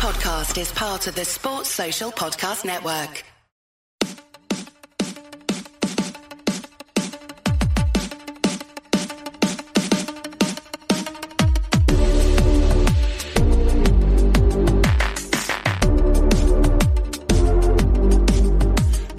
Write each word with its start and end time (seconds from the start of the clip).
podcast 0.00 0.58
is 0.58 0.72
part 0.72 1.06
of 1.08 1.14
the 1.14 1.26
Sports 1.26 1.68
Social 1.68 2.10
Podcast 2.10 2.64
Network. 2.64 3.22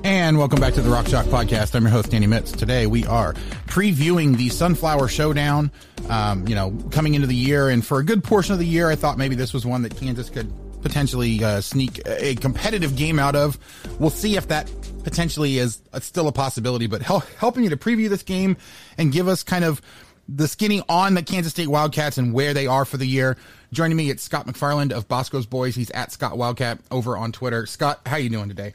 And 0.03 0.39
welcome 0.39 0.59
back 0.59 0.73
to 0.73 0.81
the 0.81 0.89
Rock 0.89 1.05
Chalk 1.05 1.27
Podcast. 1.27 1.75
I'm 1.75 1.83
your 1.83 1.91
host, 1.91 2.11
Andy 2.11 2.25
Mitts. 2.25 2.51
Today 2.51 2.87
we 2.87 3.05
are 3.05 3.33
previewing 3.67 4.35
the 4.35 4.49
Sunflower 4.49 5.09
Showdown. 5.09 5.69
Um, 6.09 6.47
you 6.47 6.55
know, 6.55 6.71
coming 6.89 7.13
into 7.13 7.27
the 7.27 7.35
year, 7.35 7.69
and 7.69 7.85
for 7.85 7.99
a 7.99 8.03
good 8.03 8.23
portion 8.23 8.53
of 8.53 8.59
the 8.59 8.65
year, 8.65 8.89
I 8.89 8.95
thought 8.95 9.19
maybe 9.19 9.35
this 9.35 9.53
was 9.53 9.63
one 9.63 9.83
that 9.83 9.95
Kansas 9.95 10.31
could 10.31 10.51
potentially 10.81 11.43
uh, 11.43 11.61
sneak 11.61 12.01
a 12.05 12.35
competitive 12.35 12.95
game 12.95 13.19
out 13.19 13.35
of. 13.35 13.57
We'll 13.99 14.09
see 14.09 14.37
if 14.37 14.47
that 14.47 14.71
potentially 15.03 15.57
is 15.57 15.81
still 15.99 16.27
a 16.27 16.31
possibility. 16.31 16.87
But 16.87 17.01
hel- 17.01 17.23
helping 17.37 17.63
you 17.63 17.69
to 17.69 17.77
preview 17.77 18.09
this 18.09 18.23
game 18.23 18.57
and 18.97 19.11
give 19.11 19.27
us 19.27 19.43
kind 19.43 19.63
of 19.63 19.81
the 20.27 20.47
skinny 20.47 20.81
on 20.87 21.13
the 21.13 21.23
Kansas 21.23 21.51
State 21.51 21.67
Wildcats 21.67 22.17
and 22.17 22.33
where 22.33 22.53
they 22.53 22.67
are 22.67 22.85
for 22.85 22.97
the 22.97 23.05
year. 23.05 23.37
Joining 23.73 23.97
me, 23.97 24.09
it's 24.09 24.23
Scott 24.23 24.47
McFarland 24.47 24.91
of 24.91 25.07
Boscoe's 25.07 25.45
Boys. 25.45 25.75
He's 25.75 25.91
at 25.91 26.11
Scott 26.11 26.37
Wildcat 26.37 26.79
over 26.89 27.17
on 27.17 27.31
Twitter. 27.31 27.65
Scott, 27.65 28.01
how 28.05 28.15
are 28.15 28.19
you 28.19 28.29
doing 28.29 28.49
today? 28.49 28.73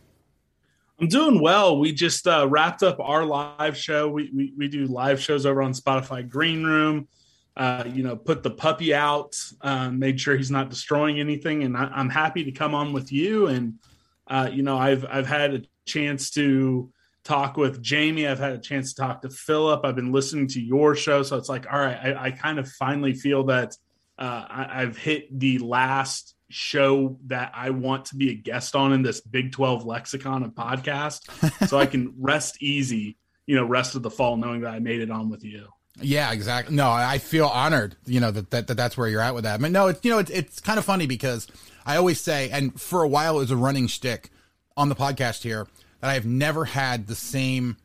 I'm 0.98 1.08
doing 1.08 1.42
well. 1.42 1.78
We 1.78 1.92
just 1.92 2.26
uh, 2.26 2.46
wrapped 2.48 2.82
up 2.82 2.98
our 3.00 3.24
live 3.26 3.76
show. 3.76 4.08
We, 4.08 4.30
we, 4.34 4.52
we 4.56 4.68
do 4.68 4.86
live 4.86 5.20
shows 5.20 5.44
over 5.44 5.62
on 5.62 5.74
Spotify 5.74 6.26
Green 6.26 6.64
Room. 6.64 7.08
Uh, 7.56 7.84
you 7.86 8.02
know, 8.02 8.14
put 8.14 8.42
the 8.42 8.50
puppy 8.50 8.92
out, 8.92 9.34
uh, 9.62 9.88
made 9.90 10.20
sure 10.20 10.36
he's 10.36 10.50
not 10.50 10.68
destroying 10.68 11.18
anything, 11.18 11.62
and 11.62 11.74
I, 11.74 11.90
am 11.98 12.10
happy 12.10 12.44
to 12.44 12.52
come 12.52 12.74
on 12.74 12.92
with 12.92 13.10
you. 13.10 13.46
And 13.46 13.78
uh, 14.26 14.50
you 14.52 14.62
know, 14.62 14.76
I've 14.76 15.06
I've 15.08 15.26
had 15.26 15.54
a 15.54 15.62
chance 15.86 16.30
to 16.32 16.92
talk 17.24 17.56
with 17.56 17.82
Jamie. 17.82 18.26
I've 18.26 18.38
had 18.38 18.52
a 18.52 18.58
chance 18.58 18.92
to 18.92 19.02
talk 19.02 19.22
to 19.22 19.30
Philip. 19.30 19.84
I've 19.84 19.96
been 19.96 20.12
listening 20.12 20.48
to 20.48 20.60
your 20.60 20.94
show, 20.94 21.22
so 21.22 21.38
it's 21.38 21.48
like, 21.48 21.66
all 21.72 21.78
right, 21.78 21.96
I, 21.96 22.24
I 22.26 22.30
kind 22.30 22.58
of 22.58 22.68
finally 22.68 23.14
feel 23.14 23.44
that 23.44 23.74
uh, 24.18 24.44
I, 24.48 24.82
I've 24.82 24.96
hit 24.96 25.38
the 25.38 25.58
last 25.58 26.34
show 26.48 27.18
that 27.26 27.52
I 27.54 27.70
want 27.70 28.06
to 28.06 28.16
be 28.16 28.30
a 28.30 28.34
guest 28.34 28.76
on 28.76 28.92
in 28.92 29.02
this 29.02 29.20
Big 29.20 29.52
12 29.52 29.84
lexicon 29.84 30.42
of 30.42 30.52
podcast 30.52 31.66
so 31.68 31.78
I 31.78 31.86
can 31.86 32.14
rest 32.18 32.62
easy, 32.62 33.16
you 33.46 33.56
know, 33.56 33.64
rest 33.64 33.94
of 33.94 34.02
the 34.02 34.10
fall 34.10 34.36
knowing 34.36 34.60
that 34.60 34.72
I 34.72 34.78
made 34.78 35.00
it 35.00 35.10
on 35.10 35.28
with 35.28 35.44
you. 35.44 35.68
Yeah, 36.00 36.32
exactly. 36.32 36.74
No, 36.74 36.90
I 36.90 37.18
feel 37.18 37.46
honored, 37.46 37.96
you 38.04 38.20
know, 38.20 38.30
that, 38.30 38.50
that, 38.50 38.66
that 38.66 38.76
that's 38.76 38.96
where 38.96 39.08
you're 39.08 39.20
at 39.20 39.34
with 39.34 39.44
that. 39.44 39.60
But 39.60 39.70
no, 39.70 39.88
it's, 39.88 40.04
you 40.04 40.10
know, 40.10 40.18
it's, 40.18 40.30
it's 40.30 40.60
kind 40.60 40.78
of 40.78 40.84
funny 40.84 41.06
because 41.06 41.46
I 41.86 41.96
always 41.96 42.20
say, 42.20 42.50
and 42.50 42.78
for 42.78 43.02
a 43.02 43.08
while 43.08 43.36
it 43.36 43.40
was 43.40 43.50
a 43.50 43.56
running 43.56 43.86
shtick 43.86 44.30
on 44.76 44.88
the 44.88 44.94
podcast 44.94 45.42
here 45.42 45.66
that 46.00 46.10
I 46.10 46.14
have 46.14 46.26
never 46.26 46.66
had 46.66 47.06
the 47.06 47.14
same 47.14 47.78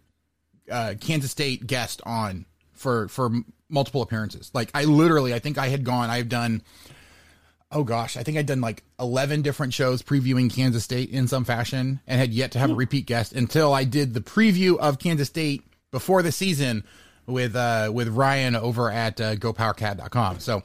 uh, 0.70 0.96
Kansas 1.00 1.32
State 1.32 1.66
guest 1.68 2.02
on 2.06 2.46
for, 2.74 3.08
for 3.08 3.32
multiple 3.70 4.02
appearances. 4.02 4.52
Like 4.54 4.72
I 4.74 4.84
literally, 4.84 5.34
I 5.34 5.40
think 5.40 5.58
I 5.58 5.70
had 5.70 5.86
gone, 5.86 6.10
I've 6.10 6.30
done, 6.30 6.64
oh 7.72 7.86
gosh, 7.86 8.18
I 8.18 8.24
think 8.24 8.38
I'd 8.38 8.46
done 8.46 8.60
like 8.60 8.84
11 9.00 9.42
different 9.42 9.74
shows 9.74 10.02
previewing 10.02 10.54
Kansas 10.54 10.84
State 10.84 11.12
in 11.12 11.30
some 11.30 11.46
fashion 11.46 12.02
and 12.06 12.20
had 12.20 12.34
yet 12.34 12.52
to 12.52 12.60
have 12.60 12.72
a 12.72 12.76
repeat 12.76 13.06
guest 13.06 13.32
until 13.32 13.74
I 13.74 13.86
did 13.86 14.14
the 14.14 14.20
preview 14.20 14.78
of 14.78 15.00
Kansas 15.00 15.30
State 15.30 15.64
before 15.92 16.22
the 16.22 16.32
season 16.34 16.84
with 17.26 17.56
uh 17.56 17.92
with 17.94 18.10
Ryan 18.10 18.56
over 18.56 18.90
at 18.90 19.20
uh, 19.22 19.36
gopowercat.com. 19.36 20.40
So 20.40 20.64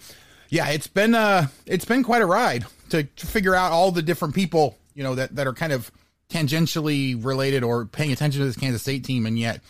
yeah, 0.49 0.69
it's 0.71 0.87
been 0.87 1.15
uh 1.15 1.49
it's 1.67 1.85
been 1.85 2.03
quite 2.03 2.23
a 2.23 2.27
ride 2.27 2.67
to, 2.91 3.05
to 3.05 3.27
figure 3.27 3.55
out 3.55 3.73
all 3.73 3.91
the 3.91 4.03
different 4.03 4.35
people, 4.35 4.79
you 4.95 5.03
know, 5.03 5.15
that 5.15 5.35
that 5.37 5.47
are 5.47 5.55
kind 5.55 5.73
of 5.73 5.91
tangentially 6.29 7.23
related 7.25 7.63
or 7.63 7.87
paying 7.87 8.13
attention 8.13 8.41
to 8.41 8.47
this 8.47 8.57
Kansas 8.57 8.83
State 8.83 9.05
team 9.05 9.27
and 9.27 9.39
yet 9.39 9.61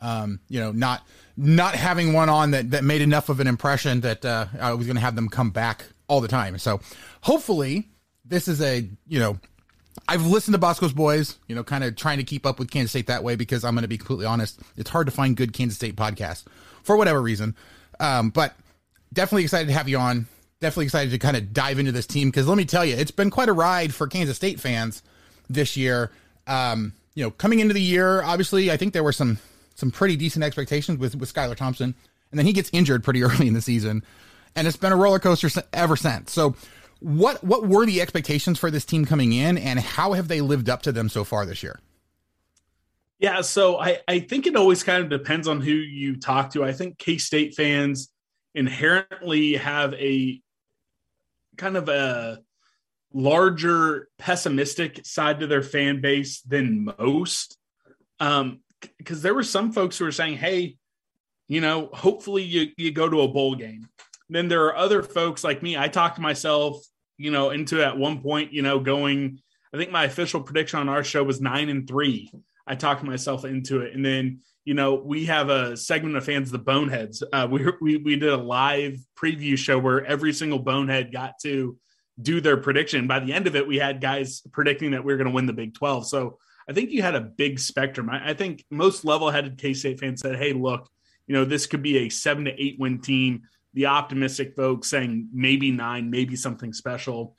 um, 0.00 0.40
you 0.48 0.60
know, 0.60 0.72
not 0.72 1.06
not 1.36 1.74
having 1.74 2.12
one 2.12 2.28
on 2.28 2.52
that 2.52 2.70
that 2.70 2.84
made 2.84 3.02
enough 3.02 3.28
of 3.28 3.40
an 3.40 3.46
impression 3.46 4.00
that 4.00 4.24
uh, 4.24 4.46
I 4.60 4.72
was 4.72 4.86
going 4.86 4.96
to 4.96 5.02
have 5.02 5.16
them 5.16 5.28
come 5.28 5.50
back 5.50 5.84
all 6.08 6.20
the 6.20 6.28
time. 6.28 6.58
So 6.58 6.80
hopefully 7.22 7.88
this 8.24 8.48
is 8.48 8.60
a, 8.60 8.88
you 9.06 9.18
know, 9.18 9.38
I've 10.08 10.26
listened 10.26 10.54
to 10.54 10.58
Boscoe's 10.58 10.92
Boys, 10.92 11.36
you 11.48 11.54
know, 11.54 11.64
kind 11.64 11.84
of 11.84 11.96
trying 11.96 12.18
to 12.18 12.24
keep 12.24 12.46
up 12.46 12.58
with 12.58 12.70
Kansas 12.70 12.90
State 12.90 13.06
that 13.06 13.24
way 13.24 13.36
because 13.36 13.64
I'm 13.64 13.74
going 13.74 13.82
to 13.82 13.88
be 13.88 13.98
completely 13.98 14.26
honest. 14.26 14.60
It's 14.76 14.90
hard 14.90 15.06
to 15.06 15.10
find 15.10 15.36
good 15.36 15.52
Kansas 15.52 15.76
State 15.76 15.96
podcasts 15.96 16.44
for 16.82 16.96
whatever 16.96 17.20
reason. 17.20 17.56
Um, 17.98 18.30
but 18.30 18.54
definitely 19.12 19.44
excited 19.44 19.68
to 19.68 19.74
have 19.74 19.88
you 19.88 19.98
on. 19.98 20.26
Definitely 20.60 20.86
excited 20.86 21.10
to 21.10 21.18
kind 21.18 21.36
of 21.36 21.52
dive 21.52 21.78
into 21.78 21.92
this 21.92 22.06
team 22.06 22.28
because 22.28 22.46
let 22.46 22.56
me 22.56 22.64
tell 22.64 22.84
you, 22.84 22.96
it's 22.96 23.10
been 23.10 23.30
quite 23.30 23.48
a 23.48 23.52
ride 23.52 23.94
for 23.94 24.06
Kansas 24.06 24.36
State 24.36 24.60
fans 24.60 25.02
this 25.48 25.76
year. 25.76 26.10
Um, 26.46 26.92
you 27.14 27.24
know, 27.24 27.30
coming 27.30 27.60
into 27.60 27.74
the 27.74 27.82
year, 27.82 28.22
obviously, 28.22 28.70
I 28.70 28.76
think 28.76 28.92
there 28.92 29.02
were 29.02 29.12
some 29.12 29.38
some 29.74 29.90
pretty 29.90 30.16
decent 30.16 30.44
expectations 30.44 30.98
with 30.98 31.16
with 31.16 31.32
Skylar 31.32 31.56
Thompson, 31.56 31.94
and 32.30 32.38
then 32.38 32.46
he 32.46 32.52
gets 32.52 32.70
injured 32.72 33.04
pretty 33.04 33.22
early 33.24 33.48
in 33.48 33.54
the 33.54 33.60
season, 33.60 34.02
and 34.54 34.66
it's 34.66 34.76
been 34.76 34.92
a 34.92 34.96
roller 34.96 35.18
coaster 35.18 35.48
ever 35.72 35.96
since. 35.96 36.32
So, 36.32 36.54
what 37.00 37.42
what 37.44 37.66
were 37.66 37.86
the 37.86 38.00
expectations 38.00 38.58
for 38.58 38.70
this 38.70 38.84
team 38.84 39.04
coming 39.04 39.32
in, 39.32 39.58
and 39.58 39.78
how 39.78 40.12
have 40.12 40.28
they 40.28 40.40
lived 40.40 40.68
up 40.68 40.82
to 40.82 40.92
them 40.92 41.08
so 41.08 41.24
far 41.24 41.46
this 41.46 41.62
year? 41.62 41.80
Yeah, 43.18 43.40
so 43.40 43.78
I, 43.78 44.00
I 44.06 44.18
think 44.18 44.46
it 44.46 44.56
always 44.56 44.82
kind 44.82 45.02
of 45.02 45.08
depends 45.08 45.48
on 45.48 45.60
who 45.60 45.72
you 45.72 46.16
talk 46.16 46.52
to. 46.52 46.64
I 46.64 46.72
think 46.72 46.98
K 46.98 47.16
State 47.18 47.54
fans 47.54 48.10
inherently 48.54 49.54
have 49.54 49.94
a 49.94 50.40
kind 51.56 51.76
of 51.76 51.88
a 51.88 52.40
larger 53.12 54.08
pessimistic 54.18 55.06
side 55.06 55.40
to 55.40 55.46
their 55.46 55.62
fan 55.62 56.00
base 56.00 56.42
than 56.42 56.92
most. 56.98 57.56
Um, 58.20 58.60
because 58.98 59.22
there 59.22 59.34
were 59.34 59.42
some 59.42 59.72
folks 59.72 59.96
who 59.96 60.04
were 60.04 60.12
saying, 60.12 60.36
"Hey, 60.36 60.76
you 61.48 61.60
know, 61.60 61.88
hopefully 61.92 62.42
you 62.42 62.68
you 62.76 62.92
go 62.92 63.08
to 63.08 63.22
a 63.22 63.28
bowl 63.28 63.54
game." 63.54 63.88
Then 64.28 64.48
there 64.48 64.64
are 64.66 64.76
other 64.76 65.02
folks 65.02 65.44
like 65.44 65.62
me. 65.62 65.76
I 65.76 65.88
talked 65.88 66.18
myself, 66.18 66.84
you 67.16 67.30
know, 67.30 67.50
into 67.50 67.84
at 67.84 67.96
one 67.96 68.20
point, 68.20 68.52
you 68.52 68.62
know, 68.62 68.80
going. 68.80 69.40
I 69.72 69.76
think 69.76 69.90
my 69.90 70.04
official 70.04 70.40
prediction 70.40 70.78
on 70.78 70.88
our 70.88 71.04
show 71.04 71.22
was 71.22 71.40
nine 71.40 71.68
and 71.68 71.86
three. 71.86 72.30
I 72.66 72.74
talked 72.74 73.02
myself 73.02 73.44
into 73.44 73.80
it, 73.80 73.94
and 73.94 74.04
then 74.04 74.40
you 74.64 74.74
know 74.74 74.94
we 74.94 75.26
have 75.26 75.48
a 75.48 75.76
segment 75.76 76.16
of 76.16 76.24
fans, 76.24 76.50
the 76.50 76.58
Boneheads. 76.58 77.22
Uh, 77.32 77.46
we 77.50 77.66
we 77.80 77.96
we 77.98 78.16
did 78.16 78.30
a 78.30 78.36
live 78.36 78.98
preview 79.16 79.56
show 79.56 79.78
where 79.78 80.04
every 80.04 80.32
single 80.32 80.58
Bonehead 80.58 81.12
got 81.12 81.38
to 81.42 81.78
do 82.20 82.40
their 82.40 82.56
prediction. 82.56 83.06
By 83.06 83.20
the 83.20 83.32
end 83.32 83.46
of 83.46 83.54
it, 83.54 83.66
we 83.66 83.76
had 83.76 84.00
guys 84.00 84.40
predicting 84.52 84.92
that 84.92 85.04
we 85.04 85.12
were 85.12 85.18
going 85.18 85.28
to 85.28 85.34
win 85.34 85.46
the 85.46 85.52
Big 85.52 85.74
Twelve. 85.74 86.06
So 86.06 86.38
I 86.68 86.72
think 86.72 86.90
you 86.90 87.02
had 87.02 87.14
a 87.14 87.20
big 87.20 87.60
spectrum. 87.60 88.10
I, 88.10 88.30
I 88.30 88.34
think 88.34 88.64
most 88.70 89.04
level-headed 89.04 89.58
K-State 89.58 90.00
fans 90.00 90.20
said, 90.20 90.36
"Hey, 90.36 90.52
look, 90.52 90.88
you 91.26 91.34
know 91.34 91.44
this 91.44 91.66
could 91.66 91.82
be 91.82 91.98
a 91.98 92.08
seven 92.08 92.46
to 92.46 92.62
eight 92.62 92.76
win 92.78 93.00
team." 93.00 93.42
The 93.76 93.86
optimistic 93.86 94.56
folks 94.56 94.88
saying 94.88 95.28
maybe 95.32 95.70
nine, 95.70 96.10
maybe 96.10 96.34
something 96.34 96.72
special. 96.72 97.36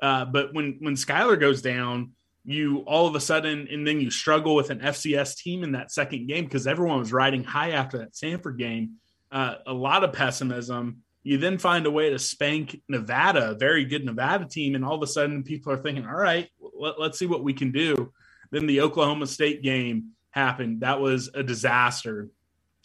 Uh, 0.00 0.26
but 0.26 0.54
when 0.54 0.76
when 0.80 0.94
Skylar 0.94 1.40
goes 1.40 1.62
down, 1.62 2.12
you 2.44 2.80
all 2.80 3.06
of 3.06 3.14
a 3.14 3.20
sudden, 3.20 3.66
and 3.70 3.86
then 3.86 4.00
you 4.00 4.10
struggle 4.10 4.54
with 4.54 4.70
an 4.70 4.80
FCS 4.80 5.36
team 5.36 5.64
in 5.64 5.72
that 5.72 5.90
second 5.90 6.28
game 6.28 6.44
because 6.44 6.66
everyone 6.66 6.98
was 6.98 7.12
riding 7.12 7.42
high 7.42 7.70
after 7.70 7.98
that 7.98 8.12
Samford 8.12 8.58
game. 8.58 8.96
Uh, 9.32 9.56
a 9.66 9.72
lot 9.72 10.04
of 10.04 10.12
pessimism. 10.12 10.98
You 11.22 11.38
then 11.38 11.58
find 11.58 11.84
a 11.84 11.90
way 11.90 12.10
to 12.10 12.18
spank 12.18 12.80
Nevada, 12.88 13.50
a 13.50 13.54
very 13.54 13.84
good 13.84 14.04
Nevada 14.04 14.46
team, 14.46 14.74
and 14.74 14.84
all 14.84 14.94
of 14.94 15.02
a 15.02 15.06
sudden 15.06 15.42
people 15.42 15.72
are 15.72 15.82
thinking, 15.82 16.06
"All 16.06 16.12
right, 16.12 16.48
let, 16.60 17.00
let's 17.00 17.18
see 17.18 17.26
what 17.26 17.44
we 17.44 17.52
can 17.52 17.72
do." 17.72 18.12
Then 18.50 18.66
the 18.66 18.82
Oklahoma 18.82 19.26
State 19.26 19.62
game 19.62 20.12
happened. 20.30 20.82
That 20.82 21.00
was 21.00 21.30
a 21.34 21.42
disaster. 21.42 22.28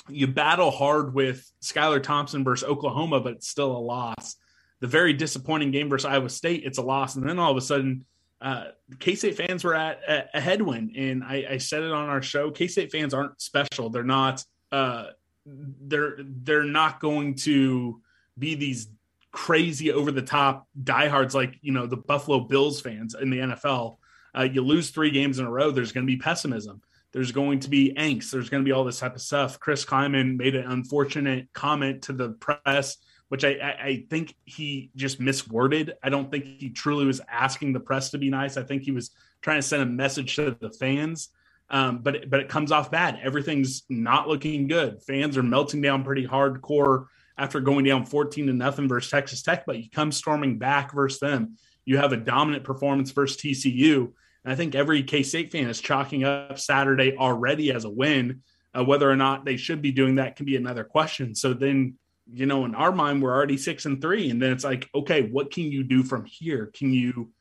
You 0.09 0.27
battle 0.27 0.71
hard 0.71 1.13
with 1.13 1.49
Skylar 1.61 2.01
Thompson 2.01 2.43
versus 2.43 2.67
Oklahoma, 2.67 3.19
but 3.21 3.33
it's 3.33 3.47
still 3.47 3.75
a 3.75 3.79
loss. 3.79 4.35
The 4.81 4.87
very 4.87 5.13
disappointing 5.13 5.71
game 5.71 5.89
versus 5.89 6.05
Iowa 6.05 6.29
State, 6.29 6.63
it's 6.65 6.77
a 6.77 6.81
loss. 6.81 7.15
And 7.15 7.27
then 7.27 7.39
all 7.39 7.51
of 7.51 7.57
a 7.57 7.61
sudden, 7.61 8.05
uh, 8.41 8.65
K 8.99 9.15
State 9.15 9.37
fans 9.37 9.63
were 9.63 9.75
at 9.75 10.01
a, 10.07 10.37
a 10.37 10.41
headwind. 10.41 10.95
And 10.97 11.23
I, 11.23 11.45
I, 11.51 11.57
said 11.57 11.83
it 11.83 11.91
on 11.91 12.09
our 12.09 12.21
show 12.21 12.51
K 12.51 12.67
State 12.67 12.91
fans 12.91 13.13
aren't 13.13 13.41
special. 13.41 13.89
They're 13.89 14.03
not. 14.03 14.43
Uh, 14.71 15.07
they're 15.45 16.17
they're 16.19 16.63
not 16.63 16.99
going 16.99 17.35
to 17.35 18.01
be 18.37 18.55
these 18.55 18.89
crazy 19.31 19.91
over 19.91 20.11
the 20.11 20.21
top 20.21 20.67
diehards 20.83 21.33
like 21.33 21.57
you 21.61 21.71
know 21.71 21.87
the 21.87 21.97
Buffalo 21.97 22.41
Bills 22.41 22.81
fans 22.81 23.15
in 23.15 23.29
the 23.29 23.37
NFL 23.37 23.97
uh, 24.37 24.43
you 24.43 24.61
lose 24.61 24.89
three 24.89 25.11
games 25.11 25.39
in 25.39 25.45
a 25.45 25.51
row, 25.51 25.71
there's 25.71 25.91
going 25.91 26.05
to 26.05 26.11
be 26.11 26.17
pessimism. 26.17 26.81
There's 27.13 27.31
going 27.31 27.59
to 27.61 27.69
be 27.69 27.93
angst. 27.97 28.31
There's 28.31 28.49
going 28.49 28.63
to 28.63 28.67
be 28.67 28.71
all 28.71 28.83
this 28.83 28.99
type 28.99 29.15
of 29.15 29.21
stuff. 29.21 29.59
Chris 29.59 29.85
Klieman 29.85 30.35
made 30.35 30.55
an 30.55 30.69
unfortunate 30.69 31.47
comment 31.53 32.03
to 32.03 32.13
the 32.13 32.31
press, 32.31 32.97
which 33.29 33.45
I, 33.45 33.51
I, 33.51 33.85
I 33.85 34.05
think 34.09 34.35
he 34.45 34.89
just 34.95 35.21
misworded. 35.21 35.91
I 36.03 36.09
don't 36.09 36.31
think 36.31 36.45
he 36.45 36.71
truly 36.71 37.05
was 37.05 37.21
asking 37.29 37.73
the 37.73 37.79
press 37.79 38.09
to 38.11 38.17
be 38.17 38.29
nice. 38.29 38.57
I 38.57 38.63
think 38.63 38.81
he 38.81 38.91
was 38.91 39.11
trying 39.41 39.59
to 39.59 39.67
send 39.67 39.83
a 39.83 39.85
message 39.85 40.35
to 40.37 40.57
the 40.59 40.71
fans. 40.71 41.29
Um, 41.69 41.99
but 41.99 42.29
but 42.29 42.39
it 42.39 42.49
comes 42.49 42.71
off 42.71 42.91
bad. 42.91 43.19
Everything's 43.23 43.83
not 43.89 44.27
looking 44.27 44.67
good. 44.67 45.01
Fans 45.03 45.37
are 45.37 45.43
melting 45.43 45.81
down 45.81 46.03
pretty 46.03 46.27
hardcore 46.27 47.05
after 47.37 47.59
going 47.59 47.85
down 47.85 48.05
14 48.05 48.47
to 48.47 48.53
nothing 48.53 48.87
versus 48.87 49.11
Texas 49.11 49.41
Tech, 49.41 49.65
but 49.65 49.77
you 49.77 49.89
come 49.89 50.11
storming 50.11 50.57
back 50.57 50.93
versus 50.93 51.19
them 51.19 51.57
You 51.85 51.97
have 51.97 52.13
a 52.13 52.17
dominant 52.17 52.63
performance 52.63 53.11
versus 53.11 53.37
TCU. 53.37 54.11
And 54.43 54.53
I 54.53 54.55
think 54.55 54.75
every 54.75 55.03
K 55.03 55.23
State 55.23 55.51
fan 55.51 55.69
is 55.69 55.81
chalking 55.81 56.23
up 56.23 56.59
Saturday 56.59 57.15
already 57.17 57.71
as 57.71 57.85
a 57.85 57.89
win. 57.89 58.41
Uh, 58.75 58.83
whether 58.83 59.09
or 59.09 59.15
not 59.15 59.45
they 59.45 59.57
should 59.57 59.81
be 59.81 59.91
doing 59.91 60.15
that 60.15 60.35
can 60.35 60.45
be 60.45 60.55
another 60.55 60.83
question. 60.83 61.35
So 61.35 61.53
then, 61.53 61.95
you 62.31 62.47
know, 62.47 62.65
in 62.65 62.73
our 62.73 62.91
mind, 62.91 63.21
we're 63.21 63.33
already 63.33 63.57
six 63.57 63.85
and 63.85 64.01
three. 64.01 64.31
And 64.31 64.41
then 64.41 64.51
it's 64.51 64.63
like, 64.63 64.89
okay, 64.95 65.23
what 65.23 65.51
can 65.51 65.65
you 65.65 65.83
do 65.83 66.03
from 66.03 66.25
here? 66.25 66.71
Can 66.73 66.91
you 66.91 67.31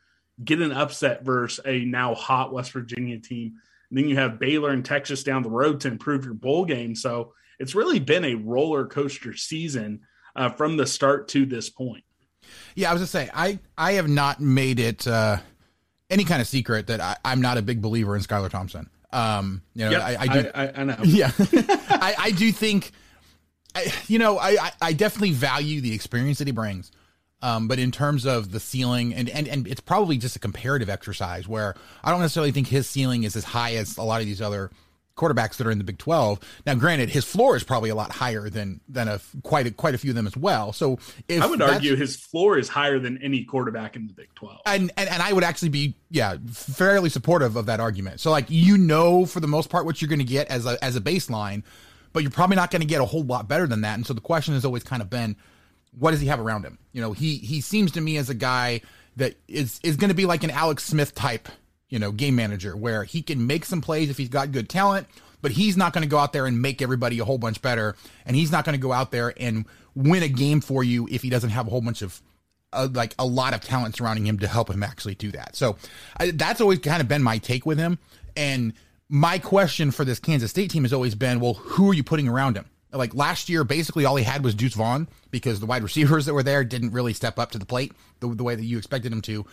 get 0.45 0.61
an 0.61 0.73
upset 0.73 1.25
versus 1.25 1.65
a 1.65 1.85
now 1.85 2.15
hot 2.15 2.53
West 2.53 2.73
Virginia 2.73 3.19
team? 3.19 3.55
And 3.89 3.99
then 3.99 4.09
you 4.09 4.17
have 4.17 4.39
Baylor 4.39 4.71
and 4.71 4.85
Texas 4.85 5.25
down 5.25 5.43
the 5.43 5.51
road 5.51 5.81
to 5.81 5.89
improve 5.89 6.25
your 6.25 6.35
bowl 6.35 6.67
game. 6.67 6.95
So 6.95 7.33
it's 7.59 7.75
really 7.75 8.01
been 8.01 8.25
a 8.25 8.35
roller 8.35 8.87
coaster 8.87 9.35
season 9.35 10.01
uh, 10.37 10.51
from 10.51 10.77
the 10.77 10.87
start 10.87 11.29
to 11.29 11.47
this 11.47 11.71
point. 11.71 12.05
Yeah, 12.75 12.91
I 12.91 12.93
was 12.93 13.01
gonna 13.01 13.07
say 13.07 13.31
I 13.33 13.59
I 13.79 13.93
have 13.93 14.09
not 14.09 14.41
made 14.41 14.81
it 14.81 15.07
uh, 15.07 15.39
any 16.13 16.25
kind 16.25 16.41
of 16.41 16.47
secret 16.47 16.87
that 16.89 17.01
I, 17.01 17.17
am 17.25 17.41
not 17.41 17.59
a 17.59 17.63
big 17.63 17.81
believer 17.81 18.15
in 18.15 18.23
Skylar 18.23 18.51
Thompson. 18.51 18.89
Um, 19.13 19.63
you 19.75 19.85
know, 19.85 19.91
yep, 19.91 20.03
I, 20.03 20.17
I, 20.19 20.27
do. 20.43 20.51
I, 20.55 20.73
I 20.81 20.85
know. 20.85 20.97
Yeah, 21.03 21.31
I, 21.39 22.15
I 22.19 22.31
do 22.31 22.53
think, 22.53 22.93
I, 23.75 23.93
you 24.07 24.19
know, 24.19 24.39
I, 24.39 24.71
I 24.81 24.93
definitely 24.93 25.33
value 25.33 25.81
the 25.81 25.95
experience 25.95 26.39
that 26.39 26.47
he 26.47 26.53
brings. 26.53 26.93
Um, 27.43 27.67
but 27.67 27.81
in 27.81 27.91
terms 27.91 28.25
of 28.25 28.53
the 28.53 28.61
ceiling, 28.61 29.13
and, 29.15 29.29
and 29.29 29.49
and 29.49 29.67
it's 29.67 29.81
probably 29.81 30.17
just 30.17 30.37
a 30.37 30.39
comparative 30.39 30.89
exercise 30.89 31.49
where 31.49 31.75
I 32.05 32.13
don't 32.13 32.21
necessarily 32.21 32.53
think 32.53 32.69
his 32.69 32.89
ceiling 32.89 33.25
is 33.25 33.35
as 33.35 33.43
high 33.43 33.75
as 33.75 33.97
a 33.97 34.03
lot 34.03 34.21
of 34.21 34.29
these 34.29 34.41
other 34.41 34.71
quarterbacks 35.17 35.57
that 35.57 35.67
are 35.67 35.71
in 35.71 35.79
the 35.79 35.85
Big 35.85 35.99
12. 35.99 36.41
Now, 36.67 36.75
granted, 36.75 37.11
his 37.11 37.25
floor 37.25 37.57
is 37.57 37.65
probably 37.65 37.91
a 37.91 37.95
lot 37.95 38.13
higher 38.13 38.49
than 38.49 38.81
than 38.89 39.09
a 39.09 39.21
quite 39.43 39.67
a, 39.67 39.71
quite 39.71 39.95
a 39.95 39.99
few 39.99 40.11
of 40.11 40.17
them 40.17 40.27
as 40.27 40.37
well. 40.37 40.73
So, 40.73 40.99
I 41.31 41.47
would 41.47 41.63
argue 41.63 41.97
his 41.97 42.17
floor 42.17 42.59
is 42.59 42.69
higher 42.69 42.99
than 42.99 43.23
any 43.23 43.45
quarterback 43.45 43.97
in 43.97 44.07
the 44.07 44.13
Big 44.13 44.35
12. 44.35 44.61
And, 44.67 44.91
and 44.97 45.09
and 45.09 45.23
I 45.23 45.33
would 45.33 45.45
actually 45.45 45.71
be 45.71 45.97
yeah 46.11 46.37
fairly 46.51 47.11
supportive 47.11 47.57
of 47.57 47.67
that 47.67 47.81
argument. 47.81 48.21
So, 48.21 48.31
like 48.31 48.47
you 48.49 48.79
know, 48.79 49.27
for 49.27 49.41
the 49.41 49.49
most 49.49 49.71
part, 49.71 49.85
what 49.85 50.01
you're 50.01 50.09
going 50.09 50.19
to 50.19 50.25
get 50.25 50.49
as 50.49 50.67
a 50.67 50.83
as 50.83 50.97
a 50.97 51.01
baseline, 51.01 51.63
but 52.13 52.23
you're 52.23 52.33
probably 52.33 52.57
not 52.57 52.71
going 52.71 52.83
to 52.83 52.87
get 52.87 53.01
a 53.01 53.07
whole 53.07 53.25
lot 53.25 53.49
better 53.49 53.67
than 53.67 53.83
that. 53.83 53.95
And 53.95 54.07
so 54.07 54.15
the 54.15 54.21
question 54.21 54.55
has 54.55 54.65
always 54.65 54.83
kind 54.83 55.03
of 55.03 55.11
been, 55.11 55.37
what 55.99 56.13
does 56.13 56.21
he 56.21 56.27
have 56.27 56.41
around 56.41 56.65
him? 56.65 56.79
You 56.93 57.03
know, 57.03 57.13
he 57.13 57.37
he 57.37 57.61
seems 57.61 57.93
to 57.93 58.01
me 58.01 58.17
as 58.17 58.31
a 58.31 58.35
guy 58.35 58.81
that 59.17 59.35
is 59.49 59.81
is 59.83 59.97
going 59.97 60.09
to 60.09 60.15
be 60.15 60.27
like 60.27 60.45
an 60.45 60.51
Alex 60.51 60.85
Smith 60.85 61.15
type 61.15 61.49
you 61.93 61.99
know, 61.99 62.11
game 62.11 62.35
manager 62.35 62.75
where 62.75 63.05
he 63.05 63.21
can 63.21 63.47
make 63.47 63.67
some 63.67 63.83
plays 63.83 64.09
if 64.09 64.17
he's 64.17 64.31
got 64.31 64.51
good 64.51 64.67
talent, 64.67 65.07
but 65.43 65.53
he's 65.53 65.77
not 65.77 65.93
going 65.93 66.03
to 66.03 66.09
go 66.09 66.17
out 66.17 66.33
there 66.33 66.47
and 66.47 66.63
make 66.63 66.81
everybody 66.81 67.19
a 67.19 67.25
whole 67.25 67.37
bunch 67.37 67.61
better. 67.61 67.95
And 68.25 68.35
he's 68.35 68.51
not 68.51 68.65
going 68.65 68.73
to 68.73 68.81
go 68.81 68.93
out 68.93 69.11
there 69.11 69.35
and 69.37 69.67
win 69.95 70.23
a 70.23 70.29
game 70.29 70.63
for 70.63 70.83
you 70.83 71.07
if 71.11 71.21
he 71.21 71.29
doesn't 71.29 71.51
have 71.51 71.67
a 71.67 71.71
whole 71.71 71.83
bunch 71.83 72.01
of 72.01 72.23
uh, 72.73 72.89
like 72.95 73.15
a 73.19 73.27
lot 73.27 73.53
of 73.53 73.61
talent 73.61 73.95
surrounding 73.95 74.27
him 74.27 74.39
to 74.39 74.49
help 74.49 74.71
him 74.71 74.83
actually 74.83 75.17
do 75.17 75.31
that. 75.33 75.55
So 75.55 75.77
uh, 76.19 76.29
that's 76.33 76.63
always 76.63 76.79
kind 76.79 77.03
of 77.03 77.09
been 77.09 77.23
my 77.23 77.37
take 77.37 77.67
with 77.67 77.77
him. 77.77 77.99
And 78.39 78.73
my 79.11 79.39
question 79.39 79.91
for 79.91 80.07
this 80.07 80.19
Kansas 80.19 80.51
State 80.51 80.71
team 80.71 80.85
has 80.85 80.95
always 80.95 81.15
been, 81.15 81.41
well, 81.41 81.55
who 81.55 81.91
are 81.91 81.95
you 81.95 82.03
putting 82.03 82.27
around 82.27 82.57
him? 82.57 82.65
Like 82.91 83.15
last 83.15 83.51
year, 83.51 83.65
basically 83.65 84.07
all 84.07 84.17
he 84.17 84.25
had 84.25 84.43
was 84.43 84.55
Deuce 84.55 84.73
Vaughn 84.73 85.09
because 85.31 85.61
the 85.61 85.67
wide 85.67 85.83
receivers 85.83 86.25
that 86.25 86.33
were 86.33 86.43
there 86.43 86.65
didn't 86.65 86.93
really 86.93 87.13
step 87.13 87.39
up 87.39 87.51
to 87.51 87.59
the 87.59 87.67
plate 87.67 87.93
the, 88.21 88.29
the 88.29 88.45
way 88.45 88.55
that 88.55 88.65
you 88.65 88.79
expected 88.79 89.13
him 89.13 89.21
to. 89.23 89.45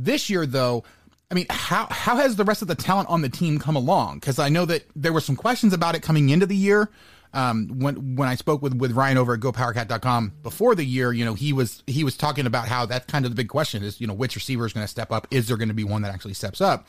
This 0.00 0.30
year, 0.30 0.46
though, 0.46 0.84
I 1.30 1.34
mean, 1.34 1.46
how 1.50 1.86
how 1.90 2.16
has 2.16 2.36
the 2.36 2.44
rest 2.44 2.62
of 2.62 2.68
the 2.68 2.74
talent 2.74 3.08
on 3.10 3.20
the 3.20 3.28
team 3.28 3.58
come 3.58 3.76
along? 3.76 4.16
Because 4.16 4.38
I 4.38 4.48
know 4.48 4.64
that 4.64 4.84
there 4.96 5.12
were 5.12 5.20
some 5.20 5.36
questions 5.36 5.72
about 5.72 5.94
it 5.94 6.02
coming 6.02 6.30
into 6.30 6.46
the 6.46 6.56
year. 6.56 6.90
Um, 7.34 7.80
when 7.80 8.16
when 8.16 8.28
I 8.28 8.34
spoke 8.34 8.62
with 8.62 8.74
with 8.74 8.92
Ryan 8.92 9.18
over 9.18 9.34
at 9.34 9.40
GoPowerCat.com 9.40 10.32
before 10.42 10.74
the 10.74 10.84
year, 10.84 11.12
you 11.12 11.26
know, 11.26 11.34
he 11.34 11.52
was 11.52 11.82
he 11.86 12.02
was 12.02 12.16
talking 12.16 12.46
about 12.46 12.66
how 12.68 12.86
that's 12.86 13.04
kind 13.04 13.26
of 13.26 13.30
the 13.30 13.34
big 13.34 13.48
question 13.48 13.82
is, 13.82 14.00
you 14.00 14.06
know, 14.06 14.14
which 14.14 14.34
receiver 14.34 14.64
is 14.64 14.72
going 14.72 14.84
to 14.84 14.90
step 14.90 15.12
up? 15.12 15.26
Is 15.30 15.48
there 15.48 15.58
going 15.58 15.68
to 15.68 15.74
be 15.74 15.84
one 15.84 16.00
that 16.02 16.14
actually 16.14 16.32
steps 16.34 16.62
up? 16.62 16.86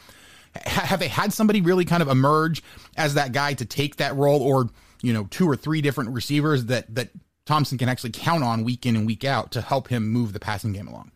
H- 0.56 0.64
have 0.64 1.00
they 1.02 1.10
had 1.10 1.34
somebody 1.34 1.60
really 1.60 1.84
kind 1.84 2.02
of 2.02 2.08
emerge 2.08 2.64
as 2.96 3.16
that 3.16 3.34
guy 3.34 3.54
to 3.56 3.66
take 3.66 3.98
that 3.98 4.16
role, 4.16 4.42
or 4.42 4.70
you 5.02 5.12
know, 5.12 5.26
two 5.26 5.50
or 5.50 5.58
three 5.58 5.82
different 5.82 6.12
receivers 6.12 6.66
that 6.66 6.96
that 6.96 7.10
Thompson 7.46 7.78
can 7.78 7.90
actually 7.90 8.12
count 8.12 8.46
on 8.46 8.64
week 8.64 8.86
in 8.86 8.96
and 8.96 9.06
week 9.06 9.26
out 9.26 9.52
to 9.52 9.60
help 9.62 9.90
him 9.90 10.08
move 10.08 10.32
the 10.32 10.40
passing 10.40 10.72
game 10.72 10.88
along? 10.88 11.12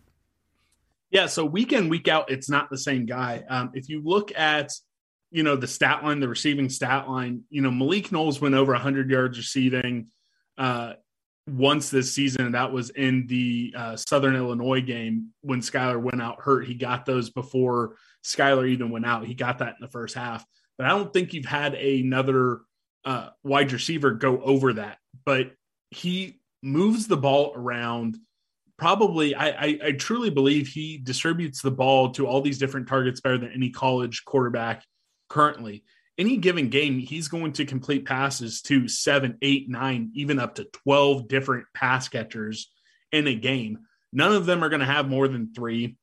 Yeah, 1.13 1.27
so 1.27 1.45
week 1.45 1.73
in 1.73 1.89
week 1.89 2.07
out, 2.07 2.31
it's 2.31 2.49
not 2.49 2.71
the 2.71 2.77
same 2.77 3.05
guy. 3.05 3.43
Um, 3.47 3.69
if 3.75 3.87
you 3.87 4.01
look 4.03 4.35
at 4.35 4.71
you 5.29 5.43
know 5.43 5.55
the 5.55 5.67
stat 5.67 6.03
line, 6.03 6.19
the 6.19 6.27
receiving 6.27 6.69
stat 6.69 7.07
line, 7.07 7.43
you 7.51 7.61
know 7.61 7.69
Malik 7.69 8.11
Knowles 8.11 8.41
went 8.41 8.55
over 8.55 8.73
100 8.73 9.11
yards 9.11 9.37
receiving 9.37 10.07
uh, 10.57 10.93
once 11.47 11.91
this 11.91 12.11
season, 12.11 12.53
that 12.53 12.71
was 12.71 12.89
in 12.89 13.27
the 13.27 13.75
uh, 13.77 13.95
Southern 13.95 14.35
Illinois 14.35 14.81
game 14.81 15.29
when 15.41 15.61
Skylar 15.61 16.01
went 16.01 16.19
out 16.19 16.41
hurt. 16.41 16.65
He 16.65 16.73
got 16.73 17.05
those 17.05 17.29
before 17.29 17.95
Skylar 18.25 18.67
even 18.67 18.89
went 18.89 19.05
out. 19.05 19.27
He 19.27 19.35
got 19.35 19.59
that 19.59 19.75
in 19.79 19.81
the 19.81 19.91
first 19.91 20.15
half, 20.15 20.43
but 20.79 20.87
I 20.87 20.89
don't 20.89 21.13
think 21.13 21.35
you've 21.35 21.45
had 21.45 21.75
another 21.75 22.61
uh, 23.05 23.29
wide 23.43 23.71
receiver 23.71 24.11
go 24.11 24.41
over 24.41 24.73
that. 24.73 24.97
But 25.25 25.51
he 25.91 26.39
moves 26.63 27.05
the 27.05 27.17
ball 27.17 27.53
around 27.55 28.17
probably 28.83 29.33
I, 29.33 29.47
I, 29.47 29.79
I 29.81 29.91
truly 29.93 30.29
believe 30.29 30.67
he 30.67 30.97
distributes 30.97 31.61
the 31.61 31.71
ball 31.71 32.11
to 32.15 32.27
all 32.27 32.41
these 32.41 32.57
different 32.57 32.89
targets 32.89 33.21
better 33.21 33.37
than 33.37 33.53
any 33.53 33.69
college 33.69 34.25
quarterback 34.25 34.83
currently. 35.29 35.85
Any 36.17 36.35
given 36.35 36.67
game, 36.67 36.99
he's 36.99 37.29
going 37.29 37.53
to 37.53 37.65
complete 37.65 38.03
passes 38.03 38.61
to 38.63 38.89
seven, 38.89 39.37
eight, 39.41 39.69
nine, 39.69 40.11
even 40.15 40.37
up 40.37 40.55
to 40.55 40.65
12 40.65 41.29
different 41.29 41.67
pass 41.73 42.09
catchers 42.09 42.73
in 43.13 43.25
a 43.25 43.33
game. 43.33 43.79
None 44.11 44.33
of 44.33 44.45
them 44.45 44.61
are 44.65 44.69
going 44.69 44.81
to 44.81 44.85
have 44.85 45.07
more 45.07 45.29
than 45.29 45.53
three. 45.53 45.95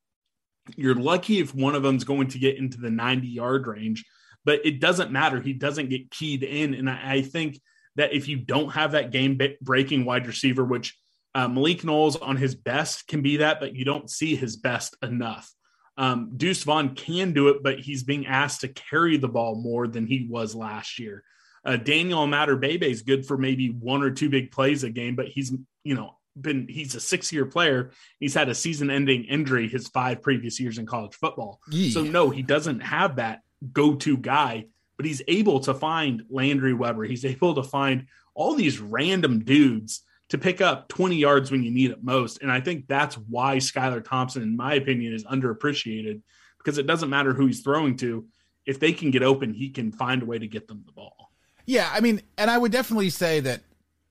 You're 0.75 0.94
lucky 0.94 1.38
if 1.38 1.55
one 1.55 1.75
of 1.75 1.83
them's 1.83 2.05
going 2.05 2.29
to 2.29 2.38
get 2.38 2.56
into 2.56 2.81
the 2.81 2.91
90 2.91 3.29
yard 3.29 3.67
range, 3.67 4.06
but 4.47 4.65
it 4.65 4.81
doesn't 4.81 5.12
matter. 5.12 5.38
He 5.38 5.53
doesn't 5.53 5.91
get 5.91 6.11
keyed 6.11 6.44
in. 6.44 6.73
And 6.73 6.88
I, 6.88 7.17
I 7.17 7.21
think 7.21 7.61
that 7.97 8.15
if 8.15 8.26
you 8.26 8.38
don't 8.38 8.71
have 8.71 8.93
that 8.93 9.11
game 9.11 9.38
breaking 9.61 10.06
wide 10.06 10.26
receiver, 10.26 10.65
which 10.65 10.97
uh, 11.35 11.49
Malik 11.49 11.85
Knowles 11.85 12.17
on 12.17 12.37
his 12.37 12.55
best 12.55 13.06
can 13.06 13.23
be 13.23 13.38
that, 13.38 13.61
but 13.61 13.75
you 13.75 13.85
don't 13.85 14.11
see 14.11 14.35
his 14.35 14.56
best 14.56 14.97
enough. 15.03 15.53
Um, 15.97 16.32
Deuce 16.37 16.62
Vaughn 16.65 16.94
can 16.94 17.32
do 17.32 17.49
it, 17.49 17.62
but 17.62 17.81
he's 17.81 18.03
being 18.03 18.27
asked 18.27 18.62
to 18.62 18.69
carry 18.69 19.17
the 19.17 19.29
ball 19.29 19.55
more 19.55 19.87
than 19.87 20.06
he 20.06 20.27
was 20.29 20.55
last 20.55 20.99
year. 20.99 21.23
Uh, 21.65 21.77
Daniel 21.77 22.27
Imatorbhebhe 22.27 22.82
is 22.82 23.03
good 23.03 23.27
for 23.27 23.37
maybe 23.37 23.69
one 23.69 24.03
or 24.03 24.11
two 24.11 24.31
big 24.31 24.50
plays 24.50 24.82
a 24.82 24.91
game, 24.91 25.15
but 25.15 25.29
he's 25.29 25.53
you 25.85 25.94
know 25.94 26.17
been 26.41 26.67
he's 26.69 26.94
a 26.94 27.00
six 27.00 27.33
year 27.33 27.44
player. 27.44 27.91
He's 28.19 28.35
had 28.35 28.49
a 28.49 28.55
season 28.55 28.91
ending 28.91 29.25
injury 29.25 29.69
his 29.69 29.88
five 29.88 30.23
previous 30.23 30.59
years 30.59 30.79
in 30.79 30.87
college 30.87 31.15
football. 31.15 31.61
Yeah. 31.71 31.93
So 31.93 32.02
no, 32.02 32.31
he 32.31 32.43
doesn't 32.43 32.81
have 32.81 33.16
that 33.16 33.43
go 33.73 33.95
to 33.97 34.16
guy, 34.16 34.66
but 34.97 35.04
he's 35.04 35.23
able 35.28 35.61
to 35.61 35.75
find 35.75 36.23
Landry 36.31 36.73
Weber. 36.73 37.04
He's 37.04 37.25
able 37.26 37.54
to 37.57 37.62
find 37.62 38.07
all 38.35 38.54
these 38.54 38.81
random 38.81 39.45
dudes 39.45 40.02
to 40.30 40.38
pick 40.38 40.60
up 40.60 40.88
20 40.88 41.16
yards 41.16 41.50
when 41.50 41.62
you 41.62 41.70
need 41.70 41.90
it 41.90 42.02
most. 42.02 42.40
And 42.40 42.50
I 42.50 42.60
think 42.60 42.87
that's 42.87 43.16
why 43.16 43.56
Skylar 43.56 44.02
Thompson, 44.02 44.42
in 44.42 44.56
my 44.56 44.75
opinion, 44.75 45.12
is 45.12 45.25
underappreciated 45.25 46.22
because 46.58 46.78
it 46.78 46.87
doesn't 46.87 47.10
matter 47.10 47.34
who 47.34 47.46
he's 47.46 47.60
throwing 47.60 47.96
to. 47.99 48.26
If 48.64 48.78
they 48.78 48.92
can 48.92 49.10
get 49.10 49.22
open, 49.22 49.52
he 49.52 49.70
can 49.70 49.90
find 49.90 50.22
a 50.22 50.26
way 50.26 50.38
to 50.38 50.46
get 50.46 50.68
them 50.68 50.82
the 50.87 50.92
ball. 50.92 51.32
Yeah, 51.66 51.90
I 51.92 52.00
mean, 52.00 52.22
and 52.38 52.50
I 52.50 52.58
would 52.58 52.72
definitely 52.72 53.10
say 53.10 53.40
that 53.40 53.62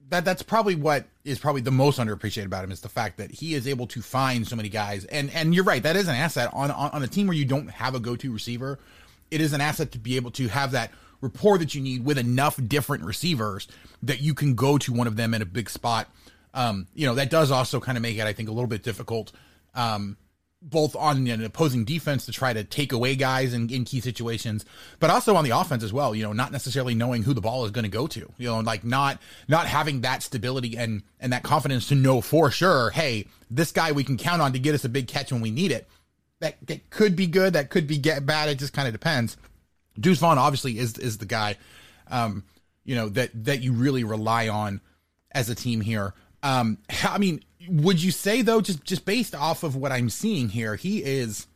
that 0.10 0.26
that's 0.26 0.42
probably 0.42 0.76
what 0.76 1.06
is 1.24 1.40
probably 1.40 1.62
the 1.62 1.72
most 1.72 2.00
underappreciated 2.00 2.46
about 2.46 2.64
him 2.64 2.72
is 2.72 2.82
the 2.82 2.90
fact 2.90 3.18
that 3.18 3.32
he 3.32 3.54
is 3.54 3.68
able 3.68 3.86
to 3.88 4.02
find 4.02 4.48
so 4.48 4.56
many 4.56 4.70
guys. 4.70 5.06
And 5.06 5.30
and 5.32 5.56
you're 5.56 5.64
right, 5.64 5.84
that 5.84 5.96
is 5.96 6.08
an 6.08 6.16
asset 6.16 6.50
on 6.52 6.72
on, 6.72 6.92
on 6.92 7.04
a 7.04 7.08
team 7.08 7.28
where 7.28 7.38
you 7.38 7.46
don't 7.46 7.70
have 7.70 7.96
a 7.96 8.00
go-to 8.00 8.32
receiver. 8.32 8.80
It 9.32 9.40
is 9.40 9.54
an 9.54 9.62
asset 9.62 9.92
to 9.92 10.00
be 10.00 10.16
able 10.16 10.32
to 10.32 10.48
have 10.48 10.72
that 10.72 10.92
rapport 11.22 11.58
that 11.58 11.76
you 11.76 11.82
need 11.82 12.06
with 12.06 12.18
enough 12.18 12.60
different 12.68 13.04
receivers 13.04 13.68
that 14.04 14.22
you 14.22 14.34
can 14.34 14.56
go 14.56 14.78
to 14.78 14.94
one 14.94 15.08
of 15.08 15.16
them 15.16 15.34
in 15.34 15.42
a 15.42 15.46
big 15.46 15.70
spot. 15.70 16.08
Um, 16.54 16.88
you 16.96 17.06
know, 17.06 17.16
that 17.16 17.30
does 17.30 17.52
also 17.52 17.80
kind 17.80 17.98
of 17.98 18.02
make 18.02 18.18
it, 18.18 18.26
I 18.26 18.34
think, 18.34 18.50
a 18.50 18.52
little 18.52 18.68
bit 18.68 18.84
difficult, 18.84 19.32
um, 19.76 20.18
both 20.62 20.96
on 20.96 21.28
an 21.28 21.44
opposing 21.44 21.86
defense 21.86 22.26
to 22.26 22.32
try 22.32 22.52
to 22.54 22.64
take 22.64 22.92
away 22.92 23.16
guys 23.16 23.54
in, 23.54 23.70
in 23.70 23.86
key 23.86 24.02
situations, 24.02 24.66
but 25.00 25.10
also 25.10 25.36
on 25.36 25.44
the 25.44 25.52
offense 25.52 25.84
as 25.84 25.94
well. 25.94 26.16
You 26.16 26.24
know, 26.24 26.34
not 26.34 26.52
necessarily 26.52 26.96
knowing 26.96 27.24
who 27.24 27.34
the 27.34 27.42
ball 27.42 27.66
is 27.66 27.72
going 27.72 27.84
to 27.84 27.90
go 27.90 28.08
to. 28.08 28.32
You 28.38 28.48
know, 28.48 28.60
like 28.62 28.84
not 28.84 29.22
not 29.48 29.68
having 29.68 30.02
that 30.02 30.24
stability 30.24 30.76
and 30.78 31.04
and 31.20 31.32
that 31.34 31.44
confidence 31.44 31.88
to 31.90 31.96
know 31.96 32.20
for 32.20 32.52
sure, 32.52 32.90
hey, 32.90 33.28
this 33.50 33.72
guy 33.72 33.92
we 33.92 34.04
can 34.04 34.18
count 34.18 34.42
on 34.42 34.54
to 34.54 34.60
get 34.60 34.76
us 34.76 34.84
a 34.84 34.90
big 34.90 35.08
catch 35.08 35.32
when 35.32 35.42
we 35.42 35.52
need 35.52 35.72
it. 35.72 35.88
That, 36.42 36.56
that 36.68 36.90
could 36.90 37.16
be 37.16 37.28
good. 37.28 37.54
That 37.54 37.70
could 37.70 37.86
be 37.86 37.98
get 37.98 38.26
bad. 38.26 38.50
It 38.50 38.60
just 38.60 38.74
kind 38.74 38.88
of 38.88 38.94
depends. 38.94 39.36
Deuce 40.00 40.20
Vaughn 40.20 40.38
obviously 40.38 40.78
is 40.78 40.98
is 40.98 41.18
the 41.18 41.26
guy, 41.26 41.58
um, 42.10 42.44
you 42.84 42.96
know 42.96 43.10
that 43.10 43.32
that 43.46 43.62
you 43.62 43.74
really 43.74 44.04
rely 44.04 44.50
on 44.50 44.82
as 45.32 45.50
a 45.50 45.56
team 45.56 45.82
here. 45.82 46.14
Um, 46.44 46.78
I 47.04 47.18
mean, 47.18 47.44
would 47.68 48.02
you 48.02 48.12
say 48.12 48.42
though, 48.42 48.62
just 48.62 48.84
just 48.84 49.06
based 49.06 49.36
off 49.36 49.64
of 49.64 49.76
what 49.76 49.92
I'm 49.92 50.10
seeing 50.10 50.50
here, 50.50 50.76
he 50.76 51.04
is 51.04 51.48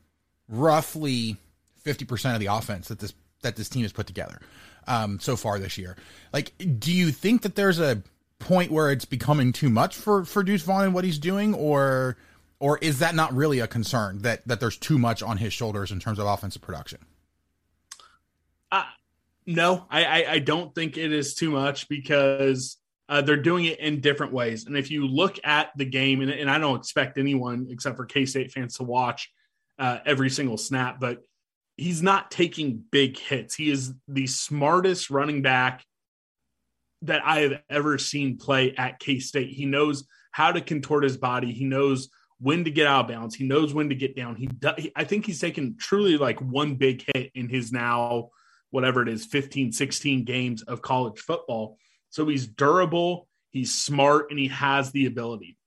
roughly 0.47 1.37
fifty 1.77 2.05
percent 2.05 2.35
of 2.35 2.39
the 2.39 2.47
offense 2.47 2.87
that 2.89 2.99
this 2.99 3.13
that 3.41 3.55
this 3.55 3.69
team 3.69 3.83
has 3.83 3.91
put 3.91 4.07
together 4.07 4.39
um, 4.87 5.19
so 5.19 5.35
far 5.35 5.59
this 5.59 5.77
year. 5.77 5.95
Like, 6.31 6.53
do 6.79 6.91
you 6.91 7.11
think 7.11 7.41
that 7.43 7.55
there's 7.55 7.79
a 7.79 8.01
point 8.39 8.71
where 8.71 8.91
it's 8.91 9.05
becoming 9.05 9.53
too 9.53 9.69
much 9.69 9.95
for 9.95 10.25
for 10.25 10.43
Deuce 10.43 10.63
Vaughn 10.63 10.85
and 10.85 10.93
what 10.93 11.03
he's 11.03 11.19
doing, 11.19 11.53
or 11.53 12.17
or 12.59 12.77
is 12.79 12.99
that 12.99 13.15
not 13.15 13.33
really 13.33 13.59
a 13.59 13.67
concern 13.67 14.19
that 14.19 14.47
that 14.47 14.59
there's 14.59 14.77
too 14.77 14.97
much 14.97 15.23
on 15.23 15.37
his 15.37 15.53
shoulders 15.53 15.91
in 15.91 15.99
terms 15.99 16.19
of 16.19 16.27
offensive 16.27 16.61
production? 16.61 16.99
No, 19.45 19.85
I, 19.89 20.05
I, 20.05 20.31
I 20.31 20.39
don't 20.39 20.73
think 20.73 20.97
it 20.97 21.11
is 21.11 21.33
too 21.35 21.51
much 21.51 21.89
because 21.89 22.77
uh, 23.09 23.21
they're 23.21 23.37
doing 23.37 23.65
it 23.65 23.79
in 23.79 23.99
different 23.99 24.33
ways. 24.33 24.65
And 24.65 24.77
if 24.77 24.89
you 24.89 25.07
look 25.07 25.39
at 25.43 25.71
the 25.75 25.85
game, 25.85 26.21
and, 26.21 26.31
and 26.31 26.49
I 26.49 26.57
don't 26.57 26.77
expect 26.77 27.17
anyone 27.17 27.67
except 27.69 27.97
for 27.97 28.05
K 28.05 28.25
State 28.25 28.51
fans 28.51 28.77
to 28.77 28.83
watch 28.83 29.31
uh, 29.77 29.99
every 30.05 30.29
single 30.29 30.57
snap, 30.57 30.99
but 30.99 31.19
he's 31.75 32.01
not 32.01 32.31
taking 32.31 32.83
big 32.91 33.17
hits. 33.17 33.55
He 33.55 33.69
is 33.69 33.93
the 34.07 34.27
smartest 34.27 35.09
running 35.09 35.41
back 35.41 35.83
that 37.01 37.21
I 37.25 37.41
have 37.41 37.61
ever 37.69 37.97
seen 37.97 38.37
play 38.37 38.73
at 38.77 38.99
K 38.99 39.19
State. 39.19 39.49
He 39.49 39.65
knows 39.65 40.05
how 40.31 40.51
to 40.51 40.61
contort 40.61 41.03
his 41.03 41.17
body. 41.17 41.51
He 41.51 41.65
knows 41.65 42.09
when 42.39 42.63
to 42.63 42.71
get 42.71 42.87
out 42.87 43.05
of 43.05 43.07
bounds. 43.09 43.35
He 43.35 43.45
knows 43.45 43.73
when 43.73 43.89
to 43.89 43.95
get 43.95 44.15
down. 44.15 44.35
He, 44.35 44.47
does, 44.47 44.87
I 44.95 45.03
think 45.03 45.25
he's 45.25 45.39
taken 45.39 45.75
truly 45.77 46.17
like 46.17 46.39
one 46.39 46.75
big 46.75 47.03
hit 47.13 47.31
in 47.35 47.49
his 47.49 47.71
now 47.71 48.29
whatever 48.73 49.03
it 49.03 49.07
is 49.07 49.23
15 49.27 49.71
16 49.71 50.23
games 50.23 50.63
of 50.63 50.81
college 50.81 51.19
football. 51.19 51.77
So 52.09 52.27
he's 52.27 52.47
durable, 52.47 53.27
he's 53.51 53.71
smart 53.71 54.31
and 54.31 54.39
he 54.39 54.47
has 54.47 54.91
the 54.91 55.05
ability. 55.05 55.57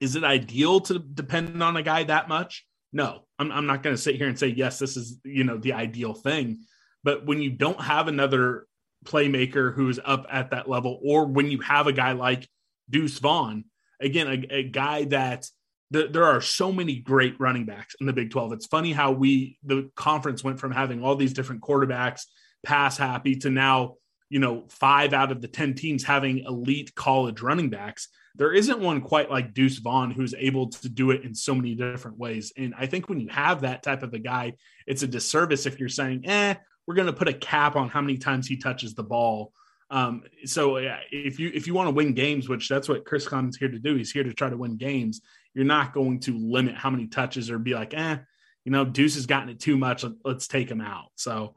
Is 0.00 0.16
it 0.16 0.24
ideal 0.24 0.80
to 0.80 0.98
depend 0.98 1.62
on 1.62 1.76
a 1.76 1.82
guy 1.82 2.02
that 2.02 2.28
much? 2.28 2.66
No. 2.92 3.20
I'm, 3.38 3.52
I'm 3.52 3.66
not 3.66 3.84
going 3.84 3.94
to 3.94 4.02
sit 4.02 4.16
here 4.16 4.26
and 4.26 4.36
say 4.36 4.48
yes 4.48 4.80
this 4.80 4.96
is, 4.96 5.20
you 5.24 5.44
know, 5.44 5.58
the 5.58 5.74
ideal 5.74 6.12
thing. 6.12 6.64
But 7.04 7.24
when 7.24 7.40
you 7.40 7.50
don't 7.50 7.80
have 7.80 8.08
another 8.08 8.66
playmaker 9.04 9.72
who's 9.72 10.00
up 10.04 10.26
at 10.28 10.50
that 10.50 10.68
level, 10.68 10.98
or 11.04 11.26
when 11.26 11.52
you 11.52 11.60
have 11.60 11.86
a 11.86 11.92
guy 11.92 12.12
like 12.12 12.48
Deuce 12.90 13.20
Vaughn, 13.20 13.64
again, 14.00 14.26
a, 14.26 14.56
a 14.56 14.62
guy 14.64 15.04
that 15.04 15.46
the, 15.94 16.08
there 16.08 16.24
are 16.24 16.40
so 16.40 16.72
many 16.72 16.96
great 16.96 17.38
running 17.38 17.64
backs 17.64 17.94
in 18.00 18.06
the 18.06 18.12
Big 18.12 18.32
12. 18.32 18.52
It's 18.52 18.66
funny 18.66 18.92
how 18.92 19.12
we, 19.12 19.58
the 19.62 19.90
conference 19.94 20.42
went 20.42 20.58
from 20.58 20.72
having 20.72 21.04
all 21.04 21.14
these 21.14 21.32
different 21.32 21.62
quarterbacks 21.62 22.22
pass 22.66 22.98
happy 22.98 23.36
to 23.36 23.50
now, 23.50 23.94
you 24.28 24.40
know, 24.40 24.64
five 24.68 25.12
out 25.12 25.30
of 25.30 25.40
the 25.40 25.46
10 25.46 25.74
teams 25.74 26.02
having 26.02 26.40
elite 26.40 26.92
college 26.96 27.42
running 27.42 27.70
backs. 27.70 28.08
There 28.34 28.52
isn't 28.52 28.80
one 28.80 29.02
quite 29.02 29.30
like 29.30 29.54
Deuce 29.54 29.78
Vaughn 29.78 30.10
who's 30.10 30.34
able 30.34 30.68
to 30.70 30.88
do 30.88 31.12
it 31.12 31.22
in 31.22 31.32
so 31.32 31.54
many 31.54 31.76
different 31.76 32.18
ways. 32.18 32.52
And 32.56 32.74
I 32.76 32.86
think 32.86 33.08
when 33.08 33.20
you 33.20 33.28
have 33.28 33.60
that 33.60 33.84
type 33.84 34.02
of 34.02 34.12
a 34.14 34.18
guy, 34.18 34.54
it's 34.88 35.04
a 35.04 35.06
disservice 35.06 35.64
if 35.64 35.78
you're 35.78 35.88
saying, 35.88 36.26
eh, 36.26 36.54
we're 36.88 36.96
going 36.96 37.06
to 37.06 37.12
put 37.12 37.28
a 37.28 37.34
cap 37.34 37.76
on 37.76 37.88
how 37.88 38.00
many 38.00 38.18
times 38.18 38.48
he 38.48 38.56
touches 38.56 38.94
the 38.94 39.04
ball. 39.04 39.52
Um, 39.90 40.24
so 40.44 40.76
if 41.12 41.38
you 41.38 41.52
if 41.54 41.68
you 41.68 41.74
want 41.74 41.88
to 41.88 41.94
win 41.94 42.14
games, 42.14 42.48
which 42.48 42.68
that's 42.68 42.88
what 42.88 43.04
Chris 43.04 43.28
Klieman's 43.28 43.56
here 43.56 43.68
to 43.68 43.78
do, 43.78 43.94
he's 43.94 44.10
here 44.10 44.24
to 44.24 44.32
try 44.32 44.48
to 44.48 44.56
win 44.56 44.76
games. 44.76 45.20
You're 45.54 45.64
not 45.64 45.94
going 45.94 46.20
to 46.20 46.36
limit 46.36 46.74
how 46.74 46.90
many 46.90 47.06
touches 47.06 47.50
or 47.50 47.58
be 47.58 47.74
like, 47.74 47.94
eh, 47.94 48.18
you 48.64 48.72
know, 48.72 48.84
Deuce 48.84 49.14
has 49.14 49.26
gotten 49.26 49.48
it 49.48 49.60
too 49.60 49.76
much. 49.76 50.04
Let's 50.24 50.48
take 50.48 50.70
him 50.70 50.80
out. 50.80 51.10
So 51.14 51.54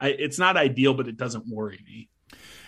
I, 0.00 0.08
it's 0.08 0.38
not 0.38 0.56
ideal, 0.56 0.94
but 0.94 1.08
it 1.08 1.16
doesn't 1.16 1.46
worry 1.48 1.82
me. 1.86 2.08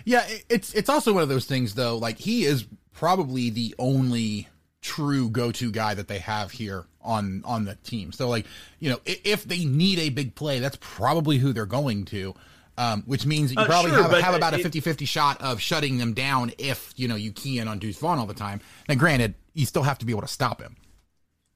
Yeah, 0.05 0.27
it's 0.49 0.73
it's 0.75 0.89
also 0.89 1.13
one 1.13 1.23
of 1.23 1.29
those 1.29 1.45
things 1.45 1.75
though. 1.75 1.99
Like 1.99 2.19
he 2.19 2.45
is 2.45 2.67
probably 2.93 3.51
the 3.51 3.75
only 3.79 4.49
true 4.81 5.29
go-to 5.29 5.71
guy 5.71 5.93
that 5.93 6.09
they 6.09 6.19
have 6.19 6.53
here 6.53 6.87
on 7.03 7.43
on 7.45 7.65
the 7.65 7.75
team. 7.77 8.13
So 8.13 8.29
like, 8.29 8.47
you 8.79 8.91
know, 8.91 9.01
if 9.05 9.45
they 9.45 9.65
need 9.65 9.99
a 9.99 10.09
big 10.09 10.35
play, 10.35 10.59
that's 10.59 10.79
probably 10.81 11.39
who 11.39 11.53
they're 11.53 11.67
going 11.67 12.07
to. 12.07 12.35
Um, 12.81 13.03
which 13.05 13.27
means 13.27 13.53
you 13.53 13.59
uh, 13.59 13.67
probably 13.67 13.91
sure, 13.91 14.03
have, 14.03 14.23
have 14.23 14.35
about 14.35 14.55
it, 14.55 14.65
a 14.65 14.69
50-50 14.71 15.07
shot 15.07 15.39
of 15.43 15.61
shutting 15.61 15.99
them 15.99 16.15
down 16.15 16.53
if, 16.57 16.95
you 16.97 17.09
know, 17.09 17.15
you 17.15 17.31
key 17.31 17.59
in 17.59 17.69
on 17.69 17.79
Deuce 17.79 17.99
Vaughn 17.99 18.19
all 18.19 18.25
the 18.25 18.33
time. 18.33 18.63
Now, 18.89 18.95
granted, 18.95 19.35
you 19.53 19.67
still 19.67 19.83
have 19.83 19.99
to 19.99 20.07
be 20.07 20.13
able 20.13 20.23
to 20.23 20.29
stop 20.29 20.63
him. 20.63 20.77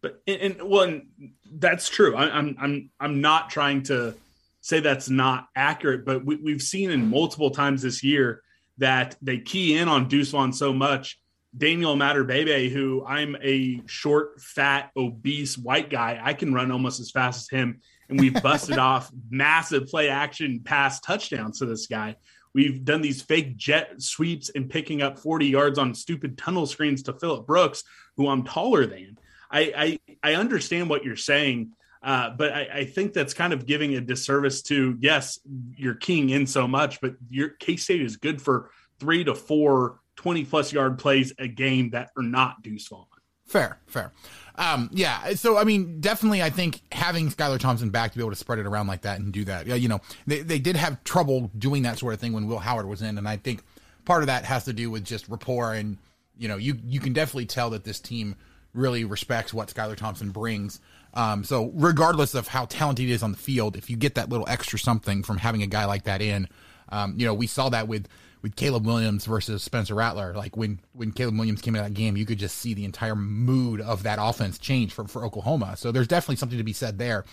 But 0.02 0.20
and, 0.26 0.40
and 0.42 0.62
well, 0.68 0.82
and 0.82 1.06
that's 1.50 1.88
true. 1.88 2.14
I, 2.14 2.28
I'm 2.28 2.56
I'm 2.60 2.90
I'm 3.00 3.20
not 3.22 3.48
trying 3.48 3.84
to 3.84 4.14
say 4.60 4.80
that's 4.80 5.08
not 5.08 5.48
accurate, 5.56 6.04
but 6.04 6.26
we, 6.26 6.36
we've 6.36 6.60
seen 6.60 6.90
in 6.90 7.08
multiple 7.08 7.50
times 7.50 7.80
this 7.80 8.04
year 8.04 8.42
that 8.76 9.16
they 9.22 9.38
key 9.38 9.78
in 9.78 9.88
on 9.88 10.08
Deuce 10.08 10.30
Vaughn 10.30 10.52
so 10.52 10.74
much 10.74 11.18
Daniel 11.56 11.94
Imatorbhebhe, 11.94 12.70
who 12.70 13.04
I'm 13.06 13.36
a 13.42 13.80
short, 13.86 14.40
fat, 14.40 14.90
obese 14.96 15.56
white 15.56 15.88
guy. 15.88 16.20
I 16.22 16.34
can 16.34 16.52
run 16.52 16.70
almost 16.70 17.00
as 17.00 17.10
fast 17.10 17.42
as 17.42 17.58
him. 17.58 17.80
And 18.14 18.20
we've 18.20 18.42
busted 18.44 18.78
off 18.78 19.10
massive 19.28 19.88
play 19.88 20.08
action 20.08 20.60
pass 20.62 21.00
touchdowns 21.00 21.58
to 21.58 21.66
this 21.66 21.88
guy. 21.88 22.14
We've 22.52 22.84
done 22.84 23.02
these 23.02 23.22
fake 23.22 23.56
jet 23.56 24.00
sweeps 24.00 24.50
and 24.54 24.70
picking 24.70 25.02
up 25.02 25.18
40 25.18 25.46
yards 25.46 25.80
on 25.80 25.94
stupid 25.94 26.38
tunnel 26.38 26.66
screens 26.66 27.02
to 27.04 27.12
Phillip 27.12 27.44
Brooks, 27.44 27.82
who 28.16 28.28
I'm 28.28 28.44
taller 28.44 28.86
than. 28.86 29.18
I, 29.50 29.98
I, 30.22 30.30
I 30.30 30.34
understand 30.34 30.88
what 30.88 31.04
you're 31.04 31.16
saying, 31.16 31.72
uh, 32.04 32.30
but 32.30 32.52
I, 32.52 32.68
I, 32.72 32.84
think 32.84 33.14
that's 33.14 33.34
kind 33.34 33.52
of 33.52 33.66
giving 33.66 33.96
a 33.96 34.00
disservice 34.00 34.62
to, 34.62 34.96
yes, 35.00 35.40
you're 35.76 35.96
keying 35.96 36.30
in 36.30 36.46
so 36.46 36.68
much, 36.68 37.00
but 37.00 37.16
your 37.28 37.48
K 37.48 37.74
State 37.74 38.02
is 38.02 38.16
good 38.16 38.40
for 38.40 38.70
three 39.00 39.24
to 39.24 39.34
four 39.34 39.98
20 40.16 40.44
plus 40.44 40.72
yard 40.72 40.98
plays 41.00 41.32
a 41.40 41.48
game 41.48 41.90
that 41.90 42.10
are 42.16 42.22
not 42.22 42.62
Deuce 42.62 42.86
Vaughn. 42.86 43.06
Fair, 43.46 43.80
fair. 43.86 44.12
Um, 44.56 44.88
yeah. 44.92 45.34
So, 45.34 45.56
I 45.58 45.64
mean, 45.64 46.00
definitely, 46.00 46.42
I 46.42 46.50
think 46.50 46.80
having 46.92 47.28
Skylar 47.30 47.58
Thompson 47.58 47.90
back 47.90 48.12
to 48.12 48.18
be 48.18 48.22
able 48.22 48.30
to 48.30 48.36
spread 48.36 48.58
it 48.58 48.66
around 48.66 48.86
like 48.86 49.02
that 49.02 49.18
and 49.18 49.32
do 49.32 49.44
that, 49.46 49.66
Yeah. 49.66 49.74
you 49.74 49.88
know, 49.88 50.00
they, 50.26 50.42
they 50.42 50.58
did 50.58 50.76
have 50.76 51.02
trouble 51.04 51.50
doing 51.58 51.82
that 51.82 51.98
sort 51.98 52.14
of 52.14 52.20
thing 52.20 52.32
when 52.32 52.46
Will 52.46 52.58
Howard 52.60 52.86
was 52.86 53.02
in. 53.02 53.18
And 53.18 53.28
I 53.28 53.36
think 53.36 53.62
part 54.04 54.22
of 54.22 54.28
that 54.28 54.44
has 54.44 54.64
to 54.66 54.72
do 54.72 54.90
with 54.90 55.04
just 55.04 55.28
rapport. 55.28 55.74
And, 55.74 55.98
you 56.38 56.46
know, 56.48 56.56
you, 56.56 56.78
you 56.86 57.00
can 57.00 57.12
definitely 57.12 57.46
tell 57.46 57.70
that 57.70 57.84
this 57.84 57.98
team 57.98 58.36
really 58.74 59.04
respects 59.04 59.52
what 59.52 59.68
Skylar 59.74 59.96
Thompson 59.96 60.30
brings. 60.30 60.80
Um, 61.14 61.44
so 61.44 61.70
regardless 61.74 62.34
of 62.34 62.48
how 62.48 62.64
talented 62.66 63.06
he 63.06 63.12
is 63.12 63.22
on 63.22 63.32
the 63.32 63.38
field, 63.38 63.76
if 63.76 63.88
you 63.88 63.96
get 63.96 64.16
that 64.16 64.28
little 64.28 64.48
extra 64.48 64.78
something 64.78 65.22
from 65.22 65.38
having 65.38 65.62
a 65.62 65.66
guy 65.68 65.84
like 65.84 66.04
that 66.04 66.20
in, 66.20 66.48
um, 66.90 67.14
you 67.16 67.26
know, 67.26 67.34
we 67.34 67.46
saw 67.46 67.68
that 67.70 67.88
with 67.88 68.08
with 68.42 68.56
Caleb 68.56 68.84
Williams 68.84 69.24
versus 69.24 69.62
Spencer 69.62 69.94
Rattler. 69.94 70.34
Like 70.34 70.56
when 70.56 70.78
when 70.92 71.12
Caleb 71.12 71.38
Williams 71.38 71.62
came 71.62 71.74
into 71.74 71.88
that 71.88 71.94
game, 71.94 72.16
you 72.16 72.26
could 72.26 72.38
just 72.38 72.58
see 72.58 72.74
the 72.74 72.84
entire 72.84 73.16
mood 73.16 73.80
of 73.80 74.02
that 74.02 74.18
offense 74.20 74.58
change 74.58 74.92
for, 74.92 75.08
for 75.08 75.24
Oklahoma. 75.24 75.76
So 75.76 75.90
there's 75.90 76.06
definitely 76.06 76.36
something 76.36 76.58
to 76.58 76.64
be 76.64 76.74
said 76.74 76.98
there. 76.98 77.24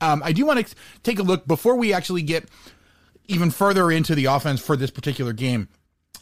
Um, 0.00 0.22
I 0.24 0.32
do 0.32 0.46
want 0.46 0.66
to 0.66 0.74
take 1.02 1.18
a 1.18 1.22
look 1.22 1.46
before 1.46 1.76
we 1.76 1.92
actually 1.92 2.22
get 2.22 2.48
even 3.28 3.50
further 3.50 3.90
into 3.90 4.14
the 4.14 4.24
offense 4.24 4.60
for 4.60 4.76
this 4.76 4.90
particular 4.90 5.32
game. 5.32 5.68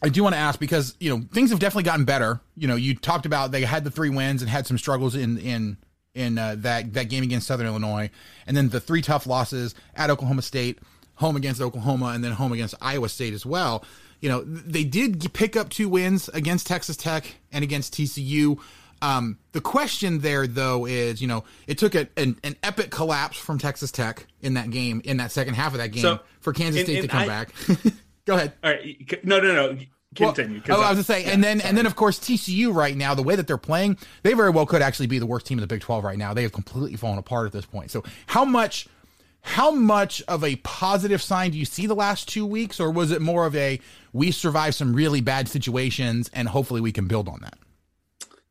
I 0.02 0.08
do 0.08 0.24
want 0.24 0.34
to 0.34 0.40
ask 0.40 0.58
because 0.58 0.96
you 0.98 1.08
know 1.08 1.24
things 1.32 1.50
have 1.50 1.60
definitely 1.60 1.84
gotten 1.84 2.04
better. 2.04 2.40
You 2.56 2.66
know, 2.66 2.74
you 2.74 2.96
talked 2.96 3.26
about 3.26 3.52
they 3.52 3.62
had 3.62 3.84
the 3.84 3.90
three 3.90 4.10
wins 4.10 4.42
and 4.42 4.50
had 4.50 4.66
some 4.66 4.76
struggles 4.76 5.14
in 5.14 5.38
in 5.38 5.76
in 6.14 6.36
uh, 6.36 6.56
that 6.58 6.94
that 6.94 7.08
game 7.08 7.22
against 7.22 7.46
Southern 7.46 7.68
Illinois, 7.68 8.10
and 8.46 8.56
then 8.56 8.68
the 8.70 8.80
three 8.80 9.02
tough 9.02 9.26
losses 9.26 9.76
at 9.94 10.10
Oklahoma 10.10 10.42
State, 10.42 10.80
home 11.14 11.36
against 11.36 11.60
Oklahoma, 11.60 12.06
and 12.06 12.22
then 12.22 12.32
home 12.32 12.52
against 12.52 12.74
Iowa 12.80 13.08
State 13.08 13.34
as 13.34 13.46
well 13.46 13.84
you 14.22 14.28
know, 14.28 14.42
they 14.44 14.84
did 14.84 15.34
pick 15.34 15.56
up 15.56 15.68
two 15.68 15.88
wins 15.88 16.28
against 16.28 16.68
Texas 16.68 16.96
Tech 16.96 17.34
and 17.50 17.62
against 17.62 17.92
TCU. 17.92 18.58
Um, 19.02 19.36
the 19.50 19.60
question 19.60 20.20
there, 20.20 20.46
though, 20.46 20.86
is 20.86 21.20
you 21.20 21.26
know 21.26 21.44
it 21.66 21.76
took 21.76 21.96
a, 21.96 22.08
an, 22.16 22.38
an 22.44 22.54
epic 22.62 22.90
collapse 22.92 23.36
from 23.36 23.58
Texas 23.58 23.90
Tech 23.90 24.28
in 24.40 24.54
that 24.54 24.70
game, 24.70 25.02
in 25.04 25.16
that 25.16 25.32
second 25.32 25.54
half 25.54 25.72
of 25.72 25.78
that 25.78 25.88
game, 25.88 26.02
so, 26.02 26.20
for 26.40 26.52
Kansas 26.52 26.82
and, 26.82 26.86
State 26.86 26.98
and 27.00 27.10
to 27.10 27.16
come 27.16 27.22
I, 27.22 27.26
back. 27.26 27.52
Go 28.24 28.36
ahead. 28.36 28.52
All 28.62 28.70
right, 28.70 29.24
no, 29.24 29.40
no, 29.40 29.54
no. 29.54 29.78
Continue. 30.14 30.62
Well, 30.68 30.78
oh, 30.78 30.82
I 30.82 30.90
was 30.90 30.96
gonna 30.96 31.04
say, 31.04 31.24
yeah, 31.24 31.30
and 31.30 31.42
then 31.42 31.58
sorry. 31.58 31.68
and 31.70 31.78
then 31.78 31.86
of 31.86 31.96
course 31.96 32.20
TCU 32.20 32.72
right 32.72 32.96
now, 32.96 33.14
the 33.14 33.22
way 33.22 33.34
that 33.34 33.48
they're 33.48 33.56
playing, 33.56 33.96
they 34.22 34.34
very 34.34 34.50
well 34.50 34.66
could 34.66 34.82
actually 34.82 35.06
be 35.08 35.18
the 35.18 35.26
worst 35.26 35.46
team 35.46 35.58
in 35.58 35.62
the 35.62 35.66
Big 35.66 35.80
Twelve 35.80 36.04
right 36.04 36.18
now. 36.18 36.32
They 36.32 36.42
have 36.42 36.52
completely 36.52 36.96
fallen 36.96 37.18
apart 37.18 37.46
at 37.46 37.52
this 37.52 37.66
point. 37.66 37.90
So 37.90 38.04
how 38.26 38.44
much 38.44 38.86
how 39.42 39.70
much 39.72 40.22
of 40.28 40.44
a 40.44 40.56
positive 40.56 41.20
sign 41.20 41.50
do 41.50 41.58
you 41.58 41.64
see 41.64 41.86
the 41.86 41.94
last 41.94 42.28
two 42.28 42.46
weeks, 42.46 42.80
or 42.80 42.90
was 42.90 43.10
it 43.10 43.20
more 43.20 43.44
of 43.44 43.54
a 43.56 43.80
we 44.12 44.30
survived 44.30 44.74
some 44.74 44.94
really 44.94 45.20
bad 45.20 45.48
situations 45.48 46.30
and 46.32 46.48
hopefully 46.48 46.80
we 46.80 46.92
can 46.92 47.06
build 47.06 47.28
on 47.28 47.40
that? 47.42 47.58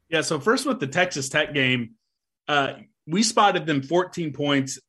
Yeah. 0.10 0.21
So 0.21 0.39
first 0.39 0.65
with 0.65 0.79
the 0.79 0.88
Texas 0.88 1.29
Tech 1.29 1.53
game, 1.53 1.91
uh, 2.48 2.74
we 3.07 3.24
spotted 3.24 3.65
them 3.65 3.81
14 3.81 4.33
points 4.33 4.79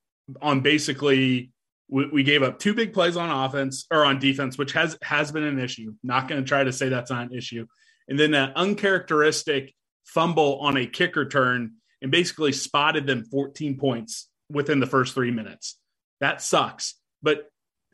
on 0.40 0.60
basically 0.60 1.50
we, 1.88 2.06
we, 2.08 2.22
gave 2.22 2.42
up 2.42 2.58
two 2.58 2.74
big 2.74 2.92
plays 2.92 3.16
on 3.16 3.30
offense 3.30 3.86
or 3.90 4.04
on 4.04 4.18
defense, 4.18 4.58
which 4.58 4.72
has 4.72 4.96
has 5.02 5.30
been 5.30 5.44
an 5.44 5.58
issue. 5.58 5.94
Not 6.02 6.26
going 6.26 6.42
to 6.42 6.48
try 6.48 6.64
to 6.64 6.72
say 6.72 6.88
that's 6.88 7.10
not 7.10 7.30
an 7.30 7.36
issue, 7.36 7.66
and 8.08 8.18
then 8.18 8.34
an 8.34 8.52
uncharacteristic 8.56 9.74
fumble 10.04 10.58
on 10.60 10.76
a 10.76 10.86
kick 10.86 11.16
return 11.16 11.74
and 12.00 12.10
basically 12.10 12.52
spotted 12.52 13.06
them 13.06 13.24
14 13.24 13.78
points 13.78 14.28
within 14.50 14.80
the 14.80 14.86
first 14.86 15.14
three 15.14 15.30
minutes. 15.30 15.78
That 16.22 16.40
sucks. 16.40 16.94
But 17.20 17.50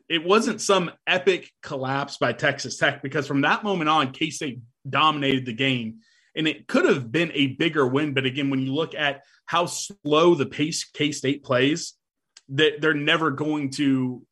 it 0.07 0.23
wasn't 0.23 0.61
some 0.61 0.91
epic 1.07 1.51
collapse 1.63 2.17
by 2.17 2.31
Texas 2.33 2.77
Tech 2.77 3.01
because 3.01 3.25
from 3.27 3.41
that 3.41 3.63
moment 3.63 3.89
on, 3.89 4.11
K 4.11 4.29
State 4.29 4.59
dominated 4.87 5.45
the 5.47 5.53
game. 5.53 5.97
And 6.35 6.47
it 6.47 6.67
could 6.67 6.85
have 6.85 7.11
been 7.11 7.31
a 7.33 7.47
bigger 7.47 7.85
win. 7.85 8.13
But 8.13 8.27
again, 8.27 8.51
when 8.51 8.59
you 8.61 8.73
look 8.73 8.93
at 8.93 9.23
how 9.47 9.65
slow 9.65 10.35
the 10.35 10.45
pace 10.45 10.85
K 10.85 11.11
State 11.11 11.43
plays, 11.43 11.93
that 12.49 12.81
they're 12.81 12.93
never 12.93 13.31
going 13.31 13.71
to 13.71 14.25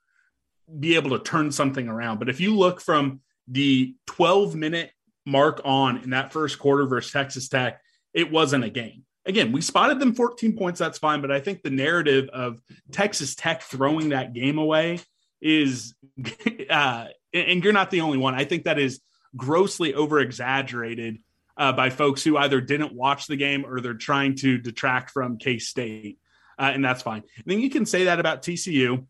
be 0.80 0.96
able 0.96 1.18
to 1.18 1.24
turn 1.24 1.52
something 1.52 1.88
around. 1.88 2.20
But 2.20 2.30
if 2.30 2.40
you 2.40 2.56
look 2.56 2.82
from 2.82 3.22
the 3.48 3.96
12 4.06 4.56
minute 4.56 4.92
mark 5.26 5.60
on 5.66 5.98
in 6.04 6.12
that 6.12 6.32
first 6.32 6.60
quarter 6.60 6.86
versus 6.86 7.12
Texas 7.12 7.50
Tech, 7.50 7.82
it 8.14 8.32
wasn't 8.32 8.64
a 8.64 8.70
game 8.70 9.07
again, 9.28 9.52
we 9.52 9.62
spotted 9.62 10.00
them 10.00 10.16
14 10.16 10.58
points. 10.58 10.80
That's 10.80 10.98
fine. 10.98 11.22
But 11.22 11.32
I 11.32 11.40
think 11.40 11.62
the 11.62 11.70
narrative 11.70 12.30
of 12.30 12.62
Texas 12.92 13.36
Tech 13.36 13.62
throwing 13.62 14.10
that 14.10 14.34
game 14.34 14.58
away 14.58 15.02
is, 15.42 15.94
uh, 16.70 17.06
and 17.34 17.64
you're 17.64 17.74
not 17.74 17.92
the 17.92 18.02
only 18.02 18.18
one. 18.18 18.34
I 18.34 18.46
think 18.46 18.64
that 18.64 18.80
is 18.80 19.02
grossly 19.36 19.94
over 19.94 20.20
exaggerated 20.20 21.20
uh, 21.58 21.74
by 21.74 21.90
folks 21.90 22.24
who 22.24 22.38
either 22.38 22.62
didn't 22.62 22.94
watch 22.94 23.28
the 23.28 23.36
game 23.36 23.66
or 23.66 23.82
they're 23.82 23.94
trying 23.94 24.36
to 24.36 24.58
detract 24.58 25.12
from 25.12 25.38
K 25.38 25.60
State. 25.60 26.18
Uh, 26.58 26.72
and 26.74 26.84
that's 26.84 27.04
fine. 27.04 27.24
And 27.36 27.46
then 27.46 27.60
you 27.60 27.70
can 27.70 27.86
say 27.86 28.06
that 28.06 28.20
about 28.20 28.42
TCU. 28.42 29.06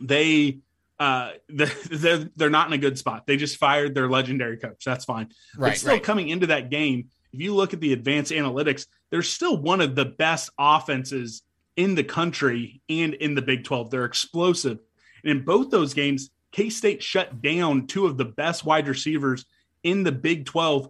They, 0.00 0.60
uh, 0.98 1.32
they're, 1.48 2.30
they're 2.36 2.50
not 2.50 2.68
in 2.68 2.72
a 2.72 2.78
good 2.78 2.96
spot. 2.96 3.26
They 3.26 3.36
just 3.36 3.56
fired 3.56 3.94
their 3.94 4.08
legendary 4.08 4.56
coach. 4.56 4.84
That's 4.84 5.04
fine. 5.04 5.28
Right. 5.56 5.70
But 5.70 5.78
still, 5.78 5.92
right. 5.92 6.02
coming 6.02 6.28
into 6.28 6.46
that 6.46 6.70
game, 6.70 7.08
if 7.32 7.40
you 7.40 7.54
look 7.54 7.74
at 7.74 7.80
the 7.80 7.92
advanced 7.92 8.30
analytics, 8.32 8.86
they're 9.12 9.22
still 9.22 9.58
one 9.58 9.82
of 9.82 9.94
the 9.94 10.06
best 10.06 10.50
offenses 10.58 11.42
in 11.76 11.94
the 11.94 12.02
country 12.02 12.80
and 12.88 13.12
in 13.12 13.34
the 13.34 13.42
Big 13.42 13.62
12. 13.62 13.90
They're 13.90 14.06
explosive. 14.06 14.78
And 15.22 15.30
in 15.30 15.44
both 15.44 15.70
those 15.70 15.92
games, 15.92 16.30
K 16.50 16.70
State 16.70 17.02
shut 17.02 17.42
down 17.42 17.86
two 17.86 18.06
of 18.06 18.16
the 18.16 18.24
best 18.24 18.64
wide 18.64 18.88
receivers 18.88 19.44
in 19.82 20.02
the 20.02 20.12
Big 20.12 20.46
12. 20.46 20.88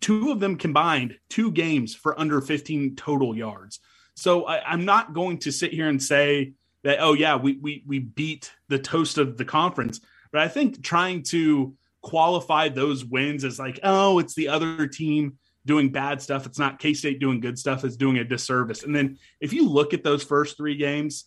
Two 0.00 0.30
of 0.30 0.38
them 0.38 0.56
combined 0.56 1.16
two 1.30 1.50
games 1.50 1.94
for 1.94 2.18
under 2.20 2.42
15 2.42 2.94
total 2.94 3.34
yards. 3.34 3.80
So 4.14 4.44
I, 4.44 4.74
am 4.74 4.84
not 4.84 5.14
going 5.14 5.38
to 5.38 5.50
sit 5.50 5.72
here 5.72 5.88
and 5.88 6.02
say 6.02 6.52
that, 6.82 6.98
oh, 7.00 7.14
yeah, 7.14 7.36
we, 7.36 7.56
we, 7.56 7.82
we 7.86 8.00
beat 8.00 8.52
the 8.68 8.78
toast 8.78 9.16
of 9.16 9.38
the 9.38 9.46
conference. 9.46 10.00
But 10.30 10.42
I 10.42 10.48
think 10.48 10.82
trying 10.82 11.22
to 11.24 11.74
qualify 12.02 12.68
those 12.68 13.02
wins 13.02 13.44
as 13.44 13.58
like, 13.58 13.80
oh, 13.82 14.18
it's 14.18 14.34
the 14.34 14.48
other 14.48 14.86
team 14.86 15.38
doing 15.66 15.90
bad 15.90 16.22
stuff. 16.22 16.46
It's 16.46 16.58
not 16.58 16.78
K 16.78 16.94
State 16.94 17.20
doing 17.20 17.40
good 17.40 17.58
stuff, 17.58 17.84
It's 17.84 17.96
doing 17.96 18.18
a 18.18 18.24
disservice. 18.24 18.82
And 18.82 18.94
then 18.94 19.18
if 19.40 19.52
you 19.52 19.68
look 19.68 19.94
at 19.94 20.02
those 20.02 20.22
first 20.22 20.56
three 20.56 20.76
games, 20.76 21.26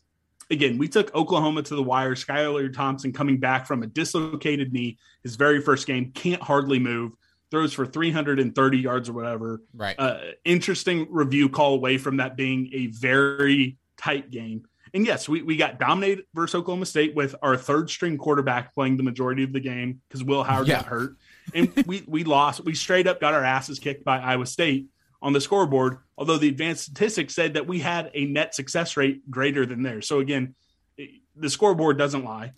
again, 0.50 0.78
we 0.78 0.88
took 0.88 1.14
Oklahoma 1.16 1.64
to 1.64 1.76
the 1.76 1.84
wire. 1.84 2.16
Skylar 2.16 2.72
Thompson 2.74 3.14
coming 3.14 3.40
back 3.40 3.68
from 3.68 3.84
a 3.84 3.88
dislocated 3.88 4.74
knee, 4.74 4.98
his 5.24 5.36
very 5.36 5.62
first 5.62 5.88
game, 5.88 6.12
can't 6.12 6.42
hardly 6.42 6.80
move, 6.80 7.14
throws 7.52 7.74
for 7.74 7.86
330 7.86 8.78
yards 8.78 9.10
or 9.10 9.14
whatever. 9.14 9.62
Right. 9.74 9.96
Uh, 9.98 10.20
interesting 10.46 11.08
review 11.10 11.50
call 11.50 11.76
away 11.76 11.98
from 11.98 12.18
that 12.18 12.36
being 12.36 12.70
a 12.74 12.88
very 12.88 13.78
tight 13.98 14.32
game. 14.32 14.66
And 14.96 15.06
yes, 15.06 15.28
we, 15.28 15.42
we 15.42 15.58
got 15.58 15.80
dominated 15.80 16.26
versus 16.36 16.56
Oklahoma 16.56 16.86
State 16.86 17.16
with 17.16 17.36
our 17.42 17.58
third 17.58 17.90
string 17.90 18.18
quarterback 18.18 18.76
playing 18.76 18.98
the 18.98 19.04
majority 19.04 19.44
of 19.44 19.52
the 19.52 19.60
game 19.60 20.02
because 20.08 20.24
Will 20.24 20.44
Howard 20.44 20.68
yeah. 20.68 20.76
got 20.78 20.86
hurt. 20.86 21.18
And 21.54 21.74
we, 21.86 22.04
we 22.08 22.24
lost. 22.24 22.64
We 22.64 22.76
straight 22.76 23.08
up 23.08 23.20
got 23.20 23.34
our 23.34 23.44
asses 23.44 23.80
kicked 23.80 24.04
by 24.04 24.20
Iowa 24.20 24.46
State 24.46 24.88
on 25.22 25.34
the 25.34 25.42
scoreboard, 25.42 26.00
although 26.18 26.38
the 26.38 26.50
advanced 26.50 26.84
statistics 26.84 27.34
said 27.34 27.54
that 27.54 27.68
we 27.68 27.80
had 27.80 28.12
a 28.14 28.26
net 28.26 28.54
success 28.54 28.98
rate 28.98 29.30
greater 29.30 29.66
than 29.66 29.82
theirs. 29.82 30.08
So 30.08 30.20
again, 30.20 30.56
eh, 31.00 31.06
the 31.36 31.50
scoreboard 31.50 31.98
doesn't 31.98 32.26
lie. 32.26 32.52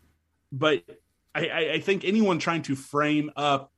But 0.51 0.83
I, 1.33 1.71
I 1.73 1.79
think 1.79 2.05
anyone 2.05 2.39
trying 2.39 2.63
to 2.63 2.75
frame 2.75 3.31
up, 3.35 3.71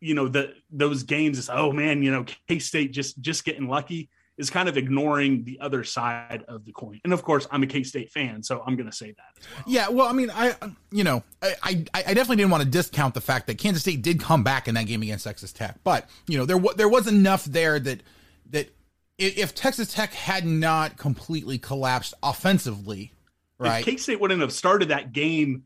you 0.00 0.14
know, 0.14 0.28
the 0.28 0.54
those 0.70 1.02
games 1.02 1.38
is 1.38 1.50
oh 1.50 1.72
man, 1.72 2.02
you 2.02 2.10
know, 2.10 2.24
K 2.48 2.58
State 2.58 2.92
just 2.92 3.20
just 3.20 3.44
getting 3.44 3.68
lucky 3.68 4.08
is 4.40 4.50
kind 4.50 4.68
of 4.68 4.76
ignoring 4.76 5.44
the 5.44 5.60
other 5.60 5.84
side 5.84 6.44
of 6.48 6.64
the 6.64 6.72
coin. 6.72 7.00
And 7.04 7.12
of 7.12 7.22
course, 7.22 7.46
I'm 7.50 7.62
a 7.62 7.66
K 7.66 7.82
State 7.82 8.10
fan, 8.10 8.42
so 8.42 8.62
I'm 8.66 8.74
going 8.74 8.90
to 8.90 8.96
say 8.96 9.12
that. 9.12 9.46
Well. 9.54 9.64
Yeah, 9.66 9.88
well, 9.88 10.08
I 10.08 10.12
mean, 10.12 10.30
I, 10.34 10.54
you 10.90 11.04
know, 11.04 11.22
I, 11.42 11.54
I, 11.62 11.84
I, 11.94 12.14
definitely 12.14 12.36
didn't 12.36 12.50
want 12.50 12.64
to 12.64 12.68
discount 12.68 13.14
the 13.14 13.20
fact 13.20 13.46
that 13.46 13.58
Kansas 13.58 13.82
State 13.82 14.02
did 14.02 14.18
come 14.18 14.42
back 14.42 14.66
in 14.66 14.74
that 14.74 14.86
game 14.86 15.02
against 15.02 15.24
Texas 15.24 15.52
Tech, 15.52 15.78
but 15.84 16.08
you 16.26 16.38
know, 16.38 16.46
there 16.46 16.58
there 16.76 16.88
was 16.88 17.06
enough 17.06 17.44
there 17.44 17.78
that 17.78 18.02
that 18.50 18.70
if 19.18 19.54
Texas 19.54 19.92
Tech 19.92 20.14
had 20.14 20.46
not 20.46 20.96
completely 20.96 21.58
collapsed 21.58 22.14
offensively, 22.22 23.12
right, 23.58 23.84
K 23.84 23.96
State 23.98 24.20
wouldn't 24.20 24.40
have 24.40 24.52
started 24.52 24.88
that 24.88 25.12
game 25.12 25.64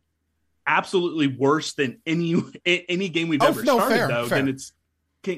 absolutely 0.67 1.29
worse 1.29 1.75
than 1.75 2.01
any 2.05 2.43
any 2.67 3.09
game 3.09 3.29
we've 3.29 3.43
oh, 3.43 3.47
ever 3.47 3.63
no, 3.63 3.79
started, 3.79 3.95
fair, 3.95 4.09
though. 4.09 4.27
Fair. 4.27 4.39
Then 4.39 4.49
it's 4.49 4.73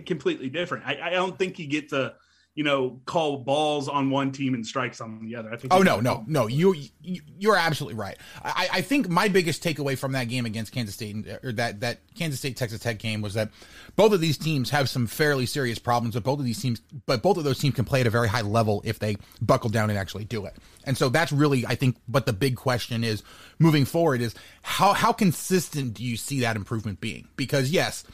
completely 0.07 0.49
different. 0.49 0.87
I, 0.87 0.99
I 1.03 1.11
don't 1.11 1.38
think 1.38 1.59
you 1.59 1.66
get 1.66 1.90
to 1.90 2.14
you 2.57 2.64
know, 2.64 2.99
call 3.05 3.37
balls 3.37 3.87
on 3.87 4.09
one 4.09 4.33
team 4.33 4.55
and 4.55 4.66
strikes 4.66 5.03
on 5.03 5.21
the 5.23 5.37
other. 5.37 5.53
I 5.53 5.59
think. 5.59 5.75
Oh 5.75 5.83
no, 5.83 6.01
no, 6.01 6.25
no. 6.27 6.47
You, 6.47 6.75
you 7.03 7.51
are 7.53 7.57
absolutely 7.57 7.99
right. 8.01 8.16
I, 8.42 8.69
I 8.73 8.81
think 8.81 9.11
my 9.11 9.29
biggest 9.29 9.62
takeaway 9.62 9.97
from 9.97 10.12
that 10.12 10.29
game 10.29 10.47
against 10.47 10.73
Kansas 10.73 10.95
State 10.95 11.29
or 11.45 11.53
that 11.53 11.81
that 11.81 11.99
Kansas 12.14 12.40
State 12.40 12.57
Texas 12.57 12.81
Tech 12.81 12.99
game 12.99 13.21
was 13.21 13.35
that 13.35 13.51
both 13.95 14.14
of 14.14 14.23
these 14.23 14.38
teams 14.38 14.71
have 14.71 14.88
some 14.88 15.07
fairly 15.07 15.45
serious 15.45 15.79
problems. 15.79 16.14
But 16.14 16.25
both 16.25 16.38
of 16.38 16.47
these 16.47 16.61
teams, 16.61 16.81
but 17.05 17.23
both 17.23 17.37
of 17.37 17.45
those 17.45 17.59
teams 17.59 17.75
can 17.75 17.85
play 17.85 18.01
at 18.01 18.07
a 18.07 18.11
very 18.11 18.29
high 18.29 18.40
level 18.40 18.81
if 18.87 18.99
they 18.99 19.19
buckle 19.42 19.69
down 19.69 19.90
and 19.90 19.99
actually 19.99 20.25
do 20.25 20.47
it. 20.47 20.57
And 20.85 20.97
so 20.97 21.11
that's 21.11 21.33
really, 21.33 21.66
I 21.66 21.75
think, 21.75 21.99
but 22.09 22.25
the 22.25 22.33
big 22.33 22.57
question 22.57 23.05
is 23.05 23.23
moving 23.59 23.85
forward 23.85 24.23
is 24.23 24.35
how 24.62 24.95
how 24.95 25.12
consistent 25.12 25.92
do 25.92 26.03
you 26.03 26.16
see 26.16 26.40
that 26.40 26.57
improvement 26.57 27.03
being? 27.03 27.29
Because 27.37 27.71
yes, 27.71 28.05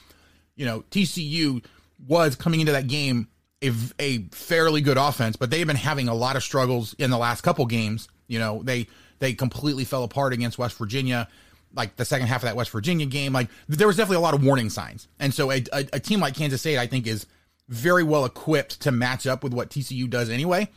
you 0.56 0.66
know 0.66 0.82
TCU 0.90 1.64
was 2.08 2.34
coming 2.34 2.58
into 2.58 2.72
that 2.72 2.88
game 2.88 3.28
a, 3.62 3.72
a 3.98 4.18
fairly 4.30 4.80
good 4.80 4.96
offense, 4.96 5.36
but 5.36 5.50
they've 5.50 5.66
been 5.66 5.76
having 5.76 6.08
a 6.08 6.14
lot 6.14 6.36
of 6.36 6.42
struggles 6.42 6.94
in 6.94 7.10
the 7.10 7.18
last 7.18 7.42
couple 7.42 7.66
games. 7.66 8.08
You 8.26 8.38
know, 8.38 8.62
they 8.62 8.88
they 9.18 9.34
completely 9.34 9.84
fell 9.84 10.04
apart 10.04 10.32
against 10.32 10.58
West 10.58 10.76
Virginia. 10.76 11.28
Like 11.74 11.96
the 11.96 12.04
second 12.04 12.26
half 12.26 12.42
of 12.42 12.48
that 12.48 12.56
West 12.56 12.70
Virginia 12.70 13.06
game, 13.06 13.32
like 13.32 13.48
there 13.68 13.86
was 13.86 13.96
definitely 13.96 14.18
a 14.18 14.20
lot 14.20 14.34
of 14.34 14.44
warning 14.44 14.68
signs. 14.68 15.08
And 15.18 15.32
so 15.32 15.50
a, 15.50 15.64
a, 15.72 15.86
a 15.94 16.00
team 16.00 16.20
like 16.20 16.34
Kansas 16.34 16.60
State, 16.60 16.76
I 16.76 16.86
think, 16.86 17.06
is 17.06 17.26
very 17.68 18.02
well 18.02 18.26
equipped 18.26 18.82
to 18.82 18.92
match 18.92 19.26
up 19.26 19.42
with 19.42 19.54
what 19.54 19.70
TCU 19.70 20.10
does 20.10 20.28
anyway. 20.28 20.68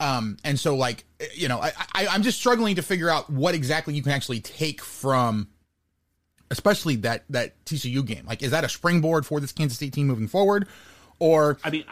Um, 0.00 0.38
and 0.42 0.58
so 0.58 0.74
like, 0.74 1.04
you 1.34 1.46
know, 1.46 1.60
I, 1.60 1.72
I, 1.94 2.06
I'm 2.08 2.22
just 2.22 2.38
struggling 2.38 2.76
to 2.76 2.82
figure 2.82 3.08
out 3.08 3.30
what 3.30 3.54
exactly 3.54 3.94
you 3.94 4.02
can 4.02 4.12
actually 4.12 4.40
take 4.40 4.82
from 4.82 5.48
especially 6.50 6.96
that 6.96 7.24
that 7.30 7.64
TCU 7.64 8.04
game. 8.04 8.24
Like, 8.26 8.42
is 8.42 8.50
that 8.50 8.64
a 8.64 8.68
springboard 8.68 9.24
for 9.24 9.40
this 9.40 9.52
Kansas 9.52 9.76
State 9.76 9.92
team 9.92 10.06
moving 10.08 10.28
forward? 10.28 10.66
Or 11.18 11.58
I 11.62 11.70
mean, 11.70 11.84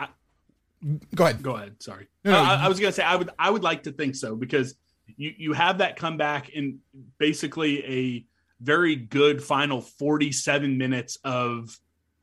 Go 1.15 1.25
ahead. 1.25 1.43
Go 1.43 1.57
ahead. 1.57 1.83
Sorry. 1.83 2.07
No, 2.25 2.33
no, 2.33 2.39
I, 2.39 2.65
I, 2.65 2.69
was 2.69 2.79
going 2.79 2.93
to 2.93 2.97
say 2.97 3.03
I 3.03 3.17
would 3.17 3.31
I 3.39 3.51
would 3.51 3.63
like 3.63 3.85
to 3.85 3.93
think 3.93 4.15
so 4.15 4.37
because 4.37 4.75
you 5.17 5.33
you 5.37 5.53
have 5.53 5.79
that 5.79 5.97
comeback 5.97 6.51
in 6.51 6.81
basically 7.19 7.85
a 7.85 8.27
very 8.61 8.97
good 8.97 9.43
final 9.43 9.81
47 9.81 10.79
minutes 10.79 11.19
of 11.25 11.79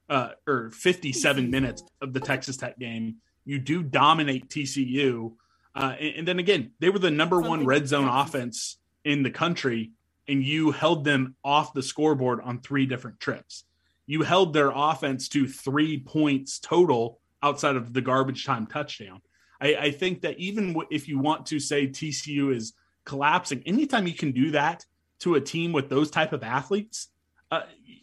uh, 0.10 0.30
or 0.48 0.72
57 0.72 1.50
minutes 1.50 1.84
of 2.02 2.14
the 2.14 2.20
Texas 2.20 2.58
Tech 2.58 2.78
game. 2.78 3.18
You 3.46 3.60
do 3.60 3.84
dominate 3.84 4.50
TCU. 4.50 5.34
Uh, 5.74 5.96
and, 6.00 6.16
and 6.18 6.28
then 6.28 6.40
again, 6.40 6.72
they 6.80 6.90
were 6.90 7.00
the 7.00 7.12
number 7.12 7.42
one 7.42 7.66
red 7.66 7.88
zone 7.88 8.08
offense 8.08 8.78
in 9.04 9.24
the 9.24 9.32
country, 9.32 9.92
and 10.28 10.44
you 10.44 10.72
held 10.72 11.04
them 11.04 11.36
off 11.44 11.74
the 11.74 11.84
scoreboard 11.84 12.40
on 12.42 12.60
three 12.60 12.86
different 12.86 13.20
trips. 13.20 13.66
You 14.08 14.22
held 14.22 14.54
their 14.54 14.72
offense 14.74 15.28
to 15.30 15.48
three 15.48 16.00
points 16.00 16.60
total 16.60 17.20
outside 17.46 17.76
of 17.76 17.94
the 17.94 18.02
garbage 18.02 18.44
time 18.44 18.66
touchdown. 18.66 19.22
I, 19.62 19.76
I 19.76 19.92
think 19.92 20.22
that 20.22 20.38
even 20.40 20.76
if 20.90 21.08
you 21.08 21.20
want 21.20 21.46
to 21.48 21.60
say 21.60 21.88
TCU 21.88 22.54
is 22.54 22.74
collapsing, 23.06 23.62
anytime 23.66 24.08
you 24.08 24.16
can 24.16 24.32
do 24.32 24.52
that 24.52 24.84
to 25.20 25.36
a 25.36 25.42
team 25.42 25.72
with 25.72 25.88
those 25.88 26.10
type 26.10 26.34
of 26.34 26.44
athletes, 26.44 27.10
uh, 27.52 27.62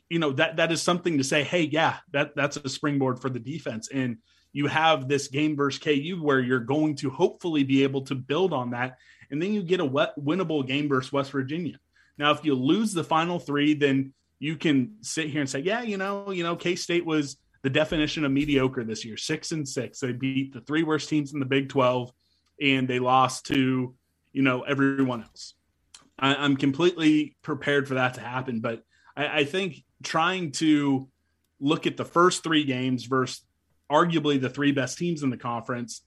you 0.08 0.18
know 0.18 0.30
that 0.32 0.56
that 0.56 0.70
is 0.70 0.80
something 0.80 1.18
to 1.18 1.24
say. 1.24 1.42
Hey, 1.42 1.62
yeah, 1.62 1.96
that 2.12 2.36
that's 2.36 2.56
a 2.56 2.68
springboard 2.68 3.20
for 3.20 3.28
the 3.28 3.40
defense, 3.40 3.88
and 3.92 4.18
you 4.52 4.66
have 4.66 5.08
this 5.08 5.28
game 5.28 5.56
versus 5.56 5.80
KU 5.82 6.18
where 6.22 6.40
you're 6.40 6.60
going 6.60 6.94
to 6.96 7.10
hopefully 7.10 7.64
be 7.64 7.82
able 7.82 8.02
to 8.02 8.14
build 8.14 8.52
on 8.52 8.70
that, 8.70 8.98
and 9.30 9.42
then 9.42 9.52
you 9.52 9.62
get 9.62 9.80
a 9.80 9.86
winnable 9.86 10.66
game 10.66 10.88
versus 10.88 11.12
West 11.12 11.32
Virginia. 11.32 11.78
Now, 12.18 12.30
if 12.30 12.44
you 12.44 12.54
lose 12.54 12.92
the 12.92 13.02
final 13.02 13.38
three, 13.38 13.74
then 13.74 14.12
you 14.38 14.56
can 14.56 14.96
sit 15.00 15.28
here 15.28 15.40
and 15.40 15.50
say, 15.50 15.60
yeah, 15.60 15.82
you 15.82 15.96
know, 15.96 16.30
you 16.30 16.44
know, 16.44 16.56
K 16.56 16.76
State 16.76 17.06
was 17.06 17.36
the 17.62 17.70
definition 17.70 18.24
of 18.24 18.32
mediocre 18.32 18.84
this 18.84 19.04
year 19.04 19.16
six 19.16 19.52
and 19.52 19.68
six. 19.68 20.00
They 20.00 20.12
beat 20.12 20.52
the 20.52 20.60
three 20.60 20.82
worst 20.82 21.08
teams 21.08 21.32
in 21.32 21.40
the 21.40 21.46
Big 21.46 21.68
12 21.68 22.12
and 22.60 22.88
they 22.88 22.98
lost 22.98 23.46
to, 23.46 23.94
you 24.32 24.42
know, 24.42 24.62
everyone 24.62 25.22
else. 25.22 25.54
I, 26.18 26.44
am 26.44 26.56
completely 26.56 27.36
prepared 27.42 27.88
for 27.88 27.94
that 27.94 28.14
to 28.14 28.20
happen. 28.20 28.60
But 28.60 28.82
I, 29.16 29.40
I 29.40 29.44
think 29.44 29.82
trying 30.02 30.52
to 30.52 31.08
look 31.60 31.86
at 31.86 31.96
the 31.96 32.04
first 32.04 32.42
three 32.42 32.64
games 32.64 33.04
versus 33.04 33.42
arguably 33.90 34.40
the 34.40 34.50
three 34.50 34.72
best 34.72 34.98
teams 34.98 35.22
in 35.22 35.30
the 35.30 35.36
conference 35.36 36.02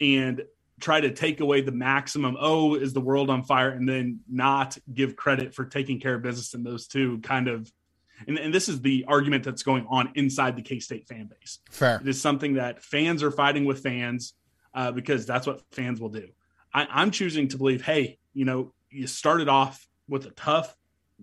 and 0.00 0.42
try 0.80 1.00
to 1.00 1.10
take 1.10 1.40
away 1.40 1.60
the 1.60 1.72
maximum 1.72 2.36
oh 2.38 2.74
is 2.74 2.92
the 2.92 3.00
world 3.00 3.30
on 3.30 3.42
fire 3.42 3.70
and 3.70 3.88
then 3.88 4.20
not 4.28 4.76
give 4.92 5.16
credit 5.16 5.54
for 5.54 5.64
taking 5.64 5.98
care 5.98 6.14
of 6.14 6.22
business 6.22 6.54
in 6.54 6.62
those 6.62 6.86
two 6.86 7.18
kind 7.20 7.48
of 7.48 7.70
and, 8.26 8.38
and 8.38 8.52
this 8.52 8.68
is 8.68 8.80
the 8.80 9.04
argument 9.08 9.44
that's 9.44 9.62
going 9.62 9.86
on 9.88 10.10
inside 10.14 10.56
the 10.56 10.62
K 10.62 10.80
State 10.80 11.06
fan 11.06 11.26
base. 11.26 11.58
Fair. 11.70 12.00
It 12.00 12.08
is 12.08 12.20
something 12.20 12.54
that 12.54 12.82
fans 12.82 13.22
are 13.22 13.30
fighting 13.30 13.64
with 13.64 13.82
fans 13.82 14.34
uh, 14.74 14.92
because 14.92 15.26
that's 15.26 15.46
what 15.46 15.62
fans 15.72 16.00
will 16.00 16.08
do. 16.08 16.28
I, 16.72 16.86
I'm 16.90 17.10
choosing 17.10 17.48
to 17.48 17.58
believe, 17.58 17.82
hey, 17.82 18.18
you 18.32 18.44
know, 18.44 18.72
you 18.90 19.06
started 19.06 19.48
off 19.48 19.86
with 20.08 20.26
a 20.26 20.30
tough 20.30 20.74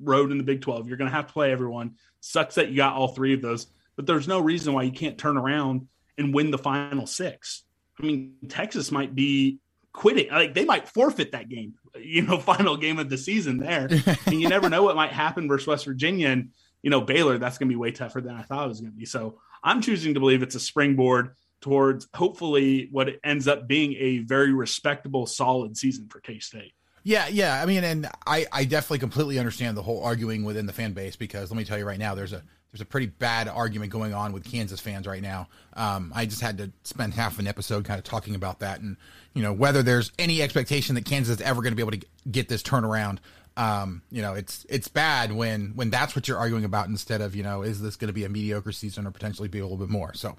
road 0.02 0.32
in 0.32 0.38
the 0.38 0.44
Big 0.44 0.62
12. 0.62 0.88
You're 0.88 0.98
going 0.98 1.10
to 1.10 1.16
have 1.16 1.28
to 1.28 1.34
play 1.34 1.52
everyone. 1.52 1.96
Sucks 2.20 2.56
that 2.56 2.70
you 2.70 2.78
got 2.78 2.94
all 2.94 3.10
three 3.10 3.34
of 3.34 3.42
those, 3.42 3.68
but 3.96 4.06
there's 4.06 4.28
no 4.28 4.40
reason 4.40 4.74
why 4.74 4.84
you 4.84 4.92
can't 4.92 5.18
turn 5.18 5.38
around 5.38 5.88
and 6.18 6.34
win 6.34 6.52
the 6.52 6.58
final 6.58 7.06
six. 7.06 7.64
I 8.00 8.06
mean, 8.06 8.36
Texas 8.50 8.92
might 8.92 9.16
be 9.16 9.60
quitting. 9.94 10.30
Like 10.30 10.54
they 10.54 10.66
might 10.66 10.88
forfeit 10.88 11.32
that 11.32 11.50
game, 11.50 11.76
you 12.00 12.22
know, 12.22 12.38
final 12.38 12.78
game 12.78 13.00
of 13.00 13.10
the 13.10 13.18
season 13.18 13.58
there. 13.58 13.88
and 14.26 14.42
you 14.42 14.50
never 14.50 14.70
know 14.70 14.84
what 14.84 14.96
might 14.96 15.12
happen 15.12 15.48
versus 15.48 15.68
West 15.68 15.86
Virginia 15.86 16.30
and 16.30 16.52
you 16.86 16.92
know 16.92 17.02
Baylor. 17.02 17.40
That's 17.40 17.58
going 17.58 17.68
to 17.68 17.74
be 17.74 17.78
way 17.78 17.92
tougher 17.92 18.22
than 18.22 18.36
I 18.36 18.44
thought 18.44 18.66
it 18.66 18.70
was 18.70 18.80
going 18.80 18.92
to 18.92 18.98
be. 18.98 19.06
So 19.06 19.40
I'm 19.64 19.82
choosing 19.82 20.14
to 20.14 20.20
believe 20.20 20.44
it's 20.44 20.54
a 20.54 20.60
springboard 20.60 21.36
towards 21.60 22.08
hopefully 22.14 22.90
what 22.92 23.10
ends 23.24 23.48
up 23.48 23.68
being 23.68 23.96
a 23.96 24.20
very 24.20 24.54
respectable, 24.54 25.26
solid 25.26 25.76
season 25.76 26.08
for 26.08 26.20
K 26.20 26.38
State. 26.38 26.74
Yeah, 27.04 27.28
yeah. 27.28 27.62
I 27.62 27.66
mean, 27.66 27.84
and 27.84 28.08
I, 28.28 28.46
I 28.52 28.66
definitely 28.66 29.00
completely 29.00 29.40
understand 29.40 29.76
the 29.76 29.82
whole 29.82 30.04
arguing 30.04 30.44
within 30.44 30.68
the 30.68 30.74
fan 30.74 30.94
base 30.94 31.16
because 31.16 31.50
let 31.50 31.58
me 31.58 31.66
tell 31.66 31.78
you 31.78 31.86
right 31.86 32.00
now, 32.00 32.14
there's 32.14 32.34
a 32.34 32.44
there's 32.72 32.82
a 32.82 32.86
pretty 32.86 33.08
bad 33.08 33.48
argument 33.48 33.92
going 33.92 34.14
on 34.14 34.32
with 34.32 34.44
Kansas 34.44 34.80
fans 34.80 35.08
right 35.08 35.24
now. 35.24 35.48
Um, 35.74 36.12
I 36.16 36.28
just 36.28 36.42
had 36.42 36.60
to 36.60 36.72
spend 36.84 37.16
half 37.16 37.40
an 37.40 37.48
episode 37.48 37.86
kind 37.86 37.98
of 37.98 38.04
talking 38.04 38.36
about 38.36 38.60
that 38.60 38.82
and 38.82 38.98
you 39.34 39.42
know 39.42 39.54
whether 39.54 39.82
there's 39.82 40.12
any 40.20 40.44
expectation 40.44 40.94
that 40.96 41.06
Kansas 41.06 41.38
is 41.38 41.42
ever 41.42 41.64
going 41.64 41.72
to 41.72 41.76
be 41.76 41.82
able 41.82 41.98
to 41.98 42.06
get 42.30 42.48
this 42.48 42.62
turnaround. 42.62 43.18
Um, 43.58 44.02
you 44.12 44.22
know, 44.22 44.34
it's 44.34 44.66
it's 44.70 44.88
bad 44.88 45.32
when 45.32 45.72
when 45.76 45.90
that's 45.90 46.16
what 46.16 46.28
you're 46.28 46.38
arguing 46.38 46.66
about 46.66 46.88
instead 46.88 47.22
of 47.22 47.36
you 47.36 47.44
know 47.44 47.62
is 47.62 47.82
this 47.82 47.96
going 47.96 48.08
to 48.08 48.14
be 48.14 48.26
a 48.26 48.30
mediocre 48.30 48.72
season 48.72 49.08
or 49.08 49.12
potentially 49.12 49.48
be 49.48 49.60
a 49.60 49.64
little 49.64 49.78
bit 49.78 49.90
more. 49.90 50.14
So, 50.14 50.36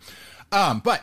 um, 0.52 0.80
but 0.84 1.02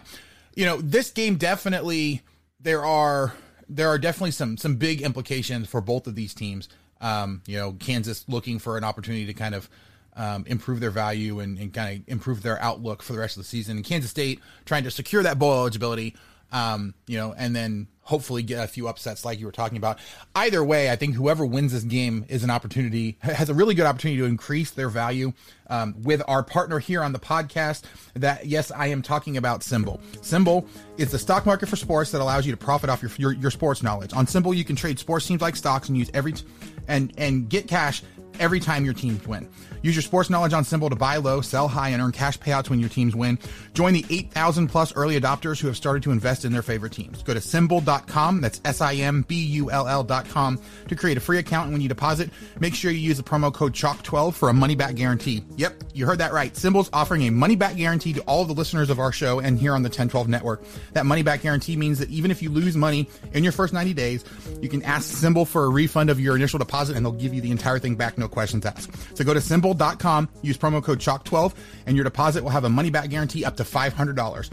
you 0.56 0.66
know 0.66 0.80
this 0.80 1.10
game 1.10 1.38
definitely 1.38 2.22
there 2.60 2.86
are 2.86 3.34
there 3.68 3.90
are 3.90 3.98
definitely 3.98 4.32
some 4.32 4.58
some 4.58 4.76
big 4.76 5.02
implications 5.02 5.68
for 5.68 5.82
both 5.82 6.08
of 6.08 6.16
these 6.16 6.34
teams. 6.34 6.70
Um, 7.02 7.42
you 7.48 7.58
know, 7.58 7.74
Kansas 7.74 8.24
looking 8.30 8.60
for 8.60 8.78
an 8.78 8.84
opportunity 8.84 9.26
to 9.26 9.34
kind 9.34 9.56
of 9.56 9.70
um, 10.16 10.46
improve 10.48 10.80
their 10.80 10.92
value 10.92 11.40
and, 11.40 11.58
and 11.58 11.74
kind 11.74 12.00
of 12.00 12.08
improve 12.08 12.44
their 12.44 12.62
outlook 12.62 13.02
for 13.02 13.14
the 13.14 13.20
rest 13.20 13.36
of 13.36 13.44
the 13.44 13.48
season. 13.48 13.78
And 13.78 13.86
Kansas 13.86 14.12
State 14.12 14.40
trying 14.66 14.84
to 14.84 14.92
secure 14.92 15.24
that 15.24 15.40
bowl 15.40 15.54
eligibility, 15.54 16.16
um, 16.54 16.94
you 17.08 17.18
know, 17.18 17.34
and 17.36 17.54
then 17.54 17.88
hopefully 18.04 18.44
get 18.44 18.64
a 18.64 18.68
few 18.68 18.88
upsets 18.88 19.26
like 19.26 19.40
you 19.40 19.46
were 19.46 19.52
talking 19.52 19.78
about. 19.78 19.98
Either 20.36 20.64
way, 20.64 20.92
I 20.92 20.96
think 20.96 21.16
whoever 21.16 21.46
wins 21.46 21.72
this 21.72 21.84
game 21.84 22.26
is 22.28 22.44
an 22.44 22.50
opportunity, 22.50 23.18
has 23.22 23.50
a 23.50 23.54
really 23.54 23.76
good 23.76 23.86
opportunity 23.86 24.20
to 24.20 24.26
increase 24.26 24.72
their 24.72 24.90
value 24.90 25.34
um, 25.68 25.96
with 26.04 26.22
our 26.28 26.44
partner 26.44 26.80
here 26.80 27.02
on 27.02 27.14
the 27.14 27.20
podcast. 27.20 27.84
That, 28.14 28.46
yes, 28.46 28.72
I 28.72 28.88
am 28.88 29.02
talking 29.02 29.38
about 29.38 29.62
SimBull. 29.62 30.02
SimBull 30.18 30.68
is 30.98 31.12
the 31.12 31.20
stock 31.20 31.46
market 31.46 31.70
for 31.70 31.76
sports 31.76 32.12
that 32.12 32.22
allows 32.22 32.46
you 32.46 32.52
to 32.52 32.58
profit 32.58 32.90
off 32.90 33.02
your, 33.02 33.12
your, 33.18 33.32
your 33.32 33.52
sports 33.52 33.82
knowledge. 33.82 34.14
On 34.14 34.26
SimBull, 34.26 34.56
you 34.56 34.66
can 34.66 34.76
trade 34.76 35.00
sports 35.00 35.26
teams 35.26 35.42
like 35.42 35.56
stocks 35.56 35.88
and 35.88 35.98
use 35.98 36.12
every, 36.14 36.34
t- 36.34 36.46
and, 36.88 37.14
and 37.18 37.50
get 37.50 37.68
cash 37.68 38.04
every 38.40 38.60
time 38.60 38.86
your 38.86 38.94
teams 38.94 39.28
win. 39.28 39.48
Use 39.82 39.96
your 39.96 40.02
sports 40.02 40.30
knowledge 40.30 40.54
on 40.54 40.64
SimBull 40.64 40.90
to 40.90 40.96
buy 40.96 41.18
low, 41.18 41.42
sell 41.42 41.68
high, 41.68 41.90
and 41.90 42.02
earn 42.02 42.14
cash 42.14 42.40
payouts 42.40 42.70
when 42.70 42.80
your 42.80 42.88
teams 42.90 43.16
win. 43.16 43.38
Join 43.74 43.94
the 43.94 44.06
8,000 44.10 44.70
plus 44.70 44.96
early 44.96 45.20
adopters 45.20 45.60
who 45.60 45.68
have 45.68 45.76
started 45.76 46.04
to 46.04 46.12
invest 46.12 46.46
in 46.46 46.54
their 46.54 46.62
favorite 46.62 46.94
teams. 46.94 47.22
Go 47.22 47.34
to 47.34 47.42
simbull.com, 47.42 48.40
that's 48.40 48.62
S-I-M-B-U-L-L.com 48.64 50.62
to 50.88 50.96
create 50.96 51.18
a 51.18 51.20
free 51.20 51.38
account. 51.38 51.66
And 51.66 51.74
when 51.74 51.82
you 51.82 51.90
deposit, 51.90 52.30
make 52.60 52.74
sure 52.74 52.92
you 52.92 53.00
use 53.00 53.18
the 53.18 53.24
promo 53.24 53.54
code 53.54 53.74
CHALK12 53.74 54.34
for 54.34 54.48
a 54.48 54.54
money 54.54 54.76
back 54.76 54.96
guarantee. 54.96 55.44
Yep, 55.58 55.84
you 55.94 56.06
heard 56.06 56.20
that 56.20 56.32
right. 56.32 56.54
SimBull's 56.54 56.90
offering 56.94 57.24
a 57.24 57.32
money 57.32 57.58
back 57.58 57.76
guarantee 57.76 58.14
to 58.14 58.22
all 58.22 58.46
the 58.46 58.54
listeners 58.54 58.90
of 58.90 59.00
our 59.00 59.12
show 59.12 59.40
and 59.40 59.60
here 59.60 59.74
on 59.74 59.84
the 59.84 59.90
1012 59.90 60.30
network. 60.30 60.64
That 60.94 61.06
money 61.06 61.24
back 61.24 61.42
guarantee 61.42 61.76
means 61.76 62.00
that 62.00 62.10
even 62.10 62.32
if 62.32 62.42
you 62.42 62.50
lose 62.50 62.78
money 62.78 63.10
in 63.34 63.44
your 63.44 63.52
first 63.52 63.74
90 63.74 63.94
days, 63.94 64.24
you 64.62 64.70
can 64.70 64.82
ask 64.84 65.14
SimBull 65.14 65.46
for 65.46 65.66
a 65.66 65.70
refund 65.70 66.10
of 66.10 66.22
your 66.22 66.38
initial 66.38 66.60
deposit 66.60 66.96
and 66.96 67.06
they'll 67.06 67.12
give 67.12 67.34
you 67.34 67.42
the 67.42 67.52
entire 67.52 67.80
thing 67.80 67.96
back, 67.96 68.18
no 68.24 68.30
questions 68.30 68.66
asked. 68.66 68.90
So 69.18 69.24
go 69.24 69.34
to 69.34 69.40
simbull.com, 69.40 70.30
use 70.42 70.58
promo 70.58 70.82
code 70.82 71.00
CHALK12, 71.00 71.54
and 71.86 71.96
your 71.96 72.04
deposit 72.04 72.44
will 72.44 72.52
have 72.52 72.64
a 72.64 72.70
money 72.70 72.90
back 72.90 73.10
guarantee 73.10 73.46
up 73.46 73.58
to 73.58 73.64
$500. 73.64 74.50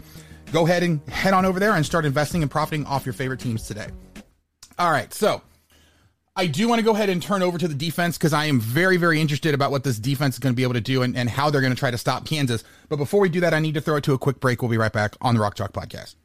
Go 0.51 0.65
ahead 0.65 0.83
and 0.83 1.01
head 1.07 1.33
on 1.33 1.45
over 1.45 1.59
there 1.59 1.73
and 1.73 1.85
start 1.85 2.05
investing 2.05 2.41
and 2.41 2.51
profiting 2.51 2.85
off 2.85 3.05
your 3.05 3.13
favorite 3.13 3.39
teams 3.39 3.65
today. 3.65 3.87
All 4.77 4.91
right, 4.91 5.13
so 5.13 5.41
I 6.35 6.47
do 6.47 6.67
want 6.67 6.79
to 6.79 6.83
go 6.83 6.91
ahead 6.93 7.09
and 7.09 7.21
turn 7.21 7.41
over 7.41 7.57
to 7.57 7.67
the 7.67 7.75
defense 7.75 8.17
because 8.17 8.33
I 8.33 8.45
am 8.45 8.59
very, 8.59 8.97
very 8.97 9.21
interested 9.21 9.53
about 9.53 9.71
what 9.71 9.83
this 9.83 9.99
defense 9.99 10.35
is 10.35 10.39
going 10.39 10.53
to 10.53 10.57
be 10.57 10.63
able 10.63 10.73
to 10.73 10.81
do 10.81 11.03
and, 11.03 11.15
and 11.15 11.29
how 11.29 11.49
they're 11.49 11.61
going 11.61 11.73
to 11.73 11.79
try 11.79 11.91
to 11.91 11.97
stop 11.97 12.25
Kansas. 12.25 12.63
But 12.89 12.97
before 12.97 13.19
we 13.19 13.29
do 13.29 13.41
that, 13.41 13.53
I 13.53 13.59
need 13.59 13.75
to 13.75 13.81
throw 13.81 13.97
it 13.97 14.03
to 14.05 14.13
a 14.13 14.17
quick 14.17 14.39
break. 14.39 14.61
We'll 14.61 14.71
be 14.71 14.77
right 14.77 14.91
back 14.93 15.15
on 15.21 15.35
the 15.35 15.41
Rock 15.41 15.55
Chalk 15.55 15.71
Podcast. 15.73 16.15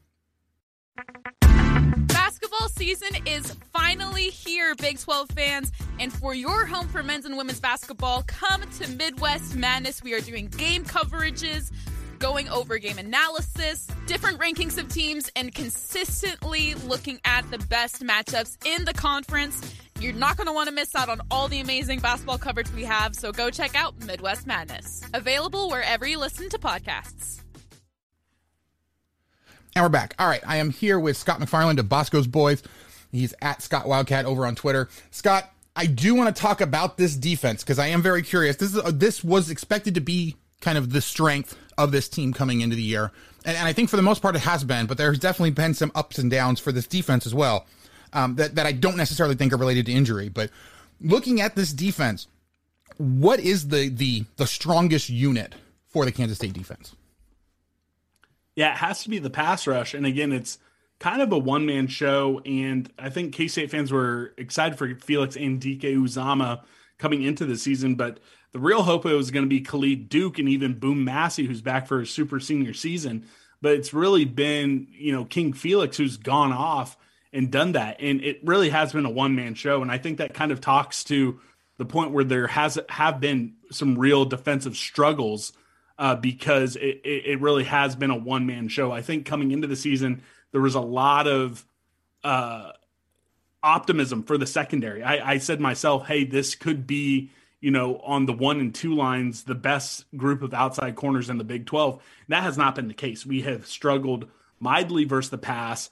Basketball 2.08 2.68
season 2.68 3.10
is 3.26 3.54
finally 3.72 4.15
Big 4.74 4.98
12 4.98 5.30
fans. 5.30 5.72
And 5.98 6.12
for 6.12 6.34
your 6.34 6.66
home 6.66 6.88
for 6.88 7.02
men's 7.02 7.24
and 7.24 7.36
women's 7.36 7.60
basketball, 7.60 8.22
come 8.26 8.62
to 8.78 8.88
Midwest 8.88 9.54
Madness. 9.54 10.02
We 10.02 10.14
are 10.14 10.20
doing 10.20 10.48
game 10.48 10.84
coverages, 10.84 11.70
going 12.18 12.48
over 12.48 12.78
game 12.78 12.98
analysis, 12.98 13.86
different 14.06 14.38
rankings 14.40 14.78
of 14.78 14.88
teams, 14.88 15.30
and 15.36 15.54
consistently 15.54 16.74
looking 16.74 17.20
at 17.24 17.50
the 17.50 17.58
best 17.58 18.02
matchups 18.02 18.56
in 18.66 18.84
the 18.84 18.94
conference. 18.94 19.60
You're 20.00 20.12
not 20.12 20.36
going 20.36 20.46
to 20.46 20.52
want 20.52 20.68
to 20.68 20.74
miss 20.74 20.94
out 20.94 21.08
on 21.08 21.20
all 21.30 21.48
the 21.48 21.60
amazing 21.60 22.00
basketball 22.00 22.38
coverage 22.38 22.70
we 22.72 22.84
have, 22.84 23.14
so 23.14 23.32
go 23.32 23.50
check 23.50 23.74
out 23.74 23.98
Midwest 24.04 24.46
Madness. 24.46 25.02
Available 25.14 25.70
wherever 25.70 26.06
you 26.06 26.18
listen 26.18 26.48
to 26.50 26.58
podcasts. 26.58 27.40
And 29.74 29.84
we're 29.84 29.90
back. 29.90 30.14
All 30.18 30.26
right, 30.26 30.40
I 30.46 30.56
am 30.56 30.70
here 30.70 30.98
with 30.98 31.18
Scott 31.18 31.38
McFarland 31.38 31.78
of 31.78 31.86
Boscoe's 31.86 32.26
Boys. 32.26 32.62
He's 33.12 33.34
at 33.42 33.62
Scott 33.62 33.86
Wildcat 33.86 34.24
over 34.24 34.46
on 34.46 34.54
Twitter. 34.54 34.88
Scott, 35.10 35.50
I 35.74 35.86
do 35.86 36.14
want 36.14 36.34
to 36.34 36.40
talk 36.40 36.60
about 36.60 36.96
this 36.96 37.16
defense 37.16 37.62
because 37.62 37.78
I 37.78 37.88
am 37.88 38.02
very 38.02 38.22
curious. 38.22 38.56
This 38.56 38.74
is 38.74 38.78
uh, 38.78 38.90
this 38.92 39.22
was 39.22 39.50
expected 39.50 39.94
to 39.94 40.00
be 40.00 40.36
kind 40.60 40.78
of 40.78 40.92
the 40.92 41.00
strength 41.00 41.56
of 41.76 41.92
this 41.92 42.08
team 42.08 42.32
coming 42.32 42.62
into 42.62 42.76
the 42.76 42.82
year, 42.82 43.12
and, 43.44 43.56
and 43.56 43.68
I 43.68 43.72
think 43.72 43.90
for 43.90 43.96
the 43.96 44.02
most 44.02 44.22
part 44.22 44.36
it 44.36 44.42
has 44.42 44.64
been. 44.64 44.86
But 44.86 44.98
there's 44.98 45.18
definitely 45.18 45.50
been 45.50 45.74
some 45.74 45.92
ups 45.94 46.18
and 46.18 46.30
downs 46.30 46.60
for 46.60 46.72
this 46.72 46.86
defense 46.86 47.26
as 47.26 47.34
well 47.34 47.66
um, 48.12 48.36
that 48.36 48.54
that 48.54 48.66
I 48.66 48.72
don't 48.72 48.96
necessarily 48.96 49.34
think 49.34 49.52
are 49.52 49.58
related 49.58 49.86
to 49.86 49.92
injury. 49.92 50.28
But 50.28 50.50
looking 51.00 51.40
at 51.40 51.54
this 51.54 51.72
defense, 51.72 52.26
what 52.96 53.40
is 53.40 53.68
the 53.68 53.88
the 53.88 54.24
the 54.36 54.46
strongest 54.46 55.10
unit 55.10 55.54
for 55.88 56.04
the 56.04 56.12
Kansas 56.12 56.38
State 56.38 56.54
defense? 56.54 56.94
Yeah, 58.54 58.72
it 58.72 58.78
has 58.78 59.02
to 59.02 59.10
be 59.10 59.18
the 59.18 59.30
pass 59.30 59.66
rush. 59.66 59.92
And 59.92 60.06
again, 60.06 60.32
it's 60.32 60.58
kind 60.98 61.22
of 61.22 61.32
a 61.32 61.38
one 61.38 61.66
man 61.66 61.86
show. 61.86 62.40
And 62.44 62.90
I 62.98 63.10
think 63.10 63.34
K 63.34 63.48
State 63.48 63.70
fans 63.70 63.92
were 63.92 64.34
excited 64.36 64.78
for 64.78 64.94
Felix 64.94 65.36
Anudike-Uzomah 65.36 66.62
coming 66.98 67.22
into 67.22 67.44
the 67.44 67.56
season. 67.56 67.94
But 67.94 68.20
the 68.52 68.58
real 68.58 68.82
hope 68.82 69.04
was 69.04 69.30
going 69.30 69.44
to 69.44 69.50
be 69.50 69.60
Khalid 69.60 70.08
Duke 70.08 70.38
and 70.38 70.48
even 70.48 70.78
Boom 70.78 71.04
Massey, 71.04 71.46
who's 71.46 71.60
back 71.60 71.86
for 71.86 72.00
his 72.00 72.10
super 72.10 72.40
senior 72.40 72.74
season. 72.74 73.26
But 73.60 73.72
it's 73.72 73.94
really 73.94 74.24
been, 74.24 74.88
you 74.90 75.12
know, 75.12 75.24
King 75.24 75.52
Felix 75.52 75.96
who's 75.96 76.16
gone 76.16 76.52
off 76.52 76.96
and 77.32 77.50
done 77.50 77.72
that. 77.72 77.96
And 78.00 78.22
it 78.22 78.40
really 78.44 78.70
has 78.70 78.92
been 78.92 79.06
a 79.06 79.10
one 79.10 79.34
man 79.34 79.54
show. 79.54 79.82
And 79.82 79.90
I 79.90 79.98
think 79.98 80.18
that 80.18 80.34
kind 80.34 80.52
of 80.52 80.60
talks 80.60 81.04
to 81.04 81.40
the 81.78 81.84
point 81.84 82.12
where 82.12 82.24
there 82.24 82.46
has 82.46 82.78
have 82.88 83.20
been 83.20 83.54
some 83.70 83.98
real 83.98 84.24
defensive 84.24 84.76
struggles 84.76 85.52
uh, 85.98 86.14
because 86.14 86.76
it, 86.76 87.00
it 87.04 87.40
really 87.40 87.64
has 87.64 87.96
been 87.96 88.10
a 88.10 88.16
one 88.16 88.46
man 88.46 88.68
show. 88.68 88.92
I 88.92 89.02
think 89.02 89.26
coming 89.26 89.50
into 89.50 89.66
the 89.66 89.76
season, 89.76 90.22
there 90.56 90.62
was 90.62 90.74
a 90.74 90.80
lot 90.80 91.26
of 91.28 91.66
uh, 92.24 92.72
optimism 93.62 94.22
for 94.22 94.38
the 94.38 94.46
secondary. 94.46 95.02
I, 95.02 95.32
I 95.32 95.36
said 95.36 95.60
myself, 95.60 96.06
hey, 96.06 96.24
this 96.24 96.54
could 96.54 96.86
be, 96.86 97.30
you 97.60 97.70
know, 97.70 97.98
on 97.98 98.24
the 98.24 98.32
one 98.32 98.58
and 98.58 98.74
two 98.74 98.94
lines, 98.94 99.44
the 99.44 99.54
best 99.54 100.06
group 100.16 100.40
of 100.40 100.54
outside 100.54 100.96
corners 100.96 101.28
in 101.28 101.36
the 101.36 101.44
Big 101.44 101.66
12. 101.66 102.02
That 102.28 102.42
has 102.42 102.56
not 102.56 102.74
been 102.74 102.88
the 102.88 102.94
case. 102.94 103.26
We 103.26 103.42
have 103.42 103.66
struggled 103.66 104.30
mightily 104.58 105.04
versus 105.04 105.30
the 105.30 105.36
pass. 105.36 105.90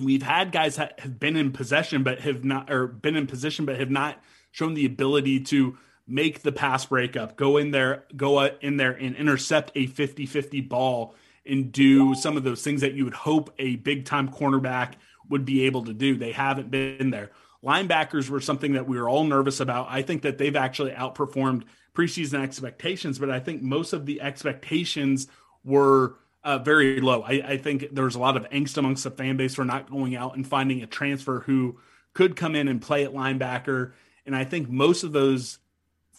We've 0.00 0.22
had 0.22 0.52
guys 0.52 0.76
that 0.76 1.00
have 1.00 1.18
been 1.18 1.34
in 1.34 1.50
possession, 1.50 2.04
but 2.04 2.20
have 2.20 2.44
not, 2.44 2.70
or 2.70 2.86
been 2.86 3.16
in 3.16 3.26
position, 3.26 3.64
but 3.64 3.80
have 3.80 3.90
not 3.90 4.22
shown 4.52 4.74
the 4.74 4.86
ability 4.86 5.40
to 5.40 5.76
make 6.06 6.42
the 6.42 6.52
pass 6.52 6.86
breakup, 6.86 7.34
go 7.34 7.56
in 7.56 7.72
there, 7.72 8.04
go 8.14 8.44
in 8.44 8.76
there 8.76 8.92
and 8.92 9.16
intercept 9.16 9.72
a 9.74 9.88
50 9.88 10.24
50 10.26 10.60
ball 10.60 11.16
and 11.44 11.72
do 11.72 12.14
some 12.14 12.36
of 12.36 12.44
those 12.44 12.62
things 12.62 12.80
that 12.80 12.94
you 12.94 13.04
would 13.04 13.14
hope 13.14 13.52
a 13.58 13.76
big 13.76 14.04
time 14.04 14.28
cornerback 14.28 14.94
would 15.28 15.44
be 15.44 15.64
able 15.64 15.84
to 15.84 15.92
do. 15.92 16.16
They 16.16 16.32
haven't 16.32 16.70
been 16.70 17.10
there. 17.10 17.30
Linebackers 17.64 18.28
were 18.28 18.40
something 18.40 18.72
that 18.72 18.88
we 18.88 19.00
were 19.00 19.08
all 19.08 19.24
nervous 19.24 19.60
about. 19.60 19.86
I 19.88 20.02
think 20.02 20.22
that 20.22 20.38
they've 20.38 20.56
actually 20.56 20.92
outperformed 20.92 21.64
preseason 21.94 22.42
expectations, 22.42 23.18
but 23.18 23.30
I 23.30 23.38
think 23.40 23.62
most 23.62 23.92
of 23.92 24.06
the 24.06 24.20
expectations 24.20 25.28
were 25.64 26.16
uh, 26.42 26.58
very 26.58 27.00
low. 27.00 27.22
I, 27.22 27.32
I 27.44 27.58
think 27.58 27.88
there 27.92 28.04
was 28.04 28.16
a 28.16 28.20
lot 28.20 28.36
of 28.36 28.48
angst 28.50 28.76
amongst 28.76 29.04
the 29.04 29.10
fan 29.10 29.36
base 29.36 29.54
for 29.54 29.64
not 29.64 29.90
going 29.90 30.16
out 30.16 30.36
and 30.36 30.46
finding 30.46 30.82
a 30.82 30.86
transfer 30.86 31.40
who 31.40 31.78
could 32.14 32.34
come 32.34 32.56
in 32.56 32.68
and 32.68 32.82
play 32.82 33.04
at 33.04 33.12
linebacker. 33.12 33.92
And 34.26 34.34
I 34.34 34.44
think 34.44 34.68
most 34.68 35.04
of 35.04 35.12
those 35.12 35.58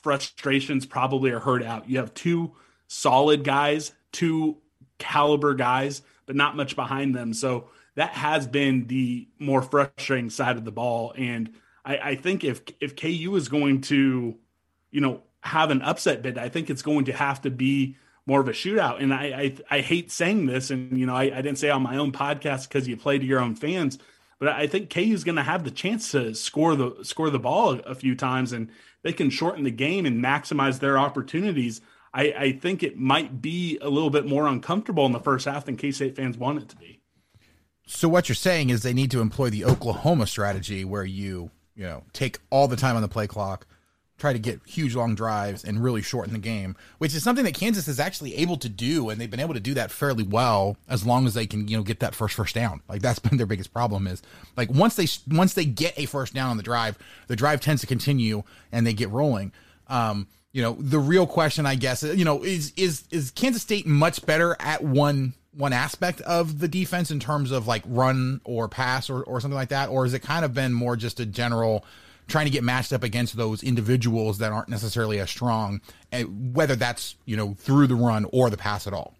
frustrations 0.01 0.85
probably 0.85 1.31
are 1.31 1.39
heard 1.39 1.63
out. 1.63 1.89
You 1.89 1.97
have 1.97 2.13
two 2.13 2.53
solid 2.87 3.43
guys, 3.43 3.91
two 4.11 4.57
caliber 5.03 5.53
guys, 5.53 6.01
but 6.25 6.35
not 6.35 6.55
much 6.55 6.75
behind 6.75 7.13
them. 7.15 7.33
So 7.33 7.69
that 7.95 8.11
has 8.11 8.47
been 8.47 8.87
the 8.87 9.27
more 9.37 9.61
frustrating 9.61 10.29
side 10.29 10.57
of 10.57 10.65
the 10.65 10.71
ball. 10.71 11.13
And 11.17 11.53
I, 11.85 11.97
I 11.97 12.15
think 12.15 12.43
if 12.43 12.61
if 12.79 12.95
KU 12.95 13.35
is 13.35 13.49
going 13.49 13.81
to, 13.81 14.35
you 14.91 15.01
know, 15.01 15.21
have 15.41 15.69
an 15.71 15.81
upset 15.81 16.21
bid, 16.21 16.37
I 16.37 16.49
think 16.49 16.69
it's 16.69 16.81
going 16.81 17.05
to 17.05 17.13
have 17.13 17.41
to 17.41 17.51
be 17.51 17.97
more 18.25 18.39
of 18.39 18.47
a 18.47 18.53
shootout. 18.53 19.01
And 19.01 19.13
I 19.13 19.55
I, 19.69 19.77
I 19.77 19.81
hate 19.81 20.11
saying 20.11 20.45
this, 20.45 20.71
and 20.71 20.97
you 20.97 21.05
know 21.05 21.15
I, 21.15 21.23
I 21.23 21.41
didn't 21.41 21.57
say 21.57 21.69
on 21.69 21.83
my 21.83 21.97
own 21.97 22.11
podcast 22.11 22.67
because 22.69 22.87
you 22.87 22.97
play 22.97 23.19
to 23.19 23.25
your 23.25 23.41
own 23.41 23.55
fans, 23.55 23.99
but 24.39 24.47
I 24.47 24.67
think 24.67 24.89
KU 24.89 25.01
is 25.01 25.23
going 25.23 25.35
to 25.35 25.43
have 25.43 25.63
the 25.63 25.71
chance 25.71 26.11
to 26.11 26.33
score 26.33 26.75
the 26.75 27.03
score 27.03 27.29
the 27.29 27.39
ball 27.39 27.79
a 27.85 27.95
few 27.95 28.15
times, 28.15 28.53
and 28.53 28.69
they 29.01 29.13
can 29.13 29.29
shorten 29.29 29.63
the 29.63 29.71
game 29.71 30.05
and 30.05 30.23
maximize 30.23 30.79
their 30.79 30.97
opportunities. 30.97 31.81
I, 32.13 32.33
I 32.37 32.51
think 32.51 32.83
it 32.83 32.97
might 32.97 33.41
be 33.41 33.77
a 33.81 33.89
little 33.89 34.09
bit 34.09 34.25
more 34.25 34.47
uncomfortable 34.47 35.05
in 35.05 35.11
the 35.11 35.19
first 35.19 35.45
half 35.45 35.65
than 35.65 35.77
K 35.77 35.91
State 35.91 36.15
fans 36.15 36.37
want 36.37 36.61
it 36.61 36.69
to 36.69 36.75
be. 36.75 36.99
So 37.85 38.07
what 38.07 38.29
you're 38.29 38.35
saying 38.35 38.69
is 38.69 38.83
they 38.83 38.93
need 38.93 39.11
to 39.11 39.19
employ 39.19 39.49
the 39.49 39.65
Oklahoma 39.65 40.27
strategy 40.27 40.85
where 40.85 41.03
you, 41.03 41.51
you 41.75 41.83
know, 41.83 42.03
take 42.13 42.39
all 42.49 42.67
the 42.67 42.77
time 42.77 42.95
on 42.95 43.01
the 43.01 43.09
play 43.09 43.27
clock, 43.27 43.67
try 44.17 44.31
to 44.31 44.39
get 44.39 44.61
huge 44.65 44.95
long 44.95 45.15
drives 45.15 45.65
and 45.65 45.83
really 45.83 46.01
shorten 46.01 46.31
the 46.31 46.39
game, 46.39 46.77
which 46.99 47.13
is 47.13 47.23
something 47.23 47.43
that 47.43 47.55
Kansas 47.55 47.89
is 47.89 47.99
actually 47.99 48.35
able 48.35 48.55
to 48.57 48.69
do 48.69 49.09
and 49.09 49.19
they've 49.19 49.29
been 49.29 49.41
able 49.41 49.53
to 49.53 49.59
do 49.59 49.73
that 49.73 49.91
fairly 49.91 50.23
well 50.23 50.77
as 50.87 51.05
long 51.05 51.25
as 51.25 51.33
they 51.33 51.45
can, 51.45 51.67
you 51.67 51.75
know, 51.75 51.83
get 51.83 51.99
that 51.99 52.15
first 52.15 52.35
first 52.35 52.55
down. 52.55 52.81
Like 52.87 53.01
that's 53.01 53.19
been 53.27 53.37
their 53.37 53.47
biggest 53.47 53.73
problem 53.73 54.07
is 54.07 54.21
like 54.55 54.71
once 54.71 54.95
they 54.95 55.07
once 55.35 55.55
they 55.55 55.65
get 55.65 55.97
a 55.97 56.05
first 56.05 56.33
down 56.33 56.51
on 56.51 56.57
the 56.57 56.63
drive, 56.63 56.97
the 57.27 57.35
drive 57.35 57.59
tends 57.59 57.81
to 57.81 57.87
continue 57.87 58.43
and 58.71 58.87
they 58.87 58.93
get 58.93 59.09
rolling. 59.09 59.51
Um, 59.87 60.27
you 60.53 60.61
know, 60.61 60.77
the 60.79 60.99
real 60.99 61.27
question 61.27 61.65
I 61.65 61.75
guess, 61.75 62.03
you 62.03 62.23
know, 62.23 62.43
is 62.43 62.71
is 62.77 63.03
is 63.11 63.31
Kansas 63.31 63.63
State 63.63 63.85
much 63.85 64.25
better 64.25 64.55
at 64.59 64.83
one 64.83 65.33
one 65.51 65.73
aspect 65.73 66.21
of 66.21 66.59
the 66.59 66.67
defense 66.67 67.11
in 67.11 67.19
terms 67.19 67.51
of 67.51 67.67
like 67.67 67.83
run 67.85 68.39
or 68.43 68.69
pass 68.69 69.09
or, 69.09 69.23
or 69.23 69.41
something 69.41 69.55
like 69.55 69.69
that? 69.69 69.89
Or 69.89 70.05
has 70.05 70.13
it 70.13 70.19
kind 70.19 70.45
of 70.45 70.53
been 70.53 70.71
more 70.71 70.95
just 70.95 71.19
a 71.19 71.25
general 71.25 71.83
trying 72.27 72.45
to 72.45 72.51
get 72.51 72.63
matched 72.63 72.93
up 72.93 73.03
against 73.03 73.35
those 73.35 73.63
individuals 73.63 74.37
that 74.37 74.51
aren't 74.51 74.69
necessarily 74.69 75.19
as 75.19 75.29
strong, 75.29 75.81
and 76.11 76.55
whether 76.55 76.75
that's, 76.75 77.15
you 77.25 77.35
know, 77.35 77.53
through 77.55 77.87
the 77.87 77.95
run 77.95 78.25
or 78.31 78.49
the 78.49 78.57
pass 78.57 78.87
at 78.87 78.93
all? 78.93 79.15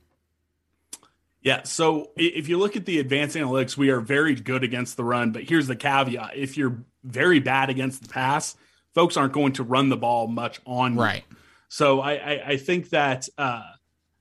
Yeah. 1.42 1.64
So 1.64 2.12
if 2.16 2.48
you 2.48 2.58
look 2.58 2.78
at 2.78 2.86
the 2.86 3.00
advanced 3.00 3.36
analytics, 3.36 3.76
we 3.76 3.90
are 3.90 4.00
very 4.00 4.36
good 4.36 4.64
against 4.64 4.96
the 4.96 5.04
run. 5.04 5.32
But 5.32 5.44
here's 5.44 5.68
the 5.68 5.76
caveat 5.76 6.38
if 6.38 6.58
you're 6.58 6.78
very 7.04 7.40
bad 7.40 7.70
against 7.70 8.04
the 8.04 8.10
pass, 8.10 8.56
folks 8.94 9.18
aren't 9.18 9.34
going 9.34 9.54
to 9.54 9.64
run 9.64 9.90
the 9.90 9.98
ball 9.98 10.28
much 10.28 10.62
on 10.66 10.96
right. 10.96 11.24
You. 11.30 11.38
So 11.70 12.02
I, 12.02 12.14
I, 12.14 12.44
I, 12.50 12.58
think 12.58 12.90
that 12.90 13.28
uh, 13.38 13.64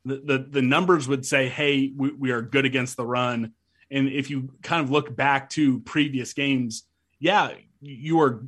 the, 0.04 0.16
the, 0.16 0.46
the 0.48 0.62
numbers 0.62 1.06
would 1.06 1.26
say, 1.26 1.48
hey, 1.48 1.92
we, 1.94 2.10
we 2.12 2.30
are 2.30 2.40
good 2.40 2.64
against 2.64 2.96
the 2.96 3.04
run. 3.04 3.52
And 3.90 4.08
if 4.08 4.30
you 4.30 4.48
kind 4.62 4.82
of 4.82 4.90
look 4.90 5.14
back 5.14 5.50
to 5.50 5.80
previous 5.80 6.32
games, 6.32 6.84
yeah, 7.20 7.52
you 7.80 8.20
are 8.20 8.44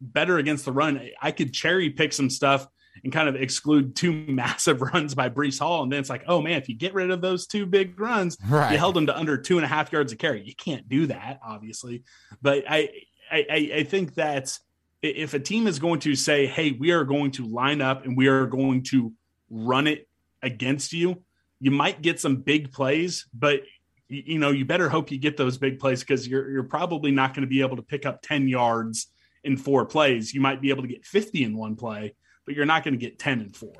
better 0.00 0.38
against 0.38 0.64
the 0.64 0.72
run. 0.72 1.08
I 1.20 1.32
could 1.32 1.52
cherry 1.52 1.90
pick 1.90 2.12
some 2.12 2.30
stuff 2.30 2.68
and 3.02 3.12
kind 3.12 3.28
of 3.28 3.34
exclude 3.34 3.96
two 3.96 4.12
massive 4.28 4.80
runs 4.80 5.14
by 5.14 5.28
Breece 5.28 5.58
Hall. 5.58 5.82
And 5.82 5.90
then 5.90 5.98
it's 5.98 6.10
like, 6.10 6.24
oh 6.28 6.40
man, 6.40 6.58
if 6.58 6.68
you 6.68 6.76
get 6.76 6.94
rid 6.94 7.10
of 7.10 7.20
those 7.20 7.46
two 7.48 7.66
big 7.66 7.98
runs, 7.98 8.36
right. 8.48 8.72
you 8.72 8.78
held 8.78 8.94
them 8.94 9.06
to 9.06 9.18
under 9.18 9.36
two 9.36 9.56
and 9.56 9.64
a 9.64 9.68
half 9.68 9.92
yards 9.92 10.12
a 10.12 10.16
carry. 10.16 10.42
You 10.44 10.54
can't 10.54 10.88
do 10.88 11.06
that, 11.08 11.40
obviously. 11.44 12.04
But 12.40 12.64
I 12.68 12.90
I, 13.30 13.70
I 13.76 13.82
think 13.84 14.14
that 14.14 14.56
if 15.04 15.34
a 15.34 15.38
team 15.38 15.66
is 15.66 15.78
going 15.78 16.00
to 16.00 16.14
say, 16.14 16.46
hey, 16.46 16.72
we 16.72 16.90
are 16.90 17.04
going 17.04 17.30
to 17.32 17.46
line 17.46 17.80
up 17.80 18.04
and 18.04 18.16
we 18.16 18.28
are 18.28 18.46
going 18.46 18.82
to 18.84 19.12
run 19.50 19.86
it 19.86 20.08
against 20.42 20.92
you, 20.92 21.22
you 21.60 21.70
might 21.70 22.02
get 22.02 22.20
some 22.20 22.36
big 22.36 22.72
plays, 22.72 23.26
but 23.34 23.60
you 24.08 24.38
know, 24.38 24.50
you 24.50 24.64
better 24.64 24.88
hope 24.88 25.10
you 25.10 25.18
get 25.18 25.36
those 25.36 25.56
big 25.58 25.78
plays 25.78 26.00
because 26.00 26.28
you're 26.28 26.50
you're 26.50 26.62
probably 26.62 27.10
not 27.10 27.34
going 27.34 27.42
to 27.42 27.48
be 27.48 27.62
able 27.62 27.76
to 27.76 27.82
pick 27.82 28.04
up 28.06 28.22
10 28.22 28.48
yards 28.48 29.08
in 29.42 29.56
four 29.56 29.84
plays. 29.86 30.34
You 30.34 30.40
might 30.40 30.60
be 30.60 30.70
able 30.70 30.82
to 30.82 30.88
get 30.88 31.04
50 31.04 31.42
in 31.42 31.56
one 31.56 31.74
play, 31.74 32.14
but 32.44 32.54
you're 32.54 32.66
not 32.66 32.84
going 32.84 32.94
to 32.94 33.00
get 33.00 33.18
10 33.18 33.40
in 33.40 33.52
four. 33.52 33.72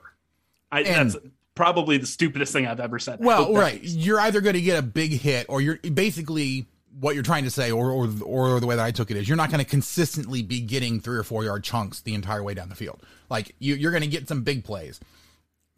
I, 0.73 0.81
and, 0.81 1.11
that's 1.11 1.25
probably 1.55 1.99
the 1.99 2.07
stupidest 2.07 2.53
thing 2.53 2.67
I've 2.67 2.81
ever 2.81 2.99
said. 2.99 3.21
Well, 3.21 3.53
right. 3.53 3.81
You're 3.83 4.21
either 4.21 4.41
going 4.41 4.55
to 4.55 4.63
get 4.63 4.79
a 4.79 4.83
big 4.83 5.13
hit 5.13 5.47
or 5.49 5.61
you're 5.61 5.77
basically 5.77 6.67
what 7.01 7.15
you're 7.15 7.25
trying 7.25 7.45
to 7.45 7.51
say, 7.51 7.71
or, 7.71 7.91
or, 7.91 8.09
or 8.25 8.61
the 8.61 8.67
way 8.67 8.77
that 8.77 8.85
I 8.85 8.91
took 8.91 9.11
it 9.11 9.17
is 9.17 9.29
you're 9.29 9.37
not 9.37 9.51
going 9.51 9.63
to 9.63 9.69
consistently 9.69 10.43
be 10.43 10.61
getting 10.61 11.01
three 11.01 11.17
or 11.17 11.23
four 11.23 11.45
yard 11.45 11.65
chunks 11.65 12.01
the 12.01 12.15
entire 12.15 12.43
way 12.43 12.55
down 12.55 12.69
the 12.69 12.75
field. 12.75 13.03
Like 13.29 13.55
you, 13.59 13.75
you're 13.75 13.91
going 13.91 14.03
to 14.03 14.09
get 14.09 14.29
some 14.29 14.43
big 14.43 14.65
plays, 14.65 15.01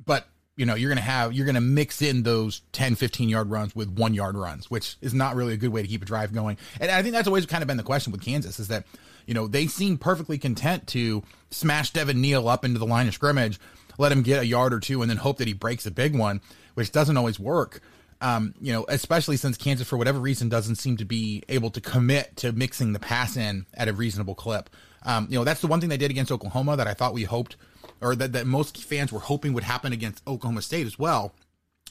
but 0.04 0.26
you 0.56 0.64
know, 0.64 0.74
you're 0.74 0.88
going 0.88 0.96
to 0.96 1.02
have, 1.02 1.34
you're 1.34 1.44
going 1.44 1.54
to 1.54 1.60
mix 1.60 2.00
in 2.00 2.22
those 2.22 2.62
10, 2.72 2.94
15 2.94 3.28
yard 3.28 3.50
runs 3.50 3.76
with 3.76 3.90
one 3.90 4.14
yard 4.14 4.36
runs, 4.36 4.70
which 4.70 4.96
is 5.02 5.12
not 5.12 5.36
really 5.36 5.52
a 5.52 5.58
good 5.58 5.70
way 5.70 5.82
to 5.82 5.88
keep 5.88 6.02
a 6.02 6.06
drive 6.06 6.32
going. 6.32 6.56
And 6.80 6.90
I 6.90 7.02
think 7.02 7.14
that's 7.14 7.28
always 7.28 7.46
kind 7.46 7.62
of 7.62 7.68
been 7.68 7.76
the 7.76 7.82
question 7.82 8.10
with 8.10 8.22
Kansas 8.22 8.58
is 8.58 8.68
that, 8.68 8.84
you 9.26 9.34
know, 9.34 9.46
they 9.46 9.66
seem 9.66 9.98
perfectly 9.98 10.38
content 10.38 10.86
to 10.88 11.22
smash 11.50 11.90
Devin 11.90 12.20
Neal 12.20 12.48
up 12.48 12.64
into 12.64 12.78
the 12.78 12.86
line 12.86 13.06
of 13.06 13.14
scrimmage, 13.14 13.60
let 13.98 14.12
him 14.12 14.22
get 14.22 14.42
a 14.42 14.46
yard 14.46 14.72
or 14.72 14.80
two, 14.80 15.02
and 15.02 15.10
then 15.10 15.18
hope 15.18 15.38
that 15.38 15.48
he 15.48 15.52
breaks 15.52 15.84
a 15.84 15.90
big 15.90 16.16
one, 16.16 16.40
which 16.74 16.92
doesn't 16.92 17.16
always 17.16 17.38
work. 17.38 17.80
Um, 18.20 18.54
you 18.60 18.72
know, 18.72 18.86
especially 18.88 19.36
since 19.36 19.58
Kansas, 19.58 19.86
for 19.86 19.98
whatever 19.98 20.18
reason, 20.18 20.48
doesn't 20.48 20.76
seem 20.76 20.96
to 20.96 21.04
be 21.04 21.42
able 21.48 21.70
to 21.70 21.80
commit 21.80 22.36
to 22.38 22.52
mixing 22.52 22.94
the 22.94 22.98
pass 22.98 23.36
in 23.36 23.66
at 23.74 23.88
a 23.88 23.92
reasonable 23.92 24.34
clip. 24.34 24.70
Um, 25.02 25.26
you 25.28 25.38
know, 25.38 25.44
that's 25.44 25.60
the 25.60 25.66
one 25.66 25.80
thing 25.80 25.90
they 25.90 25.98
did 25.98 26.10
against 26.10 26.32
Oklahoma 26.32 26.76
that 26.76 26.86
I 26.86 26.94
thought 26.94 27.12
we 27.12 27.24
hoped 27.24 27.56
or 28.00 28.16
that, 28.16 28.32
that 28.32 28.46
most 28.46 28.82
fans 28.82 29.12
were 29.12 29.20
hoping 29.20 29.52
would 29.52 29.64
happen 29.64 29.92
against 29.92 30.26
Oklahoma 30.26 30.62
State 30.62 30.86
as 30.86 30.98
well, 30.98 31.32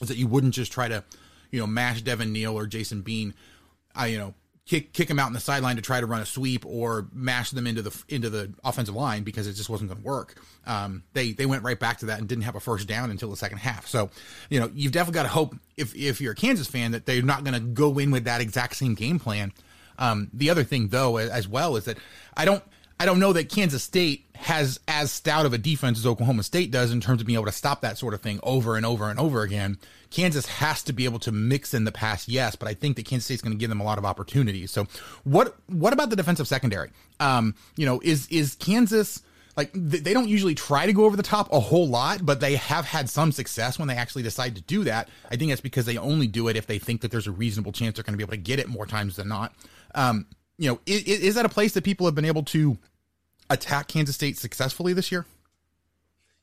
is 0.00 0.08
that 0.08 0.16
you 0.16 0.26
wouldn't 0.26 0.54
just 0.54 0.72
try 0.72 0.88
to, 0.88 1.04
you 1.50 1.60
know, 1.60 1.66
mash 1.66 2.02
Devin 2.02 2.32
Neal 2.32 2.56
or 2.58 2.66
Jason 2.66 3.02
Bean, 3.02 3.34
uh, 3.98 4.04
you 4.04 4.18
know, 4.18 4.34
kick 4.66 4.92
kick 4.92 5.08
them 5.08 5.18
out 5.18 5.28
in 5.28 5.32
the 5.32 5.40
sideline 5.40 5.76
to 5.76 5.82
try 5.82 6.00
to 6.00 6.06
run 6.06 6.20
a 6.20 6.26
sweep 6.26 6.66
or 6.66 7.06
mash 7.12 7.50
them 7.50 7.66
into 7.66 7.82
the 7.82 8.04
into 8.08 8.28
the 8.28 8.52
offensive 8.64 8.94
line 8.94 9.22
because 9.22 9.46
it 9.46 9.52
just 9.52 9.70
wasn't 9.70 9.88
going 9.88 10.00
to 10.00 10.06
work. 10.06 10.36
Um, 10.66 11.04
they 11.12 11.32
they 11.32 11.46
went 11.46 11.62
right 11.62 11.78
back 11.78 11.98
to 11.98 12.06
that 12.06 12.18
and 12.18 12.28
didn't 12.28 12.44
have 12.44 12.56
a 12.56 12.60
first 12.60 12.86
down 12.88 13.10
until 13.10 13.30
the 13.30 13.36
second 13.36 13.58
half. 13.58 13.86
So, 13.86 14.10
you 14.50 14.60
know, 14.60 14.70
you've 14.74 14.92
definitely 14.92 15.14
got 15.14 15.22
to 15.22 15.28
hope 15.30 15.54
if 15.76 15.94
if 15.94 16.20
you're 16.20 16.32
a 16.32 16.36
Kansas 16.36 16.66
fan 16.66 16.92
that 16.92 17.06
they're 17.06 17.22
not 17.22 17.44
going 17.44 17.54
to 17.54 17.60
go 17.60 17.98
in 17.98 18.10
with 18.10 18.24
that 18.24 18.40
exact 18.40 18.76
same 18.76 18.94
game 18.94 19.18
plan. 19.18 19.52
Um, 19.98 20.30
the 20.34 20.50
other 20.50 20.64
thing 20.64 20.88
though, 20.88 21.16
as 21.16 21.48
well, 21.48 21.76
is 21.76 21.84
that 21.84 21.96
I 22.36 22.44
don't 22.44 22.62
I 22.98 23.04
don't 23.04 23.20
know 23.20 23.32
that 23.34 23.50
Kansas 23.50 23.82
State 23.82 24.26
has 24.34 24.80
as 24.88 25.12
stout 25.12 25.44
of 25.46 25.52
a 25.52 25.58
defense 25.58 25.98
as 25.98 26.06
Oklahoma 26.06 26.42
State 26.42 26.70
does 26.70 26.92
in 26.92 27.00
terms 27.00 27.20
of 27.20 27.26
being 27.26 27.36
able 27.36 27.46
to 27.46 27.52
stop 27.52 27.82
that 27.82 27.98
sort 27.98 28.14
of 28.14 28.20
thing 28.20 28.40
over 28.42 28.76
and 28.76 28.86
over 28.86 29.10
and 29.10 29.18
over 29.18 29.42
again. 29.42 29.78
Kansas 30.10 30.46
has 30.46 30.82
to 30.84 30.92
be 30.92 31.04
able 31.04 31.18
to 31.18 31.32
mix 31.32 31.74
in 31.74 31.84
the 31.84 31.92
pass, 31.92 32.28
yes, 32.28 32.56
but 32.56 32.68
I 32.68 32.74
think 32.74 32.96
that 32.96 33.04
Kansas 33.04 33.26
State's 33.26 33.42
going 33.42 33.52
to 33.52 33.58
give 33.58 33.68
them 33.68 33.80
a 33.80 33.84
lot 33.84 33.98
of 33.98 34.04
opportunities. 34.04 34.70
So, 34.70 34.86
what 35.24 35.56
what 35.66 35.92
about 35.92 36.10
the 36.10 36.16
defensive 36.16 36.48
secondary? 36.48 36.90
Um, 37.20 37.54
you 37.76 37.84
know, 37.84 38.00
is 38.02 38.28
is 38.28 38.54
Kansas 38.54 39.22
like 39.56 39.70
they 39.74 40.12
don't 40.12 40.28
usually 40.28 40.54
try 40.54 40.86
to 40.86 40.92
go 40.92 41.04
over 41.04 41.16
the 41.16 41.22
top 41.22 41.52
a 41.52 41.60
whole 41.60 41.88
lot, 41.88 42.24
but 42.24 42.40
they 42.40 42.56
have 42.56 42.84
had 42.84 43.08
some 43.08 43.32
success 43.32 43.78
when 43.78 43.88
they 43.88 43.94
actually 43.94 44.22
decide 44.22 44.54
to 44.56 44.62
do 44.62 44.84
that. 44.84 45.08
I 45.30 45.36
think 45.36 45.50
that's 45.50 45.62
because 45.62 45.86
they 45.86 45.96
only 45.96 46.26
do 46.26 46.48
it 46.48 46.56
if 46.56 46.66
they 46.66 46.78
think 46.78 47.00
that 47.00 47.10
there's 47.10 47.26
a 47.26 47.32
reasonable 47.32 47.72
chance 47.72 47.96
they're 47.96 48.04
going 48.04 48.12
to 48.12 48.18
be 48.18 48.22
able 48.24 48.32
to 48.32 48.36
get 48.36 48.58
it 48.58 48.68
more 48.68 48.86
times 48.86 49.16
than 49.16 49.28
not. 49.28 49.54
Um, 49.94 50.26
you 50.58 50.70
know, 50.70 50.80
is, 50.86 51.02
is 51.02 51.34
that 51.34 51.44
a 51.44 51.50
place 51.50 51.72
that 51.74 51.84
people 51.84 52.06
have 52.06 52.14
been 52.14 52.24
able 52.24 52.42
to 52.44 52.78
attack 53.50 53.88
Kansas 53.88 54.14
State 54.14 54.38
successfully 54.38 54.92
this 54.92 55.12
year? 55.12 55.26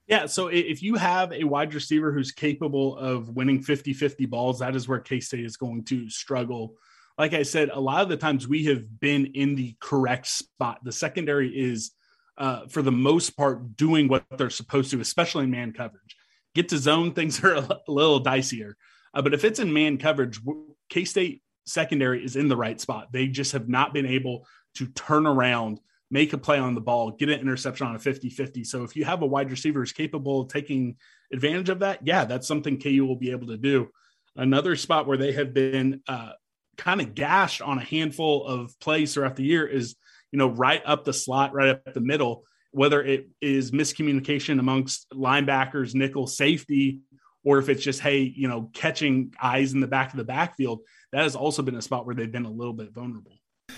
Yeah, 0.08 0.26
so 0.26 0.48
if 0.48 0.84
you 0.84 0.96
have 0.96 1.32
a 1.32 1.46
wide 1.46 1.74
receiver 1.74 2.12
who's 2.12 2.32
capable 2.32 2.98
of 2.98 3.30
winning 3.30 3.62
50 3.62 3.94
50 3.94 4.26
balls, 4.26 4.60
that 4.60 4.76
is 4.76 4.88
where 4.88 5.00
K 5.00 5.20
State 5.20 5.46
is 5.46 5.56
going 5.56 5.86
to 5.86 6.10
struggle. 6.10 6.76
Like 7.18 7.34
I 7.34 7.44
said, 7.44 7.70
a 7.70 7.80
lot 7.80 8.02
of 8.02 8.10
the 8.10 8.18
times 8.18 8.48
we 8.48 8.66
have 8.66 9.00
been 9.00 9.28
in 9.28 9.56
the 9.56 9.76
correct 9.80 10.28
spot. 10.28 10.80
The 10.84 10.92
secondary 10.92 11.50
is, 11.50 11.92
uh, 12.38 12.68
for 12.68 12.82
the 12.82 12.92
most 12.92 13.38
part, 13.38 13.78
doing 13.78 14.08
what 14.08 14.26
they're 14.38 14.50
supposed 14.50 14.92
to, 14.92 15.00
especially 15.00 15.46
in 15.46 15.52
man 15.52 15.72
coverage. 15.72 16.18
Get 16.54 16.70
to 16.70 16.78
zone, 16.78 17.12
things 17.14 17.42
are 17.44 17.54
a 17.54 17.80
little 17.88 18.22
dicier. 18.22 18.74
Uh, 19.14 19.22
but 19.22 19.34
if 19.34 19.46
it's 19.46 19.60
in 19.60 19.72
man 19.72 19.98
coverage, 19.98 20.42
K 20.90 21.06
State 21.06 21.43
secondary 21.66 22.24
is 22.24 22.36
in 22.36 22.48
the 22.48 22.58
right 22.58 22.80
spot. 22.80 23.12
They 23.12 23.28
just 23.28 23.52
have 23.54 23.70
not 23.70 23.94
been 23.94 24.06
able 24.06 24.46
to 24.76 24.88
turn 24.88 25.28
around, 25.28 25.80
make 26.12 26.34
a 26.34 26.38
play 26.38 26.60
on 26.60 26.76
the 26.76 26.82
ball, 26.82 27.12
get 27.12 27.30
an 27.30 27.40
interception 27.40 27.88
on 27.88 27.96
a 27.96 28.00
50 28.00 28.30
50. 28.30 28.64
So 28.64 28.84
if 28.84 28.96
you 28.96 29.06
have 29.06 29.22
a 29.22 29.28
wide 29.28 29.52
receiver 29.52 29.80
who's 29.80 29.92
capable 29.92 30.42
of 30.42 30.50
taking 30.50 30.98
advantage 31.32 31.70
of 31.70 31.80
that, 31.80 32.06
yeah, 32.06 32.26
that's 32.26 32.48
something 32.48 32.80
KU 32.80 33.06
will 33.06 33.16
be 33.16 33.32
able 33.32 33.48
to 33.48 33.58
do. 33.58 33.90
Another 34.36 34.76
spot 34.76 35.08
where 35.08 35.18
they 35.18 35.32
have 35.34 35.54
been 35.54 36.02
uh, 36.08 36.32
kind 36.78 37.02
of 37.02 37.16
gashed 37.16 37.62
on 37.62 37.78
a 37.78 37.84
handful 37.84 38.46
of 38.46 38.78
plays 38.80 39.14
throughout 39.14 39.36
the 39.36 39.44
year 39.44 39.68
is, 39.68 39.96
you 40.32 40.40
know, 40.40 40.48
right 40.48 40.82
up 40.86 41.06
the 41.06 41.14
slot, 41.14 41.54
right 41.54 41.70
up 41.70 41.94
the 41.94 42.02
middle, 42.02 42.44
whether 42.72 43.04
it 43.04 43.30
is 43.42 43.72
miscommunication 43.72 44.60
amongst 44.60 45.08
linebackers, 45.12 45.94
nickel, 45.94 46.26
safety, 46.26 47.02
or 47.44 47.60
if 47.60 47.70
it's 47.70 47.84
just, 47.84 48.00
hey, 48.00 48.20
you 48.20 48.48
know, 48.48 48.70
catching 48.74 49.34
eyes 49.42 49.74
in 49.74 49.80
the 49.80 49.88
back 49.88 50.12
of 50.12 50.18
the 50.18 50.24
backfield 50.24 50.82
that 51.14 51.24
has 51.24 51.36
also 51.36 51.62
been 51.62 51.76
a 51.76 51.82
spot 51.82 52.06
where 52.06 52.16
they've 52.16 52.32
been 52.32 52.46
a 52.46 52.52
little 52.52 52.74
bit 52.74 52.92
vulnerable. 52.92 53.34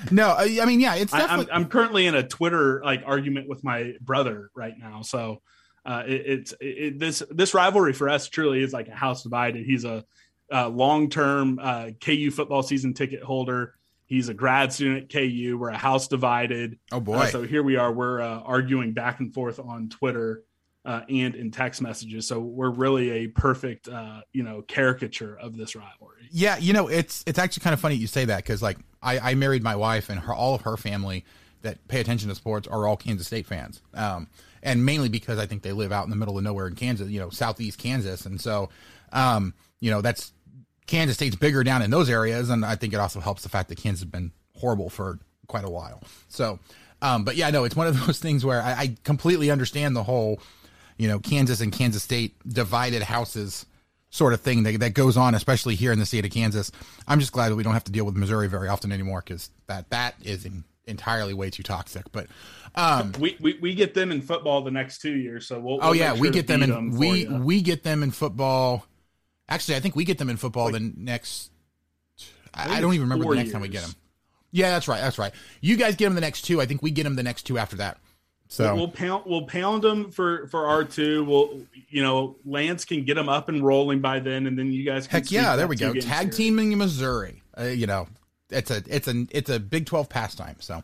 No, 0.10 0.32
I 0.32 0.66
mean, 0.66 0.80
yeah, 0.80 0.96
it's 0.96 1.12
definitely. 1.12 1.52
I, 1.52 1.56
am 1.56 1.66
currently 1.68 2.08
in 2.08 2.16
a 2.16 2.28
Twitter 2.28 2.82
like 2.84 3.04
argument 3.06 3.48
with 3.48 3.64
my 3.64 3.94
brother 4.02 4.50
right 4.56 4.74
now, 4.78 5.02
so 5.02 5.42
uh, 5.86 6.04
it, 6.08 6.24
it's 6.26 6.54
it, 6.60 7.00
this 7.00 7.22
this 7.30 7.54
rivalry 7.54 7.94
for 7.94 8.10
us 8.10 8.28
truly 8.28 8.64
is 8.64 8.74
like 8.74 8.88
a 8.88 8.96
house 8.96 9.24
divided. 9.24 9.66
He's 9.66 9.86
a, 9.86 10.04
a 10.52 10.68
long 10.70 11.10
term 11.10 11.60
uh, 11.62 11.92
KU 12.04 12.32
football 12.32 12.64
season 12.64 12.94
ticket 12.94 13.22
holder. 13.22 13.76
He's 14.06 14.28
a 14.28 14.34
grad 14.34 14.74
student 14.74 15.04
at 15.04 15.12
KU. 15.12 15.58
We're 15.60 15.70
a 15.70 15.78
house 15.78 16.08
divided. 16.08 16.80
Oh 16.92 17.00
boy! 17.00 17.16
Uh, 17.16 17.28
so 17.28 17.44
here 17.44 17.64
we 17.64 17.76
are. 17.78 17.92
We're 17.92 18.22
uh, 18.22 18.40
arguing 18.40 18.94
back 18.94 19.20
and 19.20 19.34
forth 19.34 19.60
on 19.60 19.90
Twitter 19.90 20.44
uh, 20.86 21.02
and 21.10 21.36
in 21.36 21.52
text 21.52 21.82
messages. 21.82 22.28
So 22.28 22.40
we're 22.40 22.70
really 22.70 23.10
a 23.10 23.28
perfect, 23.28 23.88
uh, 23.88 24.22
you 24.34 24.44
know, 24.44 24.62
caricature 24.62 25.38
of 25.38 25.58
this 25.58 25.76
rivalry. 25.76 26.30
Yeah, 26.32 26.58
you 26.58 26.74
know, 26.74 26.88
it's 26.88 27.24
it's 27.26 27.40
actually 27.40 27.64
kind 27.64 27.74
of 27.74 27.80
funny 27.80 27.96
you 27.96 28.08
say 28.08 28.26
that 28.26 28.38
because 28.38 28.62
like 28.62 28.78
I, 29.02 29.32
I 29.32 29.36
married 29.36 29.64
my 29.64 29.76
wife 29.76 30.10
and 30.10 30.20
her 30.20 30.34
all 30.34 30.56
of 30.56 30.62
her 30.62 30.78
family 30.78 31.26
that 31.64 31.88
pay 31.88 32.00
attention 32.00 32.30
to 32.30 32.36
sports 32.36 32.68
are 32.68 32.88
all 32.88 32.96
Kansas 32.96 33.26
State 33.26 33.48
fans, 33.48 33.82
um, 33.96 34.28
and 34.62 34.86
mainly 34.86 35.10
because 35.10 35.40
I 35.40 35.48
think 35.48 35.64
they 35.64 35.72
live 35.72 35.92
out 35.92 36.04
in 36.04 36.12
the 36.12 36.16
middle 36.16 36.38
of 36.38 36.44
nowhere 36.44 36.68
in 36.68 36.76
Kansas, 36.76 37.10
you 37.10 37.20
know, 37.20 37.30
southeast 37.30 37.80
Kansas, 37.80 38.26
and 38.26 38.40
so 38.40 38.70
um, 39.12 39.56
you 39.80 39.90
know 39.90 40.02
that's 40.02 40.34
Kansas 40.86 41.16
State's 41.16 41.36
bigger 41.36 41.64
down 41.64 41.82
in 41.82 41.90
those 41.90 42.10
areas, 42.12 42.52
and 42.52 42.64
I 42.64 42.76
think 42.76 42.94
it 42.94 43.00
also 43.00 43.20
helps 43.20 43.42
the 43.42 43.50
fact 43.50 43.70
that 43.70 43.80
Kansas 43.80 44.02
has 44.02 44.10
been 44.10 44.32
horrible 44.56 44.92
for 44.92 45.20
quite 45.48 45.66
a 45.66 45.70
while. 45.70 46.04
So, 46.28 46.60
um, 47.02 47.24
but 47.24 47.36
yeah, 47.36 47.50
no, 47.50 47.64
it's 47.64 47.76
one 47.76 47.88
of 47.88 48.00
those 48.06 48.20
things 48.20 48.46
where 48.46 48.62
I, 48.62 48.72
I 48.74 48.96
completely 49.04 49.50
understand 49.50 49.96
the 49.96 50.04
whole 50.04 50.40
you 50.98 51.08
know, 51.08 51.20
Kansas 51.20 51.62
and 51.62 51.72
Kansas 51.72 52.04
State 52.04 52.36
divided 52.48 53.04
houses 53.04 53.66
sort 54.10 54.34
of 54.34 54.42
thing 54.42 54.64
that, 54.64 54.80
that 54.80 54.94
goes 54.94 55.18
on, 55.18 55.36
especially 55.36 55.76
here 55.76 55.92
in 55.92 56.00
the 56.00 56.06
state 56.06 56.24
of 56.26 56.32
Kansas. 56.32 56.72
I'm 57.08 57.20
just 57.20 57.34
glad 57.34 57.50
that 57.50 57.56
we 57.56 57.64
don't 57.64 57.74
have 57.74 57.84
to 57.86 57.92
deal 57.92 58.06
with 58.06 58.16
Missouri 58.16 58.48
very 58.48 58.70
often 58.70 58.92
anymore 58.92 59.22
because 59.26 59.50
that 59.68 59.90
that 59.90 60.16
is 60.24 60.46
in, 60.46 60.64
entirely 60.86 61.34
way 61.34 61.50
too 61.50 61.64
toxic. 61.64 62.12
But 62.12 62.28
um, 62.76 63.12
we, 63.20 63.38
we 63.42 63.58
we 63.62 63.76
get 63.76 63.94
them 63.94 64.12
in 64.12 64.22
football 64.22 64.62
the 64.62 64.72
next 64.72 65.00
two 65.00 65.16
years, 65.16 65.48
so 65.48 65.60
we'll. 65.60 65.80
oh 65.82 65.88
we'll 65.88 65.96
yeah, 65.96 66.14
make 66.14 66.22
we 66.22 66.30
get 66.30 66.48
them 66.48 66.64
in 66.64 66.92
for 66.92 66.98
we 66.98 67.26
we 67.28 67.62
get 67.62 67.84
them 67.84 68.04
in 68.04 68.12
football. 68.12 68.86
Actually, 69.50 69.76
I 69.76 69.80
think 69.82 69.96
we 69.96 70.06
get 70.06 70.18
them 70.18 70.30
in 70.30 70.38
football 70.38 70.72
the 70.72 70.80
next. 70.80 71.52
I, 72.54 72.78
I 72.78 72.82
don't 72.82 72.94
even 72.94 73.10
remember 73.10 73.30
the 73.30 73.36
next 73.36 73.52
time 73.52 73.62
we 73.62 73.68
get 73.68 73.84
them. 73.84 73.94
Yeah, 74.52 74.70
that's 74.70 74.88
right. 74.88 75.02
That's 75.02 75.18
right. 75.18 75.34
You 75.60 75.76
guys 75.76 75.98
get 75.98 76.06
them 76.06 76.16
the 76.16 76.22
next 76.22 76.44
two. 76.44 76.62
I 76.62 76.66
think 76.66 76.82
we 76.82 76.90
get 76.90 77.04
them 77.04 77.16
the 77.16 77.24
next 77.24 77.44
two 77.44 77.58
after 77.58 77.76
that. 77.78 77.98
So 78.48 78.76
we'll 78.76 78.88
pound 78.88 79.24
we'll 79.26 79.48
pound 79.48 79.82
them 79.84 80.12
for 80.12 80.48
for 80.48 80.68
R 80.68 80.84
two. 80.84 81.24
We'll 81.26 81.62
you 81.90 82.04
know 82.04 82.36
Lance 82.46 82.86
can 82.86 83.04
get 83.04 83.16
them 83.16 83.28
up 83.28 83.50
and 83.50 83.66
rolling 83.66 84.02
by 84.02 84.20
then, 84.20 84.46
and 84.48 84.58
then 84.58 84.72
you 84.72 84.84
guys. 84.84 85.08
Can 85.08 85.22
Heck 85.22 85.32
yeah, 85.32 85.56
there 85.56 85.68
we 85.68 85.76
go. 85.76 85.94
Tag 85.94 86.32
teaming 86.32 86.72
in 86.72 86.78
Missouri. 86.78 87.42
Uh, 87.58 87.64
you 87.64 87.88
know, 87.88 88.08
it's 88.50 88.70
a 88.70 88.84
it's 88.88 89.08
a 89.08 89.26
it's 89.32 89.50
a 89.50 89.60
Big 89.60 89.86
Twelve 89.86 90.10
pastime. 90.10 90.58
So, 90.60 90.84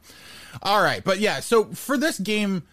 all 0.63 0.82
right, 0.82 1.04
but 1.04 1.19
yeah. 1.19 1.39
So 1.39 1.65
for 1.65 1.97
this 1.97 2.17
game 2.17 2.63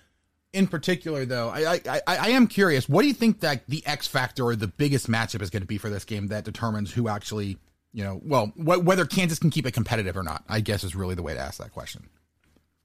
in 0.53 0.67
particular, 0.67 1.27
though, 1.27 1.51
I 1.51 1.75
I, 1.75 1.81
I, 1.87 2.01
I 2.07 2.29
am 2.31 2.47
curious. 2.47 2.89
What 2.89 3.03
do 3.03 3.09
you 3.09 3.15
think 3.15 3.41
that 3.41 3.67
the 3.69 3.87
X 3.87 4.07
factor 4.07 4.45
or 4.45 4.57
the 4.57 4.69
biggest 4.69 5.11
matchup 5.11 5.43
is 5.43 5.51
going 5.51 5.63
to 5.63 5.67
be 5.67 5.79
for 5.79 5.91
this 5.91 6.05
game 6.05 6.29
that 6.29 6.45
determines 6.45 6.93
who 6.93 7.09
actually, 7.09 7.59
you 7.93 8.03
know, 8.03 8.21
well, 8.25 8.47
wh- 8.57 8.85
whether 8.85 9.05
Kansas 9.05 9.39
can 9.39 9.51
keep 9.51 9.67
it 9.67 9.73
competitive 9.73 10.17
or 10.17 10.23
not? 10.23 10.45
I 10.49 10.61
guess 10.61 10.83
is 10.83 10.97
really 10.97 11.15
the 11.15 11.23
way 11.23 11.35
to 11.35 11.41
ask 11.41 11.59
that 11.59 11.73
question. 11.73 12.09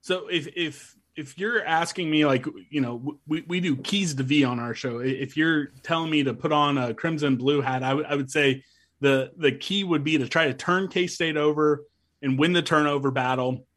So 0.01 0.27
if 0.27 0.47
if 0.57 0.95
if 1.15 1.37
you're 1.37 1.63
asking 1.63 2.09
me 2.09 2.25
like 2.25 2.45
you 2.69 2.81
know 2.81 3.17
we, 3.27 3.41
we 3.47 3.59
do 3.59 3.75
keys 3.75 4.15
to 4.15 4.23
V 4.23 4.43
on 4.43 4.59
our 4.59 4.73
show. 4.73 4.99
If 4.99 5.37
you're 5.37 5.67
telling 5.83 6.09
me 6.09 6.23
to 6.23 6.33
put 6.33 6.51
on 6.51 6.77
a 6.77 6.93
crimson 6.93 7.35
blue 7.35 7.61
hat, 7.61 7.83
I 7.83 7.93
would 7.93 8.05
I 8.05 8.15
would 8.15 8.31
say 8.31 8.63
the 8.99 9.31
the 9.37 9.51
key 9.51 9.83
would 9.83 10.03
be 10.03 10.17
to 10.17 10.27
try 10.27 10.47
to 10.47 10.53
turn 10.53 10.87
K 10.87 11.07
State 11.07 11.37
over 11.37 11.83
and 12.21 12.39
win 12.39 12.53
the 12.53 12.61
turnover 12.61 13.11
battle, 13.11 13.67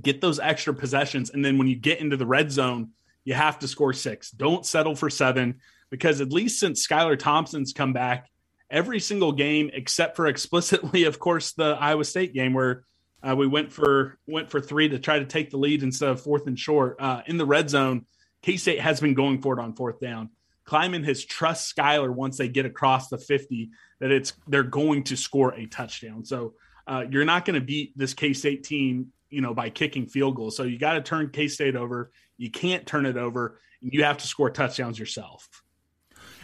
get 0.00 0.20
those 0.20 0.38
extra 0.38 0.74
possessions, 0.74 1.30
and 1.30 1.44
then 1.44 1.58
when 1.58 1.66
you 1.66 1.76
get 1.76 2.00
into 2.00 2.16
the 2.16 2.26
red 2.26 2.52
zone, 2.52 2.90
you 3.24 3.34
have 3.34 3.58
to 3.60 3.68
score 3.68 3.92
six. 3.92 4.30
Don't 4.30 4.66
settle 4.66 4.94
for 4.94 5.10
seven 5.10 5.60
because 5.90 6.20
at 6.20 6.32
least 6.32 6.60
since 6.60 6.86
Skylar 6.86 7.18
Thompson's 7.18 7.72
come 7.72 7.92
back, 7.92 8.30
every 8.70 9.00
single 9.00 9.32
game 9.32 9.70
except 9.72 10.16
for 10.16 10.26
explicitly, 10.26 11.04
of 11.04 11.18
course, 11.18 11.52
the 11.52 11.76
Iowa 11.80 12.04
State 12.04 12.34
game 12.34 12.54
where 12.54 12.84
uh, 13.22 13.36
we 13.36 13.46
went 13.46 13.72
for 13.72 14.18
went 14.26 14.50
for 14.50 14.60
three 14.60 14.88
to 14.88 14.98
try 14.98 15.18
to 15.18 15.24
take 15.24 15.50
the 15.50 15.56
lead 15.56 15.82
instead 15.82 16.10
of 16.10 16.20
fourth 16.20 16.46
and 16.46 16.58
short. 16.58 16.96
Uh, 16.98 17.22
in 17.26 17.36
the 17.36 17.46
red 17.46 17.70
zone, 17.70 18.06
K 18.42 18.56
State 18.56 18.80
has 18.80 19.00
been 19.00 19.14
going 19.14 19.40
for 19.40 19.58
it 19.58 19.62
on 19.62 19.74
fourth 19.74 20.00
down. 20.00 20.30
Klieman 20.66 21.04
has 21.04 21.24
trust 21.24 21.74
Skylar 21.74 22.10
once 22.10 22.38
they 22.38 22.48
get 22.48 22.66
across 22.66 23.08
the 23.08 23.18
50 23.18 23.70
that 24.00 24.10
it's 24.10 24.32
they're 24.46 24.62
going 24.62 25.04
to 25.04 25.16
score 25.16 25.54
a 25.54 25.66
touchdown. 25.66 26.24
So 26.24 26.54
uh, 26.86 27.04
you're 27.10 27.24
not 27.24 27.44
going 27.44 27.58
to 27.58 27.64
beat 27.64 27.96
this 27.96 28.14
K 28.14 28.32
State 28.32 28.64
team, 28.64 29.12
you 29.30 29.40
know, 29.40 29.54
by 29.54 29.70
kicking 29.70 30.06
field 30.06 30.36
goals. 30.36 30.56
So 30.56 30.64
you 30.64 30.78
got 30.78 30.94
to 30.94 31.02
turn 31.02 31.30
K 31.30 31.48
State 31.48 31.76
over. 31.76 32.10
You 32.36 32.50
can't 32.50 32.86
turn 32.86 33.06
it 33.06 33.16
over. 33.16 33.60
You 33.80 34.04
have 34.04 34.18
to 34.18 34.26
score 34.26 34.50
touchdowns 34.50 34.98
yourself. 34.98 35.48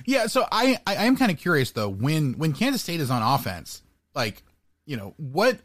Yeah, 0.06 0.26
so 0.26 0.46
I 0.50 0.78
I, 0.86 0.96
I 0.96 1.04
am 1.06 1.16
kind 1.16 1.30
of 1.30 1.38
curious 1.38 1.72
though 1.72 1.88
when 1.88 2.34
when 2.34 2.52
Kansas 2.52 2.82
State 2.82 3.00
is 3.00 3.10
on 3.10 3.22
offense, 3.22 3.82
like 4.14 4.42
you 4.86 4.96
know 4.96 5.14
what 5.16 5.58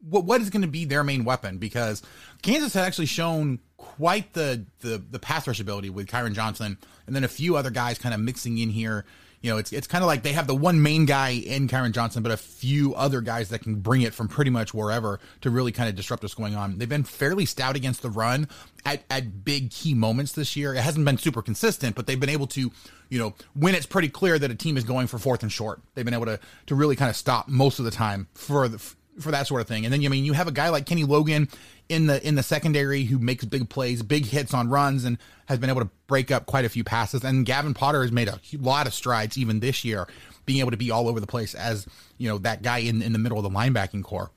what 0.00 0.24
what 0.24 0.40
is 0.40 0.50
going 0.50 0.62
to 0.62 0.68
be 0.68 0.84
their 0.84 1.04
main 1.04 1.24
weapon 1.24 1.58
because 1.58 2.02
Kansas 2.42 2.74
had 2.74 2.84
actually 2.84 3.06
shown 3.06 3.58
quite 3.76 4.32
the 4.34 4.64
the 4.80 5.02
the 5.10 5.18
pass 5.18 5.46
rush 5.46 5.60
ability 5.60 5.90
with 5.90 6.06
Kyron 6.06 6.34
Johnson 6.34 6.78
and 7.06 7.16
then 7.16 7.24
a 7.24 7.28
few 7.28 7.56
other 7.56 7.70
guys 7.70 7.98
kind 7.98 8.14
of 8.14 8.20
mixing 8.20 8.58
in 8.58 8.70
here. 8.70 9.04
You 9.40 9.50
know, 9.50 9.58
it's 9.58 9.72
it's 9.72 9.86
kind 9.86 10.02
of 10.02 10.08
like 10.08 10.24
they 10.24 10.32
have 10.32 10.48
the 10.48 10.54
one 10.54 10.82
main 10.82 11.06
guy 11.06 11.30
in 11.30 11.68
Kyron 11.68 11.92
Johnson, 11.92 12.24
but 12.24 12.32
a 12.32 12.36
few 12.36 12.92
other 12.94 13.20
guys 13.20 13.50
that 13.50 13.60
can 13.60 13.76
bring 13.76 14.02
it 14.02 14.12
from 14.12 14.26
pretty 14.26 14.50
much 14.50 14.74
wherever 14.74 15.20
to 15.42 15.50
really 15.50 15.70
kind 15.70 15.88
of 15.88 15.94
disrupt 15.94 16.24
what's 16.24 16.34
going 16.34 16.56
on. 16.56 16.78
They've 16.78 16.88
been 16.88 17.04
fairly 17.04 17.44
stout 17.44 17.76
against 17.76 18.02
the 18.02 18.10
run 18.10 18.48
at, 18.84 19.04
at 19.08 19.44
big 19.44 19.70
key 19.70 19.94
moments 19.94 20.32
this 20.32 20.56
year. 20.56 20.74
It 20.74 20.80
hasn't 20.80 21.04
been 21.04 21.18
super 21.18 21.40
consistent, 21.40 21.94
but 21.94 22.08
they've 22.08 22.18
been 22.18 22.28
able 22.28 22.48
to, 22.48 22.72
you 23.10 23.18
know, 23.20 23.34
when 23.54 23.76
it's 23.76 23.86
pretty 23.86 24.08
clear 24.08 24.40
that 24.40 24.50
a 24.50 24.56
team 24.56 24.76
is 24.76 24.82
going 24.82 25.06
for 25.06 25.18
fourth 25.18 25.44
and 25.44 25.52
short, 25.52 25.80
they've 25.94 26.04
been 26.04 26.14
able 26.14 26.26
to 26.26 26.40
to 26.66 26.74
really 26.74 26.96
kind 26.96 27.08
of 27.08 27.14
stop 27.14 27.46
most 27.46 27.78
of 27.78 27.84
the 27.84 27.92
time 27.92 28.26
for 28.34 28.66
the 28.66 28.78
for 29.20 29.30
that 29.30 29.46
sort 29.46 29.60
of 29.60 29.68
thing. 29.68 29.84
And 29.84 29.92
then 29.92 30.04
I 30.04 30.08
mean, 30.08 30.24
you 30.24 30.32
have 30.32 30.48
a 30.48 30.52
guy 30.52 30.68
like 30.68 30.86
Kenny 30.86 31.04
Logan 31.04 31.48
in 31.88 32.06
the 32.06 32.26
in 32.26 32.34
the 32.34 32.42
secondary 32.42 33.04
who 33.04 33.18
makes 33.18 33.44
big 33.44 33.68
plays, 33.68 34.02
big 34.02 34.26
hits 34.26 34.54
on 34.54 34.68
runs, 34.68 35.04
and 35.04 35.18
has 35.46 35.58
been 35.58 35.70
able 35.70 35.80
to 35.80 35.90
break 36.06 36.30
up 36.30 36.46
quite 36.46 36.64
a 36.64 36.68
few 36.68 36.84
passes. 36.84 37.24
And 37.24 37.46
Gavin 37.46 37.74
Potter 37.74 38.02
has 38.02 38.12
made 38.12 38.28
a 38.28 38.40
lot 38.58 38.86
of 38.86 38.94
strides 38.94 39.38
even 39.38 39.60
this 39.60 39.84
year, 39.84 40.06
being 40.46 40.60
able 40.60 40.70
to 40.70 40.76
be 40.76 40.90
all 40.90 41.08
over 41.08 41.20
the 41.20 41.26
place 41.26 41.54
as 41.54 41.86
you 42.18 42.28
know 42.28 42.38
that 42.38 42.62
guy 42.62 42.78
in 42.78 43.02
in 43.02 43.12
the 43.12 43.18
middle 43.18 43.38
of 43.38 43.44
the 43.44 43.50
linebacking 43.50 44.02
corps. 44.02 44.30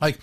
Like, 0.00 0.18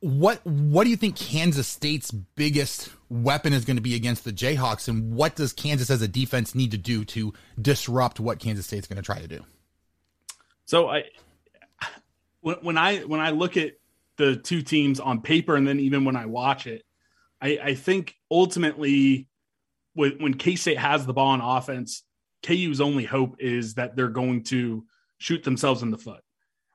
what 0.00 0.44
what 0.44 0.84
do 0.84 0.90
you 0.90 0.96
think 0.96 1.16
Kansas 1.16 1.66
State's 1.66 2.10
biggest 2.10 2.90
weapon 3.08 3.52
is 3.52 3.64
going 3.64 3.76
to 3.76 3.82
be 3.82 3.94
against 3.94 4.24
the 4.24 4.32
Jayhawks, 4.32 4.88
and 4.88 5.14
what 5.14 5.36
does 5.36 5.52
Kansas 5.52 5.90
as 5.90 6.02
a 6.02 6.08
defense 6.08 6.54
need 6.54 6.72
to 6.72 6.78
do 6.78 7.04
to 7.06 7.32
disrupt 7.60 8.20
what 8.20 8.38
Kansas 8.38 8.66
State's 8.66 8.86
going 8.86 8.96
to 8.96 9.02
try 9.02 9.20
to 9.20 9.28
do? 9.28 9.44
So 10.64 10.88
I 10.88 11.04
when, 12.42 12.56
when 12.56 12.78
I 12.78 12.98
when 12.98 13.20
I 13.20 13.30
look 13.30 13.56
at 13.56 13.72
the 14.18 14.36
two 14.36 14.60
teams 14.60 15.00
on 15.00 15.22
paper 15.22 15.56
and 15.56 15.66
then 15.66 15.80
even 15.80 16.04
when 16.04 16.16
I 16.16 16.26
watch 16.26 16.66
it, 16.66 16.84
I, 17.40 17.58
I 17.62 17.74
think 17.74 18.14
ultimately 18.30 19.28
when, 19.94 20.34
K 20.34 20.56
State 20.56 20.78
has 20.78 21.06
the 21.06 21.12
ball 21.12 21.28
on 21.28 21.40
offense, 21.40 22.02
KU's 22.42 22.80
only 22.80 23.04
hope 23.04 23.36
is 23.38 23.74
that 23.74 23.96
they're 23.96 24.08
going 24.08 24.44
to 24.44 24.84
shoot 25.18 25.42
themselves 25.42 25.82
in 25.82 25.90
the 25.90 25.98
foot. 25.98 26.22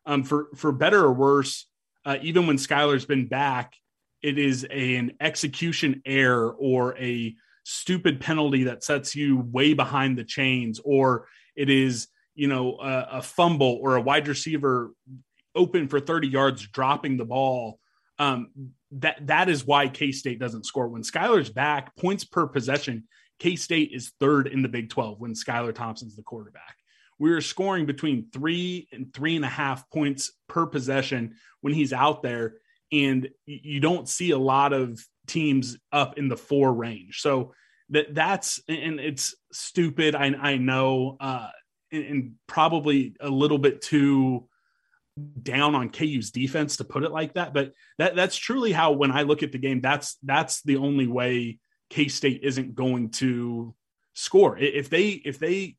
Um, 0.05 0.23
for 0.23 0.47
for 0.55 0.71
better 0.71 1.03
or 1.03 1.13
worse, 1.13 1.67
uh, 2.05 2.17
even 2.21 2.47
when 2.47 2.57
Skylar's 2.57 3.05
been 3.05 3.27
back, 3.27 3.73
it 4.21 4.37
is 4.37 4.65
a, 4.69 4.95
an 4.95 5.13
execution 5.19 6.01
error 6.05 6.55
or 6.57 6.97
a 6.97 7.35
stupid 7.63 8.21
penalty 8.21 8.63
that 8.63 8.83
sets 8.83 9.15
you 9.15 9.37
way 9.51 9.73
behind 9.73 10.17
the 10.17 10.23
chains, 10.23 10.79
or 10.83 11.27
it 11.55 11.69
is 11.69 12.07
you 12.35 12.47
know 12.47 12.77
a, 12.79 13.07
a 13.13 13.21
fumble 13.21 13.79
or 13.81 13.97
a 13.97 14.01
wide 14.01 14.29
receiver 14.29 14.91
open 15.57 15.87
for 15.87 15.99
30 15.99 16.27
yards 16.27 16.67
dropping 16.67 17.17
the 17.17 17.25
ball. 17.25 17.79
Um, 18.19 18.49
that 18.91 19.27
that 19.27 19.49
is 19.49 19.65
why 19.65 19.89
k-state 19.89 20.39
doesn't 20.39 20.65
score. 20.65 20.87
When 20.87 21.01
skylar's 21.01 21.49
back 21.49 21.95
points 21.97 22.23
per 22.23 22.47
possession 22.47 23.03
k-state 23.39 23.91
is 23.93 24.13
third 24.19 24.47
in 24.47 24.61
the 24.61 24.69
big 24.69 24.89
12 24.89 25.19
when 25.19 25.33
skylar 25.33 25.75
thompson's 25.75 26.15
the 26.15 26.23
quarterback. 26.23 26.75
We 27.19 27.31
are 27.31 27.41
scoring 27.41 27.85
between 27.85 28.29
three 28.31 28.87
and 28.91 29.13
three 29.13 29.35
and 29.35 29.45
a 29.45 29.49
half 29.49 29.89
points 29.89 30.31
per 30.47 30.65
possession 30.65 31.35
when 31.61 31.73
he's 31.73 31.93
out 31.93 32.23
there 32.23 32.55
and 32.91 33.29
you 33.45 33.79
don't 33.79 34.07
see 34.07 34.31
a 34.31 34.37
lot 34.37 34.71
of 34.71 34.99
teams 35.27 35.77
up 35.91 36.17
in 36.17 36.29
the 36.29 36.37
four 36.37 36.73
range. 36.73 37.19
So 37.19 37.53
that 37.89 38.13
that's 38.13 38.61
and 38.67 38.99
it's 38.99 39.35
stupid 39.51 40.15
i, 40.15 40.25
I 40.25 40.57
know 40.57 41.17
uh, 41.19 41.49
and, 41.91 42.03
and 42.03 42.31
probably 42.47 43.15
a 43.19 43.29
little 43.29 43.57
bit 43.57 43.81
too 43.81 44.46
down 45.41 45.75
on 45.75 45.89
KU's 45.89 46.31
defense 46.31 46.77
to 46.77 46.83
put 46.83 47.03
it 47.03 47.11
like 47.11 47.33
that, 47.33 47.53
but 47.53 47.73
that 47.97 48.15
that's 48.15 48.35
truly 48.35 48.71
how 48.71 48.91
when 48.91 49.11
I 49.11 49.23
look 49.23 49.43
at 49.43 49.51
the 49.51 49.57
game, 49.57 49.81
that's 49.81 50.17
that's 50.23 50.61
the 50.63 50.77
only 50.77 51.07
way 51.07 51.59
K 51.89 52.07
State 52.07 52.41
isn't 52.43 52.75
going 52.75 53.09
to 53.11 53.73
score. 54.13 54.57
If 54.57 54.89
they 54.89 55.09
if 55.09 55.39
they 55.39 55.77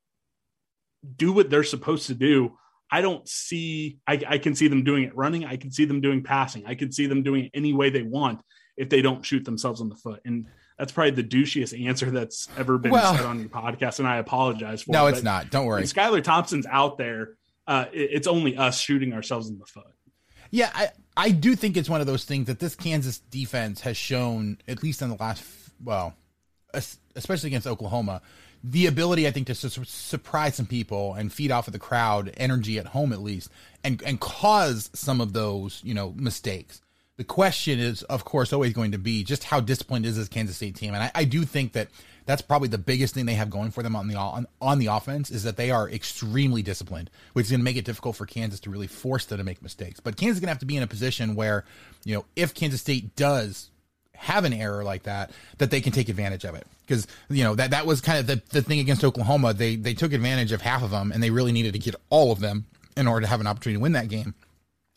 do 1.16 1.32
what 1.32 1.50
they're 1.50 1.62
supposed 1.64 2.06
to 2.08 2.14
do, 2.14 2.56
I 2.90 3.00
don't 3.00 3.28
see 3.28 3.98
I, 4.06 4.20
I 4.26 4.38
can 4.38 4.54
see 4.54 4.68
them 4.68 4.84
doing 4.84 5.04
it 5.04 5.16
running. 5.16 5.44
I 5.44 5.56
can 5.56 5.70
see 5.70 5.84
them 5.84 6.00
doing 6.00 6.22
passing. 6.22 6.64
I 6.66 6.74
can 6.74 6.90
see 6.90 7.06
them 7.06 7.22
doing 7.22 7.44
it 7.46 7.50
any 7.54 7.72
way 7.72 7.90
they 7.90 8.02
want 8.02 8.40
if 8.76 8.88
they 8.88 9.02
don't 9.02 9.24
shoot 9.24 9.44
themselves 9.44 9.80
in 9.80 9.88
the 9.88 9.96
foot. 9.96 10.20
And 10.24 10.46
that's 10.78 10.92
probably 10.92 11.10
the 11.10 11.24
douchiest 11.24 11.84
answer 11.86 12.10
that's 12.10 12.48
ever 12.56 12.78
been 12.78 12.92
Well- 12.92 13.16
said 13.16 13.26
on 13.26 13.40
your 13.40 13.48
podcast, 13.48 13.98
and 13.98 14.06
I 14.08 14.16
apologize 14.18 14.82
for 14.82 14.92
No, 14.92 15.06
it. 15.06 15.12
it's 15.14 15.22
not. 15.24 15.50
Don't 15.50 15.66
worry. 15.66 15.82
Skylar 15.82 16.22
Thompson's 16.22 16.66
out 16.66 16.98
there, 16.98 17.36
uh, 17.68 17.84
it- 17.92 18.10
it's 18.12 18.26
only 18.26 18.56
us 18.56 18.80
shooting 18.80 19.12
ourselves 19.12 19.48
in 19.48 19.58
the 19.60 19.66
foot. 19.66 19.86
Yeah, 20.50 20.70
I, 20.74 20.88
I 21.16 21.30
do 21.30 21.54
think 21.54 21.76
it's 21.76 21.88
one 21.90 22.00
of 22.00 22.06
those 22.08 22.24
things 22.24 22.46
that 22.46 22.58
this 22.58 22.74
Kansas 22.74 23.18
defense 23.18 23.82
has 23.82 23.96
shown, 23.96 24.58
at 24.66 24.82
least 24.82 25.02
in 25.02 25.10
the 25.10 25.16
last, 25.16 25.44
well, 25.84 26.14
especially 27.14 27.48
against 27.48 27.66
Oklahoma, 27.66 28.22
the 28.64 28.86
ability 28.86 29.26
I 29.28 29.30
think 29.30 29.46
to 29.48 29.54
su- 29.54 29.84
surprise 29.84 30.56
some 30.56 30.66
people 30.66 31.14
and 31.14 31.32
feed 31.32 31.50
off 31.52 31.66
of 31.68 31.72
the 31.72 31.78
crowd 31.78 32.32
energy 32.38 32.78
at 32.78 32.86
home 32.86 33.12
at 33.12 33.20
least, 33.20 33.50
and 33.84 34.02
and 34.02 34.18
cause 34.20 34.90
some 34.94 35.20
of 35.20 35.32
those 35.32 35.80
you 35.84 35.94
know 35.94 36.12
mistakes. 36.16 36.80
The 37.18 37.24
question 37.24 37.80
is, 37.80 38.04
of 38.04 38.24
course, 38.24 38.52
always 38.52 38.72
going 38.72 38.92
to 38.92 38.98
be 38.98 39.24
just 39.24 39.42
how 39.42 39.58
disciplined 39.58 40.06
is 40.06 40.16
this 40.16 40.28
Kansas 40.28 40.56
State 40.56 40.76
team, 40.76 40.94
and 40.94 41.02
I, 41.02 41.10
I 41.14 41.24
do 41.24 41.44
think 41.44 41.72
that 41.72 41.88
that's 42.26 42.42
probably 42.42 42.68
the 42.68 42.78
biggest 42.78 43.12
thing 43.12 43.26
they 43.26 43.34
have 43.34 43.50
going 43.50 43.72
for 43.72 43.82
them 43.82 43.96
on 43.96 44.06
the 44.06 44.14
on, 44.14 44.46
on 44.60 44.78
the 44.78 44.86
offense 44.86 45.30
is 45.30 45.42
that 45.42 45.56
they 45.56 45.72
are 45.72 45.90
extremely 45.90 46.62
disciplined, 46.62 47.10
which 47.32 47.46
is 47.46 47.50
going 47.50 47.60
to 47.60 47.64
make 47.64 47.76
it 47.76 47.84
difficult 47.84 48.16
for 48.16 48.24
Kansas 48.24 48.60
to 48.60 48.70
really 48.70 48.86
force 48.86 49.24
them 49.24 49.38
to 49.38 49.44
make 49.44 49.60
mistakes. 49.62 49.98
But 49.98 50.16
Kansas 50.16 50.36
is 50.36 50.40
going 50.40 50.46
to 50.46 50.52
have 50.52 50.60
to 50.60 50.66
be 50.66 50.76
in 50.76 50.82
a 50.82 50.86
position 50.86 51.34
where, 51.34 51.64
you 52.04 52.14
know, 52.14 52.24
if 52.36 52.54
Kansas 52.54 52.80
State 52.80 53.16
does 53.16 53.70
have 54.14 54.44
an 54.44 54.52
error 54.52 54.84
like 54.84 55.04
that, 55.04 55.30
that 55.56 55.70
they 55.70 55.80
can 55.80 55.92
take 55.92 56.08
advantage 56.08 56.44
of 56.44 56.54
it. 56.54 56.66
Because 56.82 57.06
you 57.30 57.44
know 57.44 57.54
that 57.56 57.72
that 57.72 57.84
was 57.84 58.00
kind 58.00 58.18
of 58.18 58.26
the, 58.26 58.42
the 58.50 58.62
thing 58.62 58.78
against 58.78 59.04
Oklahoma. 59.04 59.54
They 59.54 59.74
they 59.74 59.94
took 59.94 60.12
advantage 60.12 60.52
of 60.52 60.62
half 60.62 60.84
of 60.84 60.92
them, 60.92 61.10
and 61.10 61.20
they 61.20 61.30
really 61.30 61.52
needed 61.52 61.72
to 61.72 61.78
get 61.80 61.96
all 62.10 62.30
of 62.30 62.38
them 62.38 62.66
in 62.96 63.08
order 63.08 63.22
to 63.22 63.26
have 63.26 63.40
an 63.40 63.46
opportunity 63.46 63.78
to 63.78 63.82
win 63.82 63.92
that 63.92 64.08
game. 64.08 64.34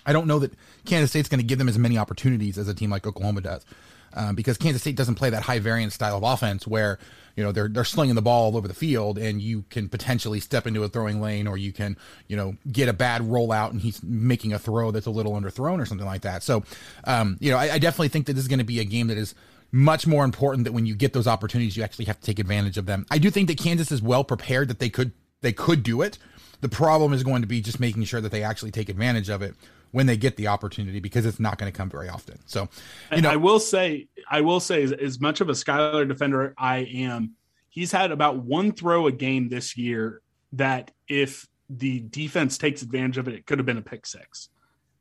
I 0.06 0.14
don't 0.14 0.28
know 0.28 0.40
that 0.40 0.54
Kansas 0.86 1.10
State's 1.10 1.30
going 1.30 1.40
to 1.40 1.46
give 1.46 1.58
them 1.58 1.70
as 1.70 1.78
many 1.78 1.98
opportunities 1.98 2.58
as 2.58 2.68
a 2.68 2.74
team 2.74 2.90
like 2.90 3.06
Oklahoma 3.06 3.42
does, 3.42 3.66
um, 4.14 4.36
because 4.36 4.58
Kansas 4.58 4.82
State 4.82 4.96
doesn't 4.96 5.16
play 5.16 5.30
that 5.30 5.44
high 5.44 5.60
variance 5.60 5.94
style 5.94 6.18
of 6.18 6.24
offense 6.24 6.68
where 6.68 7.00
you 7.36 7.44
know 7.44 7.52
they're 7.52 7.68
they're 7.68 7.84
slinging 7.84 8.16
the 8.16 8.22
ball 8.22 8.46
all 8.46 8.58
over 8.58 8.68
the 8.68 8.74
field 8.74 9.18
and 9.18 9.42
you 9.42 9.64
can 9.70 9.88
potentially 9.88 10.40
step 10.40 10.68
into 10.68 10.84
a 10.84 10.90
throwing 10.90 11.22
lane 11.22 11.48
or 11.48 11.58
you 11.58 11.72
can 11.72 11.98
you 12.28 12.36
know 12.36 12.56
get 12.72 12.90
a 12.90 12.94
bad 12.94 13.22
rollout 13.22 13.72
and 13.72 13.82
he's 13.82 14.04
making 14.04 14.54
a 14.54 14.60
throw 14.60 14.92
that's 14.92 15.06
a 15.06 15.12
little 15.12 15.34
underthrown 15.34 15.82
or 15.82 15.86
something 15.86 16.06
like 16.06 16.22
that. 16.22 16.44
So 16.44 16.64
um, 17.06 17.38
you 17.40 17.52
know 17.52 17.58
I, 17.58 17.74
I 17.74 17.80
definitely 17.80 18.10
think 18.10 18.26
that 18.26 18.34
this 18.34 18.44
is 18.44 18.48
going 18.48 18.60
to 18.60 18.66
be 18.66 18.80
a 18.80 18.86
game 18.86 19.08
that 19.08 19.18
is 19.18 19.36
much 19.72 20.06
more 20.06 20.26
important 20.26 20.66
that 20.66 20.74
when 20.74 20.86
you 20.86 20.96
get 20.96 21.14
those 21.14 21.28
opportunities 21.28 21.78
you 21.78 21.84
actually 21.84 22.06
have 22.06 22.20
to 22.20 22.26
take 22.26 22.40
advantage 22.40 22.78
of 22.78 22.86
them. 22.86 23.06
I 23.10 23.18
do 23.18 23.30
think 23.30 23.48
that 23.48 23.58
kansas 23.58 23.92
is 23.92 24.02
well 24.02 24.24
prepared 24.24 24.68
that 24.68 24.80
they 24.80 24.90
could 24.90 25.14
they 25.42 25.54
could 25.54 25.84
do 25.84 26.02
it. 26.02 26.18
The 26.60 26.70
problem 26.70 27.14
is 27.14 27.24
going 27.24 27.42
to 27.42 27.48
be 27.48 27.62
just 27.62 27.80
making 27.80 28.04
sure 28.04 28.22
that 28.22 28.32
they 28.32 28.44
actually 28.44 28.72
take 28.72 28.90
advantage 28.90 29.30
of 29.30 29.42
it 29.42 29.56
when 29.92 30.06
they 30.06 30.18
get 30.18 30.38
the 30.38 30.48
opportunity 30.48 31.00
because 31.00 31.26
it's 31.26 31.40
not 31.40 31.58
going 31.58 31.72
to 31.72 31.76
come 31.76 31.90
very 31.90 32.10
often. 32.10 32.40
So, 32.46 32.70
you 33.14 33.22
know, 33.22 33.30
I 33.30 33.36
will 33.36 33.60
say, 33.60 34.08
I 34.30 34.42
will 34.42 34.60
say, 34.60 34.84
as, 34.84 34.92
as 34.92 35.20
much 35.20 35.42
of 35.42 35.50
a 35.50 35.54
Skylar 35.54 36.08
defender 36.08 36.54
I 36.58 36.80
am, 36.80 37.36
he's 37.70 37.92
had 37.92 38.12
about 38.12 38.38
one 38.38 38.72
throw 38.72 39.08
a 39.08 39.12
game 39.12 39.50
this 39.50 39.78
year 39.78 40.22
that 40.54 40.92
if 41.08 41.48
the 41.70 42.00
defense 42.02 42.58
takes 42.58 42.82
advantage 42.82 43.18
of 43.18 43.28
it, 43.28 43.36
it 43.36 43.46
could 43.46 43.60
have 43.60 43.66
been 43.66 43.78
a 43.78 43.82
pick 43.82 44.06
six. 44.06 44.50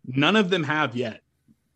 None 0.07 0.37
of 0.37 0.51
them 0.51 0.65
have 0.65 0.97
yet. 0.97 1.21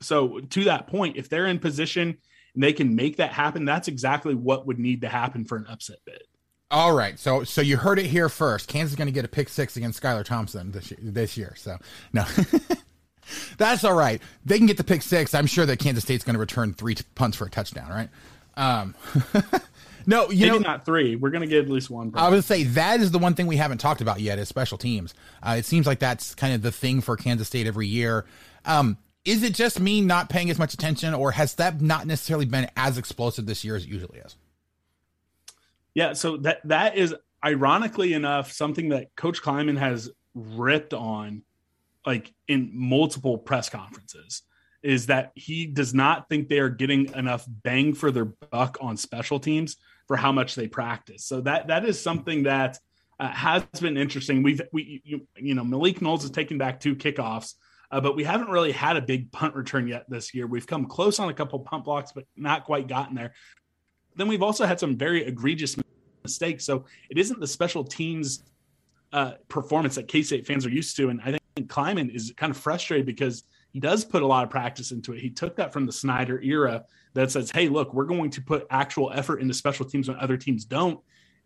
So, 0.01 0.41
to 0.41 0.65
that 0.65 0.87
point, 0.87 1.17
if 1.17 1.29
they're 1.29 1.47
in 1.47 1.59
position 1.59 2.19
and 2.55 2.63
they 2.63 2.73
can 2.73 2.95
make 2.95 3.17
that 3.17 3.33
happen, 3.33 3.65
that's 3.65 3.89
exactly 3.89 4.35
what 4.35 4.67
would 4.67 4.79
need 4.79 5.01
to 5.03 5.09
happen 5.09 5.45
for 5.45 5.57
an 5.57 5.67
upset 5.69 5.99
bid. 6.05 6.23
All 6.71 6.93
right, 6.93 7.19
so 7.19 7.45
so 7.45 7.61
you 7.61 7.77
heard 7.77 7.99
it 7.99 8.07
here 8.07 8.29
first. 8.29 8.69
Kansas 8.69 8.93
is 8.93 8.97
going 8.97 9.07
to 9.07 9.13
get 9.13 9.25
a 9.25 9.29
pick 9.29 9.49
six 9.49 9.77
against 9.77 10.03
Skylar 10.03 10.25
Thompson 10.25 10.73
this 10.73 10.91
year, 10.91 10.99
this 11.01 11.37
year. 11.37 11.55
So 11.57 11.79
no, 12.13 12.25
That's 13.59 13.85
all 13.85 13.95
right. 13.95 14.21
They 14.45 14.59
can 14.59 14.67
get 14.67 14.77
the 14.77 14.85
pick 14.85 15.03
six. 15.03 15.35
I'm 15.35 15.47
sure 15.47 15.67
that 15.67 15.79
Kansas 15.79 16.05
State's 16.05 16.25
going 16.25 16.35
to 16.35 16.41
return 16.41 16.75
three 16.75 16.95
t- 16.95 17.05
punts 17.15 17.37
for 17.37 17.47
a 17.47 17.51
touchdown, 17.51 17.91
right? 17.91 18.09
Um, 18.57 18.95
no, 20.07 20.31
you 20.31 20.47
Maybe 20.47 20.49
know, 20.51 20.59
not 20.59 20.85
three. 20.85 21.17
We're 21.17 21.31
going 21.31 21.43
to 21.43 21.47
get 21.47 21.65
at 21.65 21.71
least 21.71 21.91
one. 21.91 22.13
I 22.15 22.29
would 22.29 22.45
say 22.45 22.65
that 22.65 23.01
is 23.01 23.11
the 23.11 23.19
one 23.19 23.35
thing 23.35 23.47
we 23.47 23.57
haven't 23.57 23.79
talked 23.79 24.01
about 24.01 24.21
yet 24.21 24.39
is 24.39 24.49
special 24.49 24.79
teams. 24.79 25.15
Uh, 25.43 25.57
it 25.59 25.65
seems 25.65 25.87
like 25.87 25.99
that's 25.99 26.35
kind 26.35 26.55
of 26.55 26.63
the 26.63 26.73
thing 26.73 27.01
for 27.01 27.17
Kansas 27.17 27.49
State 27.49 27.67
every 27.67 27.87
year. 27.87 28.25
Um, 28.65 28.99
is 29.25 29.43
it 29.43 29.55
just 29.55 29.81
me 29.81 30.01
not 30.01 30.29
paying 30.29 30.51
as 30.51 30.59
much 30.59 30.75
attention, 30.75 31.15
or 31.15 31.31
has 31.33 31.55
that 31.55 31.81
not 31.81 32.07
necessarily 32.07 32.45
been 32.45 32.69
as 32.77 32.99
explosive 32.99 33.47
this 33.47 33.65
year 33.65 33.77
as 33.77 33.85
it 33.85 33.89
usually 33.89 34.19
is? 34.19 34.37
Yeah, 35.95 36.13
so 36.13 36.37
that 36.39 36.61
that 36.65 36.97
is 36.97 37.15
ironically 37.45 38.13
enough 38.13 38.53
something 38.53 38.91
that 38.91 39.15
Coach 39.17 39.43
Klieman 39.43 39.79
has 39.79 40.11
ripped 40.35 40.93
on 40.93 41.43
like 42.07 42.33
in 42.49 42.71
multiple 42.73 43.39
press 43.39 43.69
conferences 43.69 44.43
is 44.83 45.07
that 45.07 45.33
he 45.35 45.67
does 45.67 45.95
not 45.95 46.29
think 46.29 46.49
they 46.49 46.59
are 46.59 46.69
getting 46.69 47.13
enough 47.15 47.47
bang 47.49 47.95
for 47.95 48.11
their 48.11 48.27
buck 48.27 48.77
on 48.81 48.97
special 48.97 49.41
teams 49.41 49.77
for 50.07 50.17
how 50.17 50.31
much 50.31 50.55
they 50.55 50.69
practice. 50.69 51.25
So 51.25 51.41
that 51.43 51.69
that 51.69 51.85
is 51.87 52.01
something 52.01 52.43
that 52.45 52.79
uh, 53.19 53.29
has 53.29 53.63
been 53.81 53.97
interesting. 53.97 54.43
We've 54.43 54.61
we 54.73 55.01
you, 55.05 55.27
you 55.37 55.55
know 55.55 55.65
Malik 55.65 56.03
Knowles 56.03 56.23
has 56.23 56.31
taken 56.31 56.59
back 56.59 56.81
two 56.81 56.95
kickoffs, 56.95 57.55
uh, 57.91 58.01
but 58.01 58.15
we 58.15 58.25
haven't 58.25 58.51
really 58.51 58.73
had 58.73 58.97
a 58.97 59.03
big 59.03 59.33
punt 59.33 59.55
return 59.55 59.89
yet 59.89 60.05
this 60.09 60.35
year. 60.35 60.47
We've 60.47 60.67
come 60.67 60.85
close 60.85 61.19
on 61.19 61.31
a 61.31 61.35
couple 61.35 61.59
punt 61.61 61.85
blocks, 61.85 62.13
but 62.13 62.25
not 62.37 62.65
quite 62.65 62.87
gotten 62.87 63.15
there. 63.15 63.33
Then 64.17 64.29
we've 64.29 64.43
also 64.43 64.67
had 64.67 64.79
some 64.79 64.97
very 64.97 65.25
egregious 65.25 65.77
mistakes. 66.23 66.65
So 66.65 66.85
it 67.09 67.19
isn't 67.19 67.41
the 67.41 67.47
special 67.47 67.85
teams 67.85 68.45
uh, 69.13 69.33
performance 69.49 69.95
that 69.95 70.09
K 70.09 70.23
State 70.23 70.47
fans 70.47 70.67
are 70.67 70.71
used 70.71 70.97
to, 70.97 71.09
and 71.09 71.21
I 71.23 71.31
think 71.31 71.44
Klieman 71.63 72.15
is 72.15 72.33
kind 72.37 72.51
of 72.51 72.57
frustrated 72.57 73.07
because 73.07 73.45
he 73.73 73.81
does 73.81 74.05
put 74.05 74.23
a 74.23 74.27
lot 74.27 74.45
of 74.45 74.51
practice 74.51 74.93
into 74.93 75.13
it. 75.13 75.21
He 75.21 75.31
took 75.31 75.57
that 75.57 75.73
from 75.73 75.87
the 75.87 75.93
Snyder 75.93 76.41
era 76.41 76.85
that 77.15 77.31
says, 77.31 77.51
"Hey, 77.51 77.69
look, 77.69 77.95
we're 77.95 78.05
going 78.05 78.31
to 78.31 78.41
put 78.41 78.67
actual 78.71 79.13
effort 79.13 79.41
into 79.41 79.55
special 79.55 79.85
teams 79.87 80.09
when 80.09 80.19
other 80.19 80.37
teams 80.37 80.65
don't," 80.65 81.01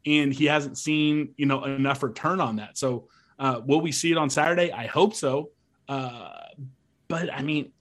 and 0.07 0.33
he 0.33 0.47
hasn't 0.47 0.79
seen 0.79 1.35
you 1.37 1.47
know 1.47 1.65
enough 1.65 2.03
return 2.03 2.41
on 2.41 2.57
that. 2.57 2.79
So, 2.79 3.09
uh, 3.39 3.61
will 3.65 3.81
we 3.81 3.93
see 3.93 4.11
it 4.11 4.19
on 4.19 4.31
Saturday? 4.31 4.73
I 4.73 4.87
hope 4.87 5.15
so. 5.15 5.51
Uh, 5.89 6.33
but 7.09 7.33
I 7.33 7.43
mean, 7.43 7.73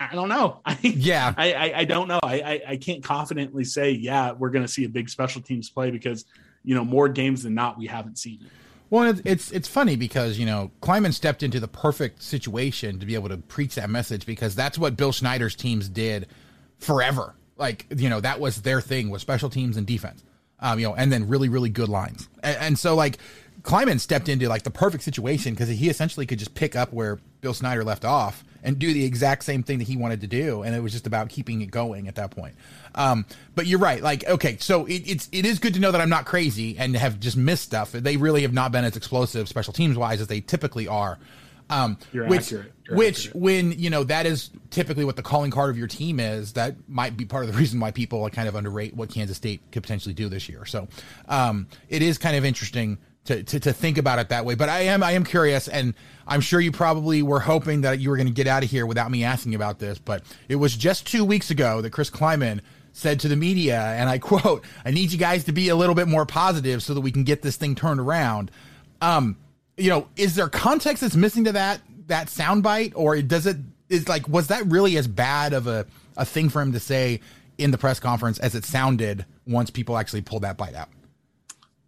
I 0.00 0.14
don't 0.14 0.28
know. 0.28 0.60
I, 0.66 0.78
yeah, 0.82 1.34
I, 1.36 1.52
I, 1.52 1.78
I 1.78 1.84
don't 1.84 2.08
know. 2.08 2.20
I, 2.22 2.40
I, 2.40 2.62
I 2.68 2.76
can't 2.76 3.02
confidently 3.02 3.64
say, 3.64 3.90
yeah, 3.90 4.32
we're 4.32 4.50
going 4.50 4.64
to 4.64 4.70
see 4.70 4.84
a 4.84 4.88
big 4.88 5.08
special 5.08 5.42
teams 5.42 5.70
play 5.70 5.90
because 5.90 6.24
you 6.64 6.74
know 6.74 6.84
more 6.84 7.08
games 7.08 7.42
than 7.42 7.54
not 7.54 7.78
we 7.78 7.86
haven't 7.86 8.18
seen 8.18 8.40
it. 8.42 8.50
Well, 8.88 9.18
it's, 9.24 9.50
it's 9.50 9.68
funny 9.68 9.96
because 9.96 10.38
you 10.38 10.46
know 10.46 10.70
Klieman 10.80 11.12
stepped 11.12 11.42
into 11.42 11.60
the 11.60 11.68
perfect 11.68 12.22
situation 12.22 13.00
to 13.00 13.06
be 13.06 13.14
able 13.14 13.28
to 13.28 13.36
preach 13.36 13.74
that 13.74 13.90
message 13.90 14.26
because 14.26 14.54
that's 14.54 14.78
what 14.78 14.96
Bill 14.96 15.12
Snyder's 15.12 15.54
teams 15.54 15.88
did 15.88 16.26
forever. 16.78 17.34
Like 17.56 17.86
you 17.96 18.08
know 18.08 18.20
that 18.20 18.38
was 18.38 18.62
their 18.62 18.80
thing 18.80 19.10
was 19.10 19.22
special 19.22 19.50
teams 19.50 19.76
and 19.76 19.86
defense, 19.86 20.22
um, 20.60 20.78
you 20.78 20.86
know, 20.86 20.94
and 20.94 21.12
then 21.12 21.28
really 21.28 21.48
really 21.48 21.70
good 21.70 21.88
lines. 21.88 22.28
And, 22.42 22.56
and 22.58 22.78
so 22.78 22.94
like 22.94 23.18
Klieman 23.62 23.98
stepped 23.98 24.28
into 24.28 24.48
like 24.48 24.62
the 24.62 24.70
perfect 24.70 25.02
situation 25.02 25.54
because 25.54 25.68
he 25.68 25.88
essentially 25.88 26.26
could 26.26 26.38
just 26.38 26.54
pick 26.54 26.76
up 26.76 26.92
where 26.92 27.18
Bill 27.40 27.54
Snyder 27.54 27.82
left 27.82 28.04
off 28.04 28.44
and 28.66 28.80
do 28.80 28.92
the 28.92 29.04
exact 29.04 29.44
same 29.44 29.62
thing 29.62 29.78
that 29.78 29.86
he 29.86 29.96
wanted 29.96 30.20
to 30.20 30.26
do, 30.26 30.62
and 30.62 30.74
it 30.74 30.82
was 30.82 30.92
just 30.92 31.06
about 31.06 31.28
keeping 31.28 31.62
it 31.62 31.70
going 31.70 32.08
at 32.08 32.16
that 32.16 32.32
point. 32.32 32.56
Um, 32.96 33.24
but 33.54 33.66
you're 33.66 33.78
right. 33.78 34.02
Like, 34.02 34.26
okay, 34.28 34.56
so 34.58 34.84
it, 34.86 35.02
it's 35.06 35.28
it 35.30 35.46
is 35.46 35.60
good 35.60 35.74
to 35.74 35.80
know 35.80 35.92
that 35.92 36.00
I'm 36.00 36.10
not 36.10 36.26
crazy 36.26 36.76
and 36.76 36.94
have 36.96 37.20
just 37.20 37.36
missed 37.36 37.62
stuff. 37.62 37.92
They 37.92 38.16
really 38.16 38.42
have 38.42 38.52
not 38.52 38.72
been 38.72 38.84
as 38.84 38.96
explosive 38.96 39.48
special 39.48 39.72
teams 39.72 39.96
wise 39.96 40.20
as 40.20 40.26
they 40.26 40.40
typically 40.40 40.88
are. 40.88 41.18
Um, 41.68 41.98
You're 42.12 42.28
which, 42.28 42.52
which 42.90 43.26
accurate. 43.26 43.42
when 43.42 43.72
you 43.72 43.90
know 43.90 44.04
that 44.04 44.26
is 44.26 44.50
typically 44.70 45.04
what 45.04 45.16
the 45.16 45.22
calling 45.22 45.50
card 45.52 45.70
of 45.70 45.78
your 45.78 45.88
team 45.88 46.18
is, 46.18 46.54
that 46.54 46.74
might 46.88 47.16
be 47.16 47.24
part 47.24 47.44
of 47.44 47.52
the 47.52 47.58
reason 47.58 47.78
why 47.78 47.92
people 47.92 48.28
kind 48.30 48.48
of 48.48 48.56
underrate 48.56 48.94
what 48.94 49.10
Kansas 49.10 49.36
State 49.36 49.60
could 49.70 49.82
potentially 49.82 50.14
do 50.14 50.28
this 50.28 50.48
year. 50.48 50.64
So 50.64 50.88
um, 51.28 51.68
it 51.88 52.02
is 52.02 52.18
kind 52.18 52.36
of 52.36 52.44
interesting 52.44 52.98
to, 53.26 53.42
to, 53.42 53.60
to 53.60 53.72
think 53.72 53.98
about 53.98 54.18
it 54.18 54.28
that 54.30 54.44
way. 54.44 54.54
But 54.54 54.68
I 54.68 54.80
am 54.82 55.02
I 55.02 55.12
am 55.12 55.24
curious, 55.24 55.68
and 55.68 55.94
I'm 56.26 56.40
sure 56.40 56.60
you 56.60 56.72
probably 56.72 57.22
were 57.22 57.40
hoping 57.40 57.82
that 57.82 58.00
you 58.00 58.10
were 58.10 58.16
going 58.16 58.28
to 58.28 58.32
get 58.32 58.46
out 58.46 58.64
of 58.64 58.70
here 58.70 58.86
without 58.86 59.10
me 59.10 59.24
asking 59.24 59.54
about 59.54 59.78
this. 59.78 59.98
But 59.98 60.24
it 60.48 60.56
was 60.56 60.76
just 60.76 61.06
two 61.06 61.24
weeks 61.24 61.50
ago 61.50 61.80
that 61.80 61.90
Chris 61.90 62.10
Klieman 62.10 62.60
said 62.92 63.20
to 63.20 63.28
the 63.28 63.36
media, 63.36 63.80
and 63.80 64.08
I 64.08 64.18
quote, 64.18 64.64
"I 64.84 64.90
need 64.90 65.12
you 65.12 65.18
guys 65.18 65.44
to 65.44 65.52
be 65.52 65.68
a 65.68 65.76
little 65.76 65.94
bit 65.94 66.08
more 66.08 66.26
positive 66.26 66.82
so 66.82 66.94
that 66.94 67.00
we 67.00 67.12
can 67.12 67.24
get 67.24 67.42
this 67.42 67.56
thing 67.56 67.74
turned 67.74 68.00
around." 68.00 68.50
Um, 69.00 69.36
you 69.76 69.90
know, 69.90 70.08
is 70.16 70.34
there 70.34 70.48
context 70.48 71.02
that's 71.02 71.16
missing 71.16 71.44
to 71.44 71.52
that 71.52 71.80
that 72.06 72.28
soundbite, 72.28 72.92
or 72.94 73.20
does 73.22 73.46
it 73.46 73.56
is 73.88 74.08
like 74.08 74.28
was 74.28 74.48
that 74.48 74.66
really 74.66 74.96
as 74.96 75.06
bad 75.06 75.52
of 75.52 75.66
a 75.66 75.86
a 76.16 76.24
thing 76.24 76.48
for 76.48 76.62
him 76.62 76.72
to 76.72 76.80
say 76.80 77.20
in 77.58 77.70
the 77.70 77.78
press 77.78 78.00
conference 78.00 78.38
as 78.38 78.54
it 78.54 78.64
sounded 78.64 79.24
once 79.46 79.70
people 79.70 79.96
actually 79.96 80.22
pulled 80.22 80.42
that 80.42 80.56
bite 80.56 80.74
out? 80.74 80.88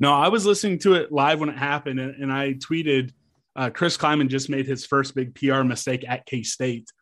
No, 0.00 0.12
I 0.12 0.28
was 0.28 0.46
listening 0.46 0.78
to 0.80 0.94
it 0.94 1.10
live 1.10 1.40
when 1.40 1.48
it 1.48 1.58
happened, 1.58 1.98
and, 1.98 2.14
and 2.22 2.32
I 2.32 2.54
tweeted, 2.54 3.12
uh, 3.56 3.70
Chris 3.70 3.96
Klieman 3.96 4.28
just 4.28 4.48
made 4.48 4.66
his 4.66 4.86
first 4.86 5.14
big 5.14 5.34
PR 5.34 5.62
mistake 5.62 6.04
at 6.06 6.26
K 6.26 6.42
State. 6.42 6.92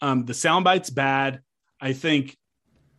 Um, 0.00 0.24
the 0.26 0.34
soundbite's 0.34 0.90
bad. 0.90 1.40
I 1.80 1.92
think 1.94 2.36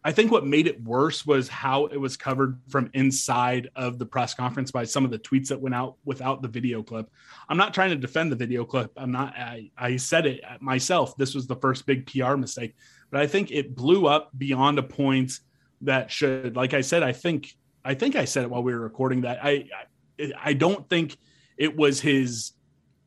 I 0.06 0.12
think 0.12 0.32
what 0.32 0.46
made 0.46 0.68
it 0.68 0.84
worse 0.84 1.26
was 1.26 1.48
how 1.48 1.86
it 1.86 1.98
was 1.98 2.18
covered 2.18 2.60
from 2.68 2.90
inside 2.94 3.70
of 3.76 4.00
the 4.00 4.06
press 4.06 4.34
conference 4.34 4.70
by 4.70 4.84
some 4.84 5.06
of 5.06 5.12
the 5.12 5.20
tweets 5.20 5.48
that 5.48 5.62
went 5.62 5.76
out 5.76 5.96
without 6.04 6.42
the 6.42 6.50
video 6.50 6.84
clip. 6.84 7.10
I'm 7.48 7.56
not 7.56 7.74
trying 7.74 7.92
to 7.92 7.96
defend 7.96 8.30
the 8.30 8.36
video 8.36 8.66
clip. 8.66 8.92
I'm 8.98 9.14
not, 9.14 9.34
I, 9.38 9.72
I 9.78 9.96
said 9.96 10.26
it 10.26 10.44
myself. 10.60 11.16
This 11.16 11.34
was 11.34 11.48
the 11.48 11.56
first 11.56 11.86
big 11.86 12.06
PR 12.06 12.36
mistake, 12.36 12.76
but 13.12 13.22
I 13.22 13.28
think 13.28 13.52
it 13.52 13.76
blew 13.76 14.06
up 14.06 14.30
beyond 14.38 14.78
a 14.78 14.84
point 14.84 15.40
that 15.82 16.12
should, 16.12 16.58
like 16.58 16.74
I 16.74 16.82
said, 16.82 17.02
I 17.02 17.14
think, 17.14 17.56
I 17.86 17.94
think 17.94 18.16
I 18.16 18.26
said 18.26 18.44
it 18.44 18.50
while 18.50 18.64
we 18.64 18.74
were 18.74 18.80
recording 18.80 19.22
that. 19.22 19.40
I, 19.44 19.68
I, 20.20 20.32
I 20.42 20.54
don't 20.54 20.88
think 20.90 21.18
it 21.58 21.76
was 21.76 22.00
his 22.00 22.54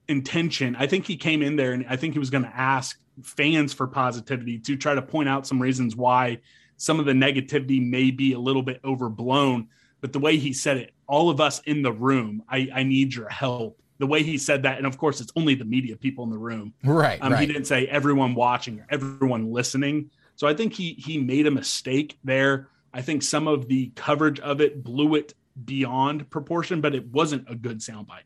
intention. 0.09 0.77
I 0.77 0.87
think 0.87 1.07
he 1.07 1.17
came 1.17 1.43
in 1.43 1.57
there 1.57 1.73
and 1.73 1.87
I 1.89 1.97
think 1.97 2.13
he 2.13 2.19
was 2.19 2.31
going 2.31 2.45
to 2.45 2.57
ask 2.57 2.99
fans 3.23 3.73
for 3.73 3.87
positivity 3.87 4.59
to 4.61 4.77
try 4.77 4.95
to 4.95 5.03
point 5.03 5.29
out 5.29 5.47
some 5.47 5.61
reasons 5.61 5.97
why 5.97 6.39
some 6.77 7.01
of 7.01 7.07
the 7.07 7.13
negativity 7.13 7.87
may 7.87 8.11
be 8.11 8.33
a 8.35 8.39
little 8.39 8.63
bit 8.63 8.81
overblown. 8.85 9.69
But 10.01 10.13
the 10.13 10.19
way 10.19 10.37
he 10.37 10.53
said 10.53 10.77
it, 10.77 10.93
all 11.07 11.31
of 11.31 11.41
us 11.41 11.61
in 11.61 11.83
the 11.83 11.93
room, 11.93 12.43
I, 12.49 12.69
I 12.73 12.83
need 12.83 13.15
your 13.15 13.29
help. 13.29 13.81
The 13.99 14.07
way 14.07 14.23
he 14.23 14.37
said 14.37 14.65
that, 14.65 14.77
and 14.77 14.87
of 14.87 14.99
course, 14.99 15.23
it's 15.23 15.33
only 15.37 15.55
the 15.55 15.65
media 15.65 15.97
people 15.97 16.25
in 16.25 16.31
the 16.31 16.39
room. 16.39 16.75
Right. 16.85 17.19
Um, 17.23 17.33
right. 17.33 17.41
He 17.41 17.47
didn't 17.47 17.65
say 17.65 17.87
everyone 17.87 18.35
watching 18.35 18.81
or 18.81 18.87
everyone 18.91 19.51
listening. 19.51 20.11
So 20.35 20.47
I 20.47 20.53
think 20.53 20.75
he 20.75 20.93
he 20.93 21.17
made 21.17 21.47
a 21.47 21.51
mistake 21.51 22.19
there. 22.23 22.69
I 22.97 23.03
think 23.03 23.23
some 23.23 23.47
of 23.47 23.69
the 23.69 23.93
coverage 23.95 24.41
of 24.41 24.63
it 24.63 24.83
blew 24.83 25.17
it 25.17 25.35
beyond 25.67 26.31
proportion, 26.31 26.81
but 26.81 26.95
it 26.95 27.07
wasn't 27.09 27.45
a 27.49 27.55
good 27.55 27.81
soundbite. 27.81 28.25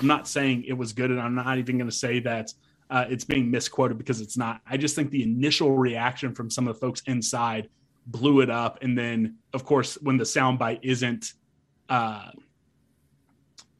I'm 0.00 0.08
not 0.08 0.26
saying 0.26 0.64
it 0.64 0.72
was 0.72 0.92
good, 0.92 1.12
and 1.12 1.20
I'm 1.20 1.36
not 1.36 1.58
even 1.58 1.78
going 1.78 1.88
to 1.88 1.96
say 1.96 2.18
that 2.20 2.52
uh, 2.90 3.04
it's 3.08 3.24
being 3.24 3.48
misquoted 3.48 3.96
because 3.96 4.20
it's 4.20 4.36
not. 4.36 4.60
I 4.68 4.76
just 4.76 4.96
think 4.96 5.10
the 5.10 5.22
initial 5.22 5.70
reaction 5.76 6.34
from 6.34 6.50
some 6.50 6.66
of 6.66 6.74
the 6.74 6.80
folks 6.80 7.00
inside 7.06 7.68
blew 8.08 8.40
it 8.40 8.50
up, 8.50 8.82
and 8.82 8.98
then 8.98 9.36
of 9.54 9.64
course 9.64 9.94
when 10.02 10.16
the 10.16 10.24
soundbite 10.24 10.80
isn't. 10.82 11.32
Uh, 11.88 12.30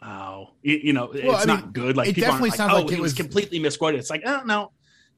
Oh, 0.01 0.51
you, 0.63 0.77
you 0.85 0.93
know, 0.93 1.11
Well, 1.13 1.35
it's 1.35 1.45
I 1.45 1.47
mean, 1.47 1.57
not 1.57 1.73
good. 1.73 1.97
Like 1.97 2.09
it 2.09 2.15
people 2.15 2.29
definitely 2.31 2.51
like, 2.51 2.57
sounds 2.57 2.73
oh, 2.73 2.83
like 2.83 2.93
it 2.93 3.01
was 3.01 3.11
was- 3.11 3.15
completely 3.15 3.59
misquoted. 3.59 3.99
It's 3.99 4.11
like, 4.11 4.23
oh 4.25 4.43
no, 4.47 4.71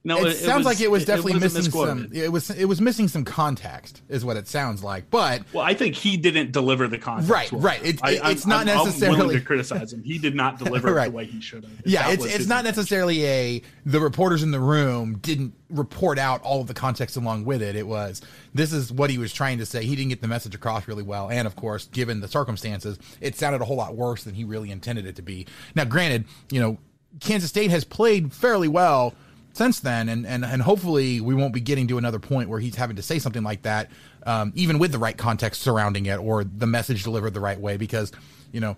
no. 0.02 0.24
it, 0.24 0.34
sounds 0.36 0.64
like 0.64 0.80
it 0.80 0.90
was 0.90 1.04
definitely 1.04 1.34
wasn't 1.34 1.54
missing 1.54 1.72
some. 1.72 2.08
It 2.12 2.32
was 2.32 2.50
it 2.50 2.64
was 2.64 2.80
missing 2.80 3.06
some 3.08 3.24
context, 3.24 4.02
is 4.08 4.24
what 4.24 4.36
it 4.36 4.48
sounds 4.48 4.82
like. 4.82 5.10
But 5.10 5.42
Well, 5.52 5.64
I 5.64 5.74
think 5.74 5.94
he 5.94 6.16
didn't 6.16 6.52
deliver 6.52 6.88
the 6.88 6.98
context. 6.98 7.30
Right, 7.30 7.52
well. 7.52 7.60
right. 7.60 7.84
It- 7.84 8.00
I, 8.02 8.30
it's 8.30 8.46
I'm- 8.46 8.48
not 8.48 8.68
I'm- 8.68 8.84
necessarily- 8.86 9.18
willing 9.18 9.38
to 9.38 9.44
criticize 9.44 9.92
him. 9.92 10.02
He 10.02 10.18
did 10.18 10.34
not 10.34 10.58
deliver 10.64 10.94
Right. 10.94 11.10
the 11.10 11.16
way 11.16 11.24
he 11.26 11.40
should 11.40 11.64
have. 11.64 11.72
Yeah, 11.84 12.10
it's 12.10 12.24
it's 12.24 12.46
not 12.46 12.64
necessarily 12.64 13.24
a 13.26 13.62
the 13.84 14.00
reporters 14.00 14.42
in 14.42 14.50
the 14.52 14.60
room 14.60 15.18
didn't 15.18 15.54
report 15.68 16.18
out 16.18 16.42
all 16.42 16.60
of 16.60 16.66
the 16.66 16.74
context 16.74 17.16
along 17.16 17.44
with 17.44 17.62
it. 17.62 17.76
It 17.76 17.86
was 17.86 18.22
this 18.54 18.72
is 18.72 18.90
what 18.92 19.10
he 19.10 19.18
was 19.18 19.32
trying 19.32 19.58
to 19.58 19.66
say. 19.66 19.84
He 19.84 19.94
didn't 19.96 20.08
get 20.08 20.20
the 20.22 20.28
message 20.28 20.54
across 20.54 20.88
really 20.88 21.02
well, 21.02 21.30
and 21.30 21.46
of 21.46 21.56
course, 21.56 21.86
given 21.86 22.20
the 22.20 22.28
circumstances, 22.28 22.98
it 23.20 23.36
sounded 23.36 23.60
a 23.60 23.64
whole 23.64 23.76
lot 23.76 23.94
worse 23.96 24.24
than 24.24 24.34
he 24.34 24.44
really 24.44 24.70
intended 24.70 25.06
it 25.06 25.16
to 25.16 25.22
be. 25.22 25.46
Now, 25.74 25.84
granted, 25.84 26.24
you 26.50 26.60
know, 26.60 26.78
Kansas 27.20 27.50
State 27.50 27.70
has 27.70 27.84
played 27.84 28.32
fairly 28.32 28.68
well 28.68 29.14
since 29.52 29.80
then, 29.80 30.08
and 30.08 30.26
and 30.26 30.44
and 30.44 30.62
hopefully 30.62 31.20
we 31.20 31.34
won't 31.34 31.52
be 31.52 31.60
getting 31.60 31.88
to 31.88 31.98
another 31.98 32.18
point 32.18 32.48
where 32.48 32.60
he's 32.60 32.76
having 32.76 32.96
to 32.96 33.02
say 33.02 33.18
something 33.18 33.42
like 33.42 33.62
that, 33.62 33.90
um, 34.24 34.52
even 34.54 34.78
with 34.78 34.92
the 34.92 34.98
right 34.98 35.16
context 35.16 35.62
surrounding 35.62 36.06
it 36.06 36.18
or 36.18 36.44
the 36.44 36.66
message 36.66 37.02
delivered 37.02 37.34
the 37.34 37.40
right 37.40 37.60
way, 37.60 37.76
because 37.76 38.12
you 38.52 38.60
know 38.60 38.76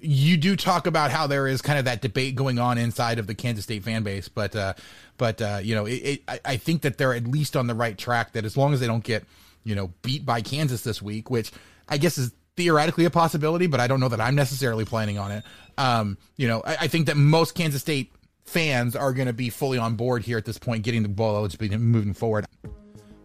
you 0.00 0.36
do 0.36 0.54
talk 0.54 0.86
about 0.86 1.10
how 1.10 1.26
there 1.26 1.46
is 1.46 1.62
kind 1.62 1.78
of 1.78 1.86
that 1.86 2.02
debate 2.02 2.34
going 2.34 2.58
on 2.58 2.76
inside 2.76 3.18
of 3.18 3.26
the 3.26 3.34
Kansas 3.34 3.64
State 3.64 3.82
fan 3.82 4.02
base, 4.02 4.28
but 4.28 4.54
uh, 4.54 4.74
but 5.16 5.40
uh, 5.40 5.60
you 5.62 5.74
know, 5.74 5.86
it, 5.86 5.92
it, 5.94 6.22
I, 6.28 6.40
I 6.44 6.56
think 6.56 6.82
that 6.82 6.98
they're 6.98 7.14
at 7.14 7.26
least 7.26 7.56
on 7.56 7.66
the 7.66 7.74
right 7.74 7.96
track. 7.96 8.32
That 8.32 8.44
as 8.44 8.56
long 8.56 8.74
as 8.74 8.80
they 8.80 8.86
don't 8.86 9.04
get 9.04 9.24
you 9.64 9.74
know 9.74 9.92
beat 10.02 10.26
by 10.26 10.42
Kansas 10.42 10.82
this 10.82 11.00
week, 11.00 11.30
which 11.30 11.52
I 11.88 11.98
guess 11.98 12.18
is 12.18 12.32
theoretically 12.56 13.04
a 13.04 13.10
possibility, 13.10 13.66
but 13.66 13.80
I 13.80 13.86
don't 13.86 14.00
know 14.00 14.08
that 14.08 14.20
I'm 14.20 14.34
necessarily 14.34 14.84
planning 14.84 15.18
on 15.18 15.32
it. 15.32 15.44
Um, 15.78 16.18
you 16.36 16.48
know, 16.48 16.62
I, 16.64 16.76
I 16.82 16.86
think 16.88 17.06
that 17.06 17.16
most 17.16 17.54
Kansas 17.54 17.80
State 17.80 18.12
fans 18.44 18.94
are 18.94 19.12
going 19.12 19.26
to 19.26 19.32
be 19.32 19.50
fully 19.50 19.78
on 19.78 19.96
board 19.96 20.22
here 20.22 20.38
at 20.38 20.44
this 20.44 20.58
point, 20.58 20.84
getting 20.84 21.02
the 21.02 21.08
ball 21.08 21.36
eligibility 21.36 21.76
moving 21.76 22.14
forward. 22.14 22.46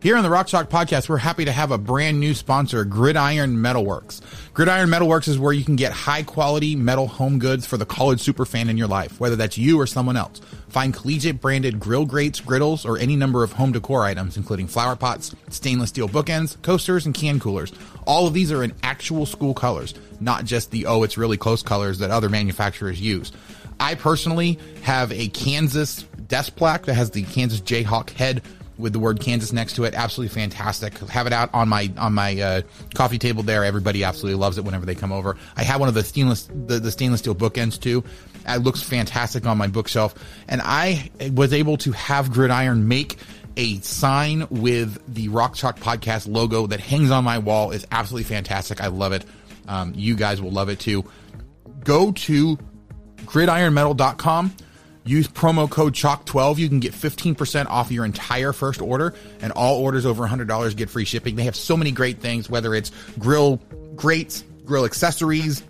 Here 0.02 0.16
on 0.16 0.24
the 0.24 0.30
Rock 0.30 0.48
Chalk 0.48 0.70
Podcast, 0.70 1.10
we're 1.10 1.18
happy 1.18 1.44
to 1.44 1.52
have 1.52 1.72
a 1.72 1.78
brand 1.78 2.22
new 2.22 2.34
sponsor, 2.34 2.86
Gridiron 2.86 3.58
Metalworks. 3.58 4.22
Gridiron 4.54 4.88
Metalworks 4.88 5.28
is 5.28 5.38
where 5.38 5.52
you 5.52 5.66
can 5.66 5.76
get 5.76 5.92
high 5.92 6.24
quality 6.24 6.74
metal 6.74 7.06
home 7.06 7.38
goods 7.38 7.66
for 7.66 7.76
the 7.76 7.86
college 7.86 8.22
super 8.22 8.46
fan 8.46 8.70
in 8.70 8.78
your 8.78 8.88
life, 8.88 9.20
whether 9.20 9.36
that's 9.36 9.58
you 9.58 9.78
or 9.78 9.86
someone 9.86 10.16
else. 10.16 10.40
Find 10.70 10.94
collegiate 10.94 11.42
branded 11.42 11.82
grill 11.82 12.06
grates, 12.06 12.40
griddles, 12.40 12.86
or 12.86 12.98
any 12.98 13.18
number 13.18 13.44
of 13.44 13.52
home 13.52 13.74
decor 13.74 14.06
items, 14.06 14.38
including 14.38 14.68
flower 14.68 14.96
pots, 14.96 15.36
stainless 15.50 15.90
steel 15.90 16.08
bookends, 16.08 16.62
coasters, 16.62 17.06
and 17.06 17.14
can 17.14 17.38
coolers. 17.38 17.74
All 18.08 18.26
of 18.26 18.34
these 18.34 18.54
are 18.54 18.64
in 18.64 18.74
actual 18.84 19.26
school 19.26 19.54
colors, 19.54 19.94
not 20.22 20.46
just 20.46 20.72
the 20.72 20.86
oh, 20.86 21.04
it's 21.04 21.18
really 21.18 21.36
close 21.36 21.62
colors 21.62 22.00
that 22.00 22.10
other 22.10 22.30
manufacturers 22.30 23.02
use. 23.02 23.34
I 23.80 23.96
personally 23.96 24.60
have 24.82 25.12
a 25.12 25.30
Kansas 25.30 26.04
desk 26.28 26.56
plaque 26.56 26.86
that 26.86 26.94
has 26.96 27.12
the 27.12 27.24
Kansas 27.24 27.62
Jayhawk 27.62 28.10
head 28.12 28.42
with 28.80 28.94
the 28.94 29.00
word 29.00 29.20
Kansas 29.20 29.52
next 29.52 29.76
to 29.76 29.84
it. 29.84 29.94
Absolutely 29.94 30.34
fantastic. 30.34 30.98
Have 30.98 31.28
it 31.28 31.34
out 31.34 31.54
on 31.54 31.68
my 31.70 31.92
on 31.98 32.14
my 32.14 32.40
uh, 32.40 32.62
coffee 32.96 33.18
table 33.18 33.44
there. 33.44 33.66
Everybody 33.66 34.04
absolutely 34.04 34.40
loves 34.40 34.58
it 34.58 34.64
whenever 34.64 34.86
they 34.86 34.96
come 34.96 35.12
over. 35.12 35.36
I 35.58 35.64
have 35.64 35.80
one 35.80 35.90
of 35.90 35.96
the 35.96 36.04
stainless 36.04 36.48
the, 36.48 36.80
the 36.80 36.92
stainless 36.92 37.20
steel 37.20 37.36
bookends 37.36 37.80
too. 37.80 38.04
It 38.48 38.62
looks 38.62 38.82
fantastic 38.82 39.46
on 39.46 39.58
my 39.58 39.68
bookshelf, 39.68 40.16
and 40.48 40.62
I 40.64 41.12
was 41.34 41.54
able 41.54 41.78
to 41.78 41.92
have 41.92 42.32
Gridiron 42.32 42.88
make 42.88 43.18
a 43.58 43.80
sign 43.82 44.48
with 44.50 45.14
the 45.14 45.28
Rock 45.28 45.56
Chalk 45.56 45.80
Podcast 45.80 46.28
logo 46.28 46.66
that 46.68 46.80
hangs 46.80 47.12
on 47.12 47.26
my 47.26 47.38
wall. 47.38 47.72
is 47.72 47.86
absolutely 47.92 48.24
fantastic. 48.24 48.82
I 48.82 48.88
love 48.88 49.12
it. 49.12 49.26
Um, 49.68 49.94
you 49.96 50.16
guys 50.16 50.42
will 50.42 50.52
love 50.52 50.70
it 50.70 50.80
too. 50.80 51.04
Go 51.84 52.12
to 52.14 52.58
gridironmetal.com. 53.26 54.56
Use 55.06 55.28
promo 55.28 55.70
code 55.70 55.94
CHALK12. 55.94 56.58
You 56.58 56.70
can 56.70 56.80
get 56.80 56.94
15% 56.94 57.68
off 57.68 57.92
your 57.92 58.06
entire 58.06 58.54
first 58.54 58.82
order, 58.82 59.16
and 59.42 59.52
all 59.54 59.82
orders 59.82 60.06
over 60.06 60.28
$100 60.28 60.76
get 60.76 60.90
free 60.90 61.06
shipping. 61.06 61.36
They 61.36 61.46
have 61.46 61.56
so 61.56 61.76
many 61.76 61.92
great 61.92 62.20
things, 62.20 62.50
whether 62.50 62.76
it's 62.76 62.92
grill 63.18 63.60
grates, 63.96 64.44
grill 64.66 64.86
accessories, 64.86 65.64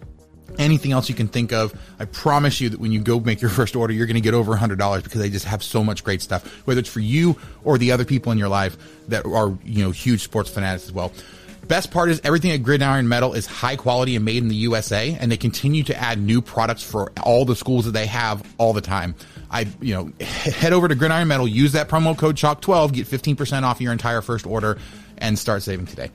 anything 0.57 0.91
else 0.91 1.09
you 1.09 1.15
can 1.15 1.27
think 1.27 1.53
of. 1.53 1.73
I 1.99 2.05
promise 2.05 2.59
you 2.59 2.69
that 2.69 2.79
when 2.79 2.91
you 2.91 2.99
go 2.99 3.19
make 3.19 3.41
your 3.41 3.49
first 3.49 3.75
order, 3.75 3.93
you're 3.93 4.07
going 4.07 4.15
to 4.15 4.21
get 4.21 4.33
over 4.33 4.55
$100 4.55 5.03
because 5.03 5.19
they 5.19 5.29
just 5.29 5.45
have 5.45 5.63
so 5.63 5.83
much 5.83 6.03
great 6.03 6.21
stuff, 6.21 6.45
whether 6.67 6.79
it's 6.79 6.89
for 6.89 6.99
you 6.99 7.37
or 7.63 7.77
the 7.77 7.91
other 7.91 8.05
people 8.05 8.31
in 8.31 8.37
your 8.37 8.49
life 8.49 8.77
that 9.07 9.25
are, 9.25 9.57
you 9.63 9.83
know, 9.83 9.91
huge 9.91 10.23
sports 10.23 10.49
fanatics 10.49 10.85
as 10.85 10.91
well. 10.91 11.11
Best 11.69 11.91
part 11.91 12.09
is 12.09 12.19
everything 12.23 12.49
at 12.49 12.63
Gridiron 12.63 13.07
Metal 13.07 13.35
is 13.35 13.45
high 13.45 13.75
quality 13.75 14.15
and 14.15 14.25
made 14.25 14.37
in 14.37 14.47
the 14.47 14.55
USA, 14.55 15.15
and 15.19 15.31
they 15.31 15.37
continue 15.37 15.83
to 15.83 15.95
add 15.95 16.19
new 16.19 16.41
products 16.41 16.81
for 16.81 17.11
all 17.21 17.45
the 17.45 17.55
schools 17.55 17.85
that 17.85 17.91
they 17.91 18.07
have 18.07 18.43
all 18.57 18.73
the 18.73 18.81
time. 18.81 19.13
I, 19.51 19.67
you 19.79 19.93
know, 19.93 20.11
head 20.19 20.73
over 20.73 20.87
to 20.87 20.95
Gridiron 20.95 21.27
Metal, 21.27 21.47
use 21.47 21.73
that 21.73 21.87
promo 21.87 22.17
code 22.17 22.37
CHALK12, 22.37 22.93
get 22.93 23.07
15% 23.07 23.61
off 23.61 23.79
your 23.79 23.91
entire 23.91 24.23
first 24.23 24.47
order, 24.47 24.79
and 25.19 25.37
start 25.37 25.61
saving 25.61 25.85
today. 25.85 26.09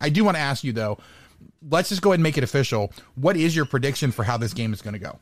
I 0.00 0.08
do 0.08 0.24
want 0.24 0.36
to 0.36 0.40
ask 0.40 0.64
you 0.64 0.72
though, 0.72 0.98
let's 1.70 1.88
just 1.88 2.02
go 2.02 2.10
ahead 2.10 2.18
and 2.18 2.24
make 2.24 2.36
it 2.36 2.42
official. 2.42 2.92
What 3.14 3.36
is 3.36 3.54
your 3.54 3.64
prediction 3.64 4.10
for 4.10 4.24
how 4.24 4.38
this 4.38 4.54
game 4.54 4.72
is 4.72 4.82
going 4.82 4.94
to 4.94 4.98
go? 4.98 5.20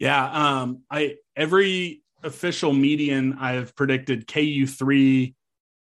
Yeah, 0.00 0.30
um, 0.32 0.82
I 0.90 1.14
every 1.36 2.02
official 2.24 2.72
median 2.72 3.34
I've 3.34 3.76
predicted 3.76 4.26
KU 4.26 4.66
three, 4.66 5.36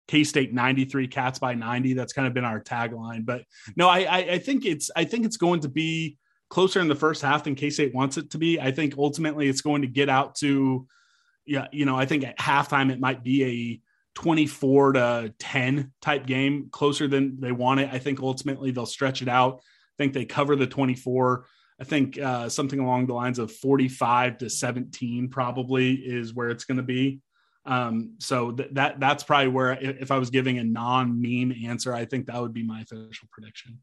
K 0.07 0.23
State 0.23 0.53
ninety 0.53 0.85
three, 0.85 1.07
Cats 1.07 1.39
by 1.39 1.53
ninety. 1.53 1.93
That's 1.93 2.13
kind 2.13 2.27
of 2.27 2.33
been 2.33 2.45
our 2.45 2.61
tagline. 2.61 3.25
But 3.25 3.43
no, 3.75 3.89
I, 3.89 3.99
I 3.99 4.17
I 4.17 4.39
think 4.39 4.65
it's 4.65 4.89
I 4.95 5.03
think 5.03 5.25
it's 5.25 5.37
going 5.37 5.61
to 5.61 5.69
be 5.69 6.17
closer 6.49 6.79
in 6.79 6.87
the 6.87 6.95
first 6.95 7.21
half 7.21 7.43
than 7.43 7.55
K 7.55 7.69
State 7.69 7.93
wants 7.93 8.17
it 8.17 8.31
to 8.31 8.37
be. 8.37 8.59
I 8.59 8.71
think 8.71 8.95
ultimately 8.97 9.47
it's 9.47 9.61
going 9.61 9.81
to 9.81 9.87
get 9.87 10.09
out 10.09 10.35
to, 10.35 10.87
yeah, 11.45 11.67
you 11.71 11.85
know, 11.85 11.95
I 11.95 12.05
think 12.05 12.23
at 12.23 12.37
halftime 12.39 12.91
it 12.91 12.99
might 12.99 13.23
be 13.23 13.43
a 13.43 13.81
24 14.15 14.93
to 14.93 15.33
10 15.37 15.93
type 16.01 16.25
game, 16.25 16.69
closer 16.71 17.07
than 17.07 17.39
they 17.39 17.51
want 17.51 17.79
it. 17.79 17.89
I 17.91 17.99
think 17.99 18.19
ultimately 18.19 18.71
they'll 18.71 18.85
stretch 18.85 19.21
it 19.21 19.27
out. 19.27 19.59
I 19.59 19.95
think 19.97 20.13
they 20.13 20.25
cover 20.25 20.55
the 20.55 20.67
24. 20.67 21.45
I 21.79 21.83
think 21.83 22.17
uh, 22.19 22.49
something 22.49 22.79
along 22.79 23.05
the 23.05 23.13
lines 23.13 23.37
of 23.37 23.51
45 23.51 24.39
to 24.39 24.49
17 24.49 25.29
probably 25.29 25.93
is 25.93 26.33
where 26.33 26.49
it's 26.49 26.65
going 26.65 26.77
to 26.77 26.83
be. 26.83 27.21
Um, 27.67 28.15
so 28.19 28.51
th- 28.51 28.69
that 28.71 28.99
that's 28.99 29.23
probably 29.23 29.49
where 29.49 29.77
if 29.79 30.09
I 30.09 30.17
was 30.17 30.29
giving 30.29 30.57
a 30.57 30.63
non-meme 30.63 31.53
answer, 31.65 31.93
I 31.93 32.05
think 32.05 32.27
that 32.27 32.41
would 32.41 32.53
be 32.53 32.63
my 32.63 32.81
official 32.81 33.27
prediction. 33.31 33.79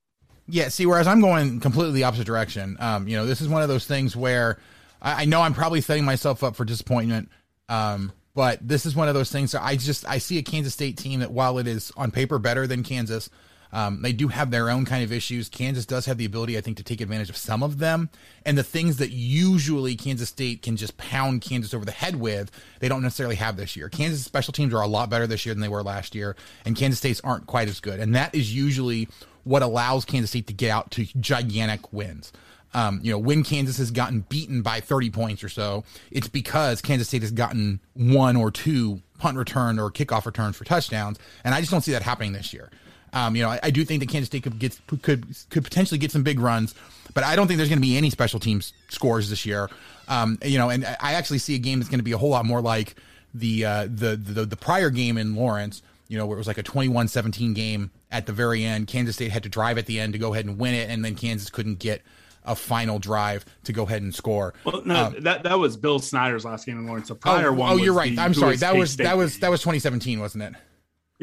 Yeah, 0.49 0.69
see, 0.69 0.87
whereas 0.87 1.07
I'm 1.07 1.21
going 1.21 1.61
completely 1.61 1.95
the 1.95 2.05
opposite 2.05 2.27
direction. 2.27 2.77
Um, 2.81 3.07
you 3.09 3.17
know, 3.17 3.27
this 3.27 3.41
is 3.41 3.49
one 3.49 3.63
of 3.63 3.69
those 3.69 3.87
things 3.87 4.17
where 4.17 4.59
I, 5.01 5.23
I 5.23 5.25
know 5.27 5.43
I'm 5.43 5.55
probably 5.55 5.81
setting 5.81 6.05
myself 6.05 6.43
up 6.43 6.57
for 6.57 6.65
disappointment. 6.65 7.31
Um, 7.69 8.13
but 8.35 8.67
this 8.67 8.85
is 8.85 8.97
one 8.97 9.09
of 9.09 9.15
those 9.15 9.31
things 9.31 9.53
that 9.53 9.63
I 9.63 9.77
just 9.77 10.07
I 10.09 10.19
see 10.19 10.39
a 10.39 10.43
Kansas 10.43 10.75
State 10.75 10.97
team 10.97 11.21
that 11.21 11.31
while 11.31 11.59
it 11.59 11.67
is 11.67 11.93
on 11.97 12.11
paper 12.11 12.39
better 12.39 12.67
than 12.67 12.83
Kansas, 12.83 13.31
um, 13.75 14.03
they 14.03 14.13
do 14.13 14.29
have 14.29 14.53
their 14.53 14.71
own 14.71 14.85
kind 14.85 15.03
of 15.03 15.13
issues. 15.13 15.49
Kansas 15.49 15.85
does 15.85 16.07
have 16.07 16.17
the 16.17 16.25
ability, 16.25 16.57
I 16.57 16.61
think, 16.61 16.77
to 16.77 16.85
take 16.85 17.01
advantage 17.01 17.29
of 17.29 17.37
some 17.37 17.61
of 17.61 17.79
them. 17.79 18.09
And 18.47 18.57
the 18.57 18.63
things 18.63 18.99
that 18.99 19.11
usually 19.11 19.97
Kansas 19.97 20.29
State 20.29 20.63
can 20.63 20.77
just 20.77 20.97
pound 20.97 21.41
Kansas 21.41 21.75
over 21.75 21.85
the 21.85 21.91
head 21.91 22.15
with, 22.15 22.53
they 22.79 22.89
don't 22.89 23.03
necessarily 23.03 23.35
have 23.35 23.57
this 23.57 23.75
year. 23.75 23.89
Kansas 23.89 24.23
special 24.25 24.53
teams 24.53 24.73
are 24.73 24.81
a 24.81 24.87
lot 24.87 25.11
better 25.11 25.27
this 25.27 25.45
year 25.45 25.57
than 25.57 25.61
they 25.61 25.69
were 25.69 25.83
last 25.83 26.15
year, 26.15 26.37
and 26.65 26.77
Kansas 26.77 27.01
State's 27.01 27.21
aren't 27.23 27.49
quite 27.49 27.67
as 27.67 27.81
good. 27.81 27.99
And 27.99 28.15
that 28.15 28.33
is 28.33 28.55
usually 28.55 29.09
what 29.43 29.61
allows 29.63 30.05
Kansas 30.05 30.31
State 30.31 30.47
to 30.47 30.53
get 30.53 30.71
out 30.71 30.93
to 30.93 31.07
gigantic 31.19 31.93
wins. 31.93 32.33
Um, 32.75 33.01
you 33.03 33.11
know, 33.11 33.19
when 33.19 33.43
Kansas 33.43 33.79
has 33.79 33.91
gotten 33.91 34.21
beaten 34.21 34.63
by 34.63 34.79
30 34.79 35.11
points 35.11 35.43
or 35.43 35.49
so, 35.49 35.83
it's 36.13 36.29
because 36.29 36.81
Kansas 36.81 37.09
State 37.09 37.23
has 37.23 37.33
gotten 37.33 37.81
one 37.95 38.37
or 38.37 38.53
two 38.53 39.03
punt 39.19 39.37
return 39.37 39.81
or 39.81 39.91
kickoff 39.91 40.27
returns 40.27 40.55
for 40.55 40.65
touchdowns, 40.65 41.19
and 41.43 41.57
I 41.57 41.61
just 41.61 41.73
don't 41.73 41.81
see 41.81 41.93
that 41.93 42.03
happening 42.03 42.33
this 42.33 42.53
year. 42.53 42.71
Um, 43.15 43.37
you 43.37 43.43
know, 43.43 43.49
I, 43.49 43.61
I, 43.63 43.71
do 43.71 43.85
think 43.85 44.01
that 44.01 44.09
Kansas 44.09 44.27
State 44.27 44.43
could 44.43 44.59
get 44.59 44.79
could 45.03 45.25
could 45.49 45.63
potentially 45.63 45.99
get 45.99 46.11
some 46.11 46.25
big 46.25 46.41
runs, 46.41 46.75
but 47.15 47.23
I 47.23 47.37
don't 47.37 47.47
think 47.47 47.59
there's 47.59 47.69
going 47.69 47.79
to 47.79 47.87
be 47.87 47.97
any 47.97 48.11
special 48.11 48.41
teams 48.41 48.73
scores 48.89 49.31
this 49.31 49.47
year. 49.47 49.71
Um, 50.09 50.37
you 50.45 50.59
know, 50.59 50.69
and 50.69 50.85
I 50.85 51.13
actually 51.13 51.39
see 51.39 51.55
a 51.55 51.59
game 51.59 51.79
that's 51.79 51.89
going 51.89 52.01
to 52.01 52.05
be 52.05 52.11
a 52.11 52.19
whole 52.19 52.31
lot 52.31 52.45
more 52.45 52.61
like 52.61 52.97
the, 53.33 53.65
uh, 53.65 53.83
the 53.85 54.17
the 54.17 54.45
the 54.45 54.57
prior 54.57 54.91
game 54.91 55.17
in 55.17 55.37
Lawrence. 55.37 55.81
You 56.09 56.19
know, 56.19 56.27
where 56.27 56.37
it 56.37 56.39
was 56.39 56.47
like 56.47 56.59
a 56.59 56.63
21-17 56.63 57.55
game 57.55 57.91
at 58.11 58.27
the 58.27 58.33
very 58.33 58.63
end. 58.63 58.89
Kansas 58.89 59.17
State 59.17 59.31
had 59.31 59.43
to 59.45 59.49
drive 59.49 59.79
at 59.79 59.87
the 59.87 59.99
end 59.99 60.13
to 60.13 60.19
go 60.19 60.35
ahead 60.35 60.45
and 60.45 60.59
win 60.59 60.75
it, 60.75 60.91
and 60.91 61.03
then 61.03 61.15
Kansas 61.15 61.49
couldn't 61.49 61.79
get 61.79 62.03
a 62.45 62.55
final 62.55 62.99
drive 62.99 63.47
to 63.65 63.73
go 63.73 63.85
ahead 63.85 64.03
and 64.03 64.15
score. 64.15 64.53
Well, 64.65 64.83
no, 64.85 65.07
um, 65.07 65.17
that 65.21 65.45
that 65.45 65.59
was 65.59 65.77
Bill 65.77 66.01
Snyder's 66.01 66.45
last 66.45 66.67
game 66.67 66.79
in 66.79 66.87
Lawrence. 66.87 67.09
The 67.09 67.15
prior 67.15 67.49
oh, 67.51 67.55
one. 67.55 67.73
Oh, 67.73 67.77
you're 67.77 67.95
right. 67.95 68.15
The, 68.15 68.21
I'm 68.21 68.35
sorry. 68.35 68.57
That 68.57 68.77
was 68.77 68.97
that 68.97 69.17
was 69.17 69.39
that 69.39 69.51
was 69.51 69.61
2017, 69.61 70.21
wasn't 70.21 70.45
it? 70.45 70.55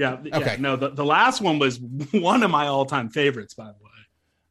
Yeah. 0.01 0.13
Okay. 0.13 0.53
Yeah, 0.53 0.55
no, 0.57 0.75
the, 0.75 0.89
the 0.89 1.05
last 1.05 1.41
one 1.41 1.59
was 1.59 1.79
one 2.11 2.41
of 2.41 2.49
my 2.49 2.65
all 2.65 2.85
time 2.85 3.09
favorites, 3.09 3.53
by 3.53 3.65
the 3.65 3.83
way. 3.83 3.91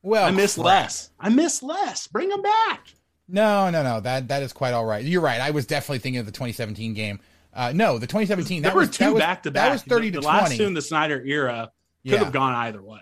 Well, 0.03 0.25
I 0.25 0.31
miss 0.31 0.55
crap. 0.55 0.65
Les. 0.65 1.11
I 1.19 1.29
miss 1.29 1.61
less. 1.61 2.07
Bring 2.07 2.29
them 2.29 2.41
back. 2.41 2.87
No, 3.29 3.69
no, 3.69 3.83
no. 3.83 3.99
That 4.01 4.29
that 4.29 4.45
is 4.45 4.53
quite 4.53 4.75
all 4.75 4.87
right. 4.87 5.05
You're 5.05 5.21
right. 5.21 5.41
I 5.41 5.51
was 5.51 5.67
definitely 5.67 5.99
thinking 5.99 6.21
of 6.21 6.27
the 6.27 6.33
2017 6.33 6.95
game. 6.95 7.19
Uh, 7.53 7.73
no, 7.75 7.99
the 7.99 8.07
2017. 8.07 8.63
That 8.63 8.69
there 8.69 8.79
was 8.79 8.91
two 8.91 9.19
back 9.19 9.43
to 9.43 9.51
back. 9.51 9.67
That 9.67 9.73
was 9.73 9.83
30 9.83 10.11
the, 10.11 10.13
to 10.13 10.19
the 10.19 10.23
20. 10.23 10.39
last 10.39 10.57
two 10.57 10.67
in 10.67 10.75
the 10.75 10.83
Snyder 10.83 11.21
era 11.21 11.73
could 12.05 12.13
yeah. 12.13 12.19
have 12.19 12.33
gone 12.33 12.55
either 12.55 12.81
way. 12.81 13.01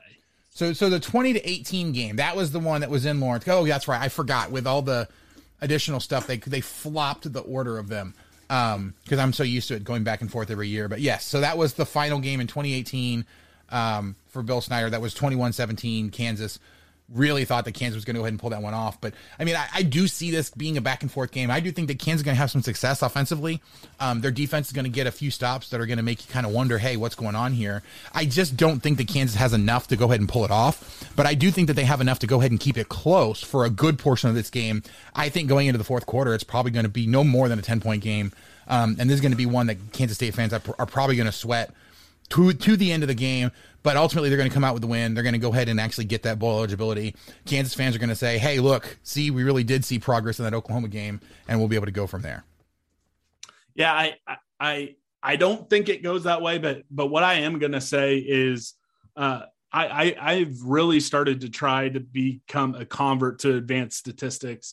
So 0.48 0.72
so 0.72 0.88
the 0.88 0.98
20 0.98 1.34
to 1.34 1.48
18 1.48 1.92
game, 1.92 2.16
that 2.16 2.34
was 2.34 2.50
the 2.50 2.60
one 2.60 2.80
that 2.80 2.88
was 2.88 3.04
in 3.04 3.20
Lawrence. 3.20 3.46
Oh, 3.46 3.66
that's 3.66 3.86
right. 3.86 4.00
I 4.00 4.08
forgot 4.08 4.50
with 4.50 4.66
all 4.66 4.80
the 4.80 5.06
additional 5.60 6.00
stuff 6.00 6.26
they 6.26 6.38
they 6.38 6.62
flopped 6.62 7.30
the 7.30 7.40
order 7.40 7.76
of 7.76 7.88
them. 7.88 8.14
Um 8.50 8.94
because 9.04 9.18
I'm 9.18 9.32
so 9.32 9.42
used 9.42 9.68
to 9.68 9.74
it 9.74 9.84
going 9.84 10.04
back 10.04 10.20
and 10.20 10.30
forth 10.30 10.50
every 10.50 10.68
year. 10.68 10.88
But 10.88 11.00
yes, 11.00 11.24
so 11.24 11.40
that 11.40 11.58
was 11.58 11.74
the 11.74 11.86
final 11.86 12.18
game 12.20 12.40
in 12.40 12.46
2018 12.46 13.24
um 13.70 14.16
for 14.28 14.42
Bill 14.42 14.60
Snyder. 14.60 14.90
That 14.90 15.00
was 15.00 15.14
21-17 15.14 16.12
Kansas 16.12 16.58
really 17.12 17.44
thought 17.44 17.64
that 17.64 17.72
Kansas 17.72 17.96
was 17.96 18.04
going 18.04 18.14
to 18.14 18.18
go 18.18 18.24
ahead 18.24 18.32
and 18.32 18.40
pull 18.40 18.50
that 18.50 18.62
one 18.62 18.74
off. 18.74 19.00
But 19.00 19.14
I 19.38 19.44
mean, 19.44 19.56
I, 19.56 19.66
I 19.74 19.82
do 19.82 20.06
see 20.06 20.30
this 20.30 20.50
being 20.50 20.76
a 20.76 20.80
back 20.80 21.02
and 21.02 21.10
forth 21.10 21.30
game. 21.30 21.50
I 21.50 21.60
do 21.60 21.72
think 21.72 21.88
that 21.88 21.98
Kansas 21.98 22.20
is 22.20 22.24
going 22.24 22.34
to 22.34 22.40
have 22.40 22.50
some 22.50 22.62
success 22.62 23.02
offensively. 23.02 23.62
Um, 23.98 24.20
their 24.20 24.30
defense 24.30 24.66
is 24.66 24.72
going 24.72 24.84
to 24.84 24.90
get 24.90 25.06
a 25.06 25.10
few 25.10 25.30
stops 25.30 25.70
that 25.70 25.80
are 25.80 25.86
going 25.86 25.96
to 25.98 26.02
make 26.02 26.26
you 26.26 26.32
kind 26.32 26.46
of 26.46 26.52
wonder, 26.52 26.78
hey, 26.78 26.96
what's 26.96 27.14
going 27.14 27.34
on 27.34 27.52
here? 27.52 27.82
I 28.12 28.26
just 28.26 28.56
don't 28.56 28.80
think 28.80 28.98
that 28.98 29.08
Kansas 29.08 29.36
has 29.36 29.52
enough 29.52 29.88
to 29.88 29.96
go 29.96 30.06
ahead 30.06 30.20
and 30.20 30.28
pull 30.28 30.44
it 30.44 30.50
off. 30.50 31.08
But 31.16 31.26
I 31.26 31.34
do 31.34 31.50
think 31.50 31.68
that 31.68 31.74
they 31.74 31.84
have 31.84 32.00
enough 32.00 32.18
to 32.20 32.26
go 32.26 32.38
ahead 32.40 32.50
and 32.50 32.60
keep 32.60 32.76
it 32.76 32.88
close 32.88 33.42
for 33.42 33.64
a 33.64 33.70
good 33.70 33.98
portion 33.98 34.28
of 34.28 34.34
this 34.34 34.50
game. 34.50 34.82
I 35.14 35.28
think 35.28 35.48
going 35.48 35.66
into 35.66 35.78
the 35.78 35.84
fourth 35.84 36.06
quarter, 36.06 36.34
it's 36.34 36.44
probably 36.44 36.72
going 36.72 36.84
to 36.84 36.90
be 36.90 37.06
no 37.06 37.24
more 37.24 37.48
than 37.48 37.58
a 37.58 37.62
10 37.62 37.80
point 37.80 38.02
game. 38.02 38.32
Um, 38.68 38.96
and 38.98 39.08
this 39.08 39.14
is 39.14 39.20
going 39.22 39.32
to 39.32 39.36
be 39.36 39.46
one 39.46 39.68
that 39.68 39.92
Kansas 39.92 40.16
State 40.16 40.34
fans 40.34 40.52
are, 40.52 40.60
are 40.78 40.86
probably 40.86 41.16
going 41.16 41.26
to 41.26 41.32
sweat 41.32 41.72
to 42.30 42.52
to 42.52 42.76
the 42.76 42.92
end 42.92 43.02
of 43.02 43.08
the 43.08 43.14
game. 43.14 43.50
But 43.82 43.96
ultimately, 43.96 44.28
they're 44.28 44.38
going 44.38 44.50
to 44.50 44.54
come 44.54 44.64
out 44.64 44.74
with 44.74 44.82
the 44.82 44.88
win. 44.88 45.14
They're 45.14 45.22
going 45.22 45.34
to 45.34 45.38
go 45.38 45.52
ahead 45.52 45.68
and 45.68 45.80
actually 45.80 46.04
get 46.06 46.24
that 46.24 46.38
bowl 46.38 46.58
eligibility. 46.58 47.14
Kansas 47.46 47.74
fans 47.74 47.94
are 47.94 47.98
going 47.98 48.08
to 48.08 48.16
say, 48.16 48.38
"Hey, 48.38 48.60
look, 48.60 48.98
see, 49.02 49.30
we 49.30 49.44
really 49.44 49.64
did 49.64 49.84
see 49.84 49.98
progress 49.98 50.38
in 50.38 50.44
that 50.44 50.54
Oklahoma 50.54 50.88
game, 50.88 51.20
and 51.46 51.58
we'll 51.58 51.68
be 51.68 51.76
able 51.76 51.86
to 51.86 51.92
go 51.92 52.06
from 52.06 52.22
there." 52.22 52.44
Yeah, 53.74 53.92
I 53.92 54.16
I 54.58 54.96
I 55.22 55.36
don't 55.36 55.70
think 55.70 55.88
it 55.88 56.02
goes 56.02 56.24
that 56.24 56.42
way, 56.42 56.58
but 56.58 56.82
but 56.90 57.06
what 57.06 57.22
I 57.22 57.34
am 57.34 57.58
going 57.58 57.72
to 57.72 57.80
say 57.80 58.18
is. 58.18 58.74
Uh, 59.16 59.42
I, 59.70 60.16
I 60.18 60.34
have 60.36 60.62
really 60.62 60.98
started 60.98 61.42
to 61.42 61.50
try 61.50 61.90
to 61.90 62.00
become 62.00 62.74
a 62.74 62.86
convert 62.86 63.40
to 63.40 63.56
advanced 63.56 63.98
statistics, 63.98 64.72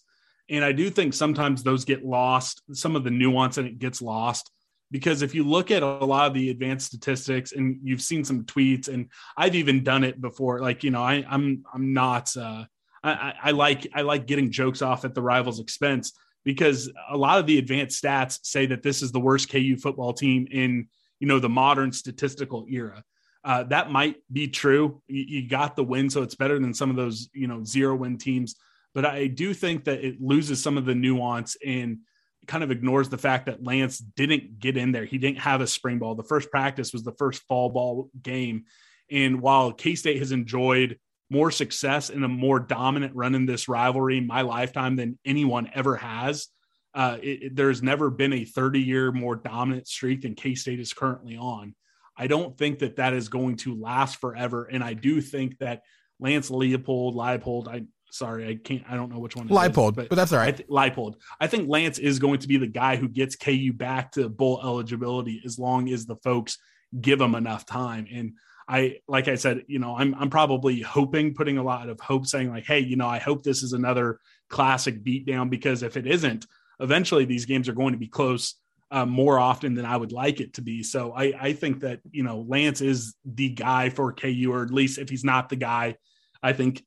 and 0.50 0.64
I 0.64 0.72
do 0.72 0.90
think 0.90 1.14
sometimes 1.14 1.64
those 1.64 1.84
get 1.84 2.06
lost. 2.06 2.62
Some 2.72 2.96
of 2.96 3.04
the 3.04 3.12
nuance 3.12 3.58
and 3.58 3.68
it 3.68 3.78
gets 3.78 4.02
lost 4.02 4.52
because 4.96 5.22
if 5.22 5.36
you 5.36 5.44
look 5.44 5.72
at 5.72 5.84
a 5.84 6.06
lot 6.06 6.26
of 6.26 6.34
the 6.34 6.50
advanced 6.50 6.86
statistics 6.86 7.52
and 7.52 7.78
you've 7.84 8.00
seen 8.00 8.24
some 8.24 8.46
tweets 8.46 8.88
and 8.88 9.10
I've 9.36 9.54
even 9.54 9.84
done 9.84 10.06
it 10.06 10.22
before, 10.22 10.62
like, 10.62 10.86
you 10.86 10.90
know, 10.90 11.04
I, 11.04 11.16
am 11.16 11.26
I'm, 11.30 11.64
I'm 11.74 11.94
not, 11.94 12.38
uh, 12.38 12.64
I, 13.04 13.34
I 13.44 13.52
like, 13.52 13.92
I 13.94 14.04
like 14.04 14.26
getting 14.26 14.52
jokes 14.52 14.82
off 14.82 15.04
at 15.04 15.14
the 15.14 15.22
rival's 15.22 15.60
expense 15.60 16.14
because 16.46 16.90
a 17.10 17.18
lot 17.18 17.40
of 17.40 17.46
the 17.46 17.58
advanced 17.58 18.02
stats 18.02 18.40
say 18.44 18.68
that 18.68 18.84
this 18.84 19.02
is 19.02 19.12
the 19.12 19.20
worst 19.20 19.52
KU 19.52 19.76
football 19.76 20.14
team 20.14 20.48
in, 20.50 20.88
you 21.20 21.28
know, 21.28 21.40
the 21.40 21.50
modern 21.50 21.92
statistical 21.92 22.66
era. 22.70 23.04
Uh, 23.44 23.64
that 23.64 23.92
might 23.92 24.16
be 24.32 24.48
true. 24.48 25.02
You, 25.10 25.26
you 25.28 25.50
got 25.50 25.76
the 25.76 25.84
win, 25.84 26.10
so 26.10 26.24
it's 26.24 26.36
better 26.36 26.58
than 26.58 26.74
some 26.74 26.90
of 26.90 26.96
those, 26.96 27.28
you 27.34 27.48
know, 27.48 27.66
zero 27.66 27.98
win 27.98 28.18
teams. 28.18 28.56
But 28.94 29.06
I 29.06 29.28
do 29.28 29.54
think 29.54 29.84
that 29.84 30.06
it 30.06 30.22
loses 30.22 30.64
some 30.64 30.78
of 30.78 30.86
the 30.86 30.96
nuance 30.96 31.58
in 31.62 32.00
kind 32.48 32.64
of 32.64 32.72
ignores 32.72 33.10
the 33.10 33.18
fact 33.18 33.46
that 33.48 33.64
Lance 33.64 34.00
didn't 34.00 34.60
get 34.60 34.78
in 34.78 34.92
there. 34.92 35.06
He 35.06 35.18
didn't 35.18 35.40
have 35.40 35.62
a 35.62 35.68
spring 35.68 36.00
ball. 36.00 36.16
The 36.16 36.24
first 36.24 36.50
practice 36.52 36.94
was 36.94 37.04
the 37.04 37.14
first 37.14 37.44
fall 37.44 37.70
ball 37.70 38.10
game. 38.22 38.66
And 39.10 39.42
while 39.42 39.72
K 39.72 39.96
State 39.96 40.20
has 40.20 40.32
enjoyed 40.32 41.00
more 41.30 41.52
success 41.52 42.10
and 42.10 42.24
a 42.24 42.28
more 42.28 42.60
dominant 42.60 43.16
run 43.16 43.36
in 43.36 43.46
this 43.46 43.68
rivalry 43.68 44.18
in 44.18 44.28
my 44.28 44.42
lifetime 44.42 44.96
than 44.96 45.18
anyone 45.26 45.70
ever 45.74 45.96
has, 45.96 46.48
uh, 46.94 47.18
it, 47.22 47.44
it, 47.44 47.56
there's 47.56 47.84
never 47.84 48.10
been 48.10 48.34
a 48.34 48.46
30 48.46 48.80
year 48.80 49.12
more 49.12 49.36
dominant 49.36 49.88
streak 49.88 50.22
than 50.22 50.36
K 50.36 50.56
State 50.56 50.80
is 50.80 50.94
currently 50.94 51.38
on. 51.38 51.76
I 52.18 52.28
don't 52.28 52.58
think 52.58 52.80
that 52.80 52.96
that 52.96 53.14
is 53.14 53.28
going 53.28 53.58
to 53.58 53.80
last 53.80 54.22
forever. 54.22 54.64
And 54.64 54.84
I 54.84 54.94
do 54.94 55.20
think 55.20 55.58
that 55.60 55.82
Lance 56.20 56.50
Leopold, 56.50 57.16
Leipold, 57.16 57.68
I, 57.68 57.84
Sorry, 58.16 58.48
I 58.48 58.56
can't. 58.56 58.82
I 58.90 58.96
don't 58.96 59.12
know 59.12 59.20
which 59.20 59.36
one. 59.36 59.50
Leipold, 59.50 59.90
is, 59.90 59.96
but, 59.96 60.10
but 60.10 60.16
that's 60.16 60.32
all 60.32 60.40
right. 60.40 60.48
I 60.48 60.52
th- 60.52 60.70
Leipold. 60.70 61.16
I 61.42 61.48
think 61.48 61.68
Lance 61.68 62.00
is 62.00 62.18
going 62.18 62.40
to 62.40 62.48
be 62.48 62.56
the 62.56 62.66
guy 62.66 62.96
who 62.96 63.10
gets 63.10 63.36
KU 63.36 63.74
back 63.74 64.14
to 64.14 64.30
bowl 64.30 64.62
eligibility 64.64 65.42
as 65.46 65.60
long 65.60 65.90
as 65.90 66.06
the 66.06 66.16
folks 66.16 66.58
give 67.00 67.20
him 67.20 67.36
enough 67.36 67.66
time. 67.66 68.08
And 68.10 68.36
I, 68.70 69.00
like 69.06 69.28
I 69.28 69.36
said, 69.36 69.64
you 69.68 69.80
know, 69.80 69.98
I'm 69.98 70.16
I'm 70.16 70.30
probably 70.30 70.80
hoping, 70.80 71.34
putting 71.34 71.58
a 71.58 71.64
lot 71.64 71.90
of 71.90 72.00
hope, 72.00 72.26
saying 72.26 72.50
like, 72.50 72.66
hey, 72.66 72.80
you 72.80 72.96
know, 72.96 73.08
I 73.08 73.20
hope 73.20 73.44
this 73.44 73.64
is 73.64 73.74
another 73.74 74.20
classic 74.50 75.04
beatdown 75.04 75.50
because 75.50 75.84
if 75.84 75.98
it 75.98 76.08
isn't, 76.08 76.46
eventually 76.80 77.26
these 77.26 77.46
games 77.46 77.68
are 77.68 77.74
going 77.74 77.92
to 77.92 78.00
be 78.00 78.08
close. 78.08 78.56
Uh, 78.92 79.06
more 79.06 79.40
often 79.40 79.74
than 79.74 79.84
I 79.84 79.98
would 79.98 80.12
like 80.12 80.40
it 80.40 80.54
to 80.54 80.62
be. 80.62 80.84
So 80.84 81.12
I, 81.12 81.34
I 81.38 81.54
think 81.54 81.80
that, 81.82 82.02
you 82.12 82.22
know, 82.22 82.46
Lance 82.48 82.82
is 82.82 83.16
the 83.26 83.50
guy 83.50 83.90
for 83.90 84.14
KU, 84.14 84.52
or 84.54 84.64
at 84.64 84.72
least 84.72 85.00
if 85.00 85.10
he's 85.10 85.24
not 85.24 85.50
the 85.50 85.56
guy, 85.56 85.96
I 86.42 86.54
think 86.54 86.84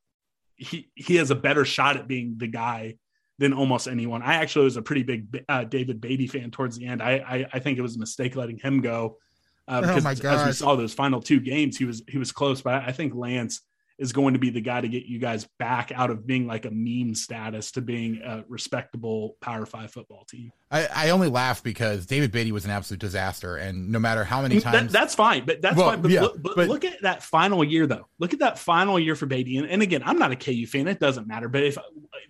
he 0.58 0.90
he 0.94 1.16
has 1.16 1.30
a 1.30 1.34
better 1.34 1.64
shot 1.64 1.96
at 1.96 2.06
being 2.06 2.34
the 2.36 2.46
guy 2.46 2.96
than 3.38 3.52
almost 3.52 3.86
anyone. 3.86 4.22
I 4.22 4.34
actually 4.34 4.64
was 4.64 4.76
a 4.76 4.82
pretty 4.82 5.04
big 5.04 5.44
uh, 5.48 5.64
David 5.64 6.00
Beaty 6.00 6.26
fan 6.26 6.50
towards 6.50 6.76
the 6.76 6.86
end. 6.86 7.00
I, 7.00 7.12
I, 7.12 7.46
I 7.54 7.58
think 7.60 7.78
it 7.78 7.82
was 7.82 7.94
a 7.94 8.00
mistake 8.00 8.34
letting 8.34 8.58
him 8.58 8.80
go 8.80 9.18
uh, 9.68 9.80
because 9.80 10.04
oh 10.04 10.28
as 10.28 10.46
we 10.46 10.52
saw 10.52 10.74
those 10.74 10.92
final 10.92 11.20
two 11.20 11.40
games, 11.40 11.76
he 11.76 11.84
was 11.84 12.02
he 12.08 12.18
was 12.18 12.32
close. 12.32 12.60
But 12.60 12.82
I 12.82 12.92
think 12.92 13.14
Lance 13.14 13.60
is 13.98 14.12
going 14.12 14.34
to 14.34 14.38
be 14.38 14.50
the 14.50 14.60
guy 14.60 14.80
to 14.80 14.88
get 14.88 15.06
you 15.06 15.18
guys 15.18 15.46
back 15.58 15.90
out 15.92 16.10
of 16.10 16.26
being 16.26 16.46
like 16.46 16.64
a 16.64 16.70
meme 16.70 17.14
status 17.14 17.72
to 17.72 17.80
being 17.80 18.22
a 18.24 18.44
respectable 18.48 19.36
Power 19.40 19.66
Five 19.66 19.90
football 19.90 20.24
team. 20.24 20.52
I, 20.70 20.86
I 20.94 21.10
only 21.10 21.28
laugh 21.28 21.62
because 21.62 22.06
David 22.06 22.30
Beaty 22.30 22.52
was 22.52 22.64
an 22.64 22.70
absolute 22.70 23.00
disaster, 23.00 23.56
and 23.56 23.90
no 23.90 23.98
matter 23.98 24.22
how 24.22 24.42
many 24.42 24.56
mm, 24.56 24.62
times 24.62 24.92
that, 24.92 24.98
that's 25.00 25.14
fine, 25.14 25.44
but 25.46 25.60
that's 25.60 25.76
well, 25.76 25.90
fine. 25.90 26.02
But, 26.02 26.10
yeah, 26.12 26.22
look, 26.22 26.42
but, 26.42 26.56
but, 26.56 26.68
look 26.68 26.84
at 26.84 27.02
that 27.02 27.22
final 27.22 27.64
year, 27.64 27.86
though. 27.86 28.06
Look 28.18 28.32
at 28.32 28.38
that 28.40 28.58
final 28.58 28.98
year 28.98 29.16
for 29.16 29.26
Beaty, 29.26 29.58
and, 29.58 29.68
and 29.68 29.82
again, 29.82 30.02
I'm 30.04 30.18
not 30.18 30.30
a 30.30 30.36
KU 30.36 30.66
fan; 30.66 30.86
it 30.86 31.00
doesn't 31.00 31.26
matter. 31.26 31.48
But 31.48 31.64
if 31.64 31.78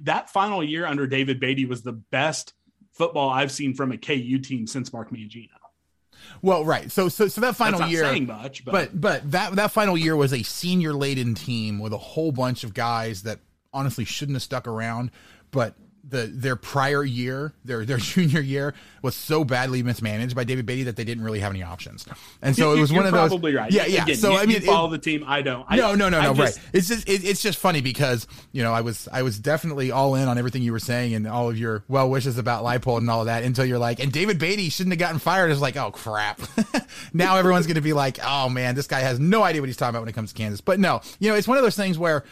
that 0.01 0.31
final 0.31 0.65
year 0.65 0.87
under 0.87 1.07
David 1.07 1.39
Beaty 1.41 1.67
was 1.67 1.83
the 1.83 1.93
best 1.93 2.55
football 2.93 3.31
I've 3.31 3.53
seen 3.53 3.75
from 3.75 3.93
a 3.93 3.99
KU 3.99 4.39
team 4.39 4.67
since 4.67 4.93
Mark 4.93 5.11
Mangino. 5.11 5.49
Well, 6.43 6.65
right. 6.65 6.91
So, 6.91 7.09
so, 7.09 7.29
so 7.29 7.41
that 7.41 7.57
final 7.57 7.87
year, 7.89 8.03
saying 8.03 8.27
much, 8.27 8.65
but. 8.65 8.73
but 8.73 9.01
but 9.01 9.31
that 9.33 9.57
that 9.57 9.73
final 9.73 9.97
year 9.97 10.17
was 10.17 10.33
a 10.33 10.43
senior 10.43 10.93
laden 10.93 11.35
team 11.35 11.79
with 11.79 11.93
a 11.93 11.99
whole 11.99 12.33
bunch 12.33 12.65
of 12.65 12.75
guys 12.75 13.23
that 13.23 13.41
honestly 13.73 14.05
shouldn't 14.05 14.37
have 14.37 14.43
stuck 14.43 14.67
around, 14.67 15.11
but 15.51 15.75
the 16.11 16.27
their 16.27 16.57
prior 16.57 17.05
year, 17.05 17.53
their 17.65 17.85
their 17.85 17.97
junior 17.99 18.41
year, 18.41 18.75
was 19.03 19.15
so 19.15 19.45
badly 19.45 19.83
mismanaged 19.83 20.35
by 20.35 20.45
David 20.45 20.67
Beaty 20.67 20.85
that 20.85 20.97
they 20.97 21.05
didn't 21.05 21.25
really 21.25 21.41
have 21.41 21.53
any 21.53 21.63
options. 21.63 22.07
And 22.43 22.57
so 22.57 22.73
you, 22.73 22.79
it 22.79 22.81
was 22.81 22.93
one 22.93 23.07
of 23.07 23.13
those. 23.13 23.29
Probably 23.29 23.55
right. 23.55 23.71
Yeah, 23.71 23.87
yeah. 23.87 24.03
Again, 24.03 24.17
so 24.17 24.33
you, 24.33 24.39
I 24.39 24.47
mean, 24.47 24.61
follow 24.63 24.89
it, 24.89 24.91
the 24.93 24.99
team. 24.99 25.25
I 25.27 25.43
don't. 25.43 25.67
I, 25.69 25.77
no, 25.77 25.95
no, 25.95 26.09
no, 26.09 26.21
no. 26.21 26.35
Just, 26.35 26.59
right. 26.59 26.69
It's 26.73 26.89
just 26.89 27.09
it, 27.09 27.25
it's 27.25 27.43
just 27.43 27.59
funny 27.59 27.81
because 27.81 28.27
you 28.53 28.63
know 28.63 28.73
I 28.73 28.81
was 28.81 29.09
I 29.13 29.23
was 29.23 29.39
definitely 29.39 29.91
all 29.91 30.15
in 30.15 30.29
on 30.29 30.39
everything 30.39 30.63
you 30.63 30.73
were 30.73 30.79
saying 30.79 31.15
and 31.15 31.27
all 31.27 31.51
of 31.51 31.59
your 31.59 31.85
well 31.89 32.09
wishes 32.11 32.39
about 32.39 32.65
Leipold 32.65 32.99
and 32.99 33.11
all 33.11 33.21
of 33.21 33.27
that 33.27 33.43
until 33.43 33.65
you're 33.65 33.79
like, 33.79 34.01
and 34.01 34.13
David 34.13 34.39
Beaty 34.39 34.69
shouldn't 34.71 34.93
have 34.93 35.01
gotten 35.01 35.19
fired. 35.19 35.51
It's 35.51 35.61
like, 35.61 35.77
oh 35.77 35.91
crap. 35.91 36.41
now 37.13 37.37
everyone's 37.37 37.67
going 37.67 37.77
to 37.77 37.81
be 37.81 37.93
like, 37.93 38.19
oh 38.25 38.49
man, 38.49 38.75
this 38.75 38.87
guy 38.87 39.01
has 39.01 39.21
no 39.21 39.43
idea 39.43 39.61
what 39.61 39.69
he's 39.69 39.77
talking 39.77 39.91
about 39.91 40.03
when 40.03 40.09
it 40.09 40.15
comes 40.15 40.33
to 40.33 40.39
Kansas. 40.39 40.61
But 40.61 40.81
no, 40.81 41.01
you 41.19 41.31
know, 41.31 41.37
it's 41.37 41.49
one 41.49 41.59
of 41.59 41.65
those 41.65 41.77
things 41.77 41.99
where 41.99 42.25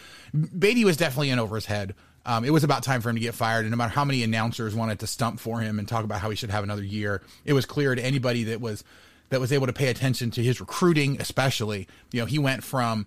Beatty 0.59 0.85
was 0.85 0.97
definitely 0.97 1.31
in 1.31 1.39
over 1.39 1.55
his 1.55 1.67
head 1.67 1.95
um, 2.27 2.45
it 2.45 2.51
was 2.51 2.65
about 2.65 2.83
time 2.83 3.01
for 3.01 3.09
him 3.09 3.17
to 3.17 3.21
get 3.21 3.35
fired. 3.35 3.61
And 3.61 3.71
no 3.71 3.77
matter 3.77 3.93
how 3.93 4.05
many 4.05 4.25
announcers 4.25 4.75
wanted 4.75 4.99
to 4.99 5.07
stump 5.07 5.39
for 5.39 5.61
him 5.61 5.79
and 5.79 5.87
talk 5.87 6.05
about 6.05 6.21
how 6.21 6.29
he 6.29 6.37
should 6.37 6.51
have 6.51 6.65
another 6.65 6.83
year, 6.83 7.23
it 7.45 7.53
was 7.53 7.65
clear 7.65 7.95
to 7.95 8.05
anybody 8.05 8.45
that 8.45 8.61
was 8.61 8.85
that 9.31 9.41
was 9.41 9.53
able 9.53 9.67
to 9.67 9.73
pay 9.73 9.89
attention 9.89 10.33
to 10.33 10.43
his 10.43 10.61
recruiting, 10.61 11.21
especially. 11.21 11.89
You 12.13 12.21
know, 12.21 12.27
he 12.27 12.41
went 12.41 12.65
from 12.65 13.07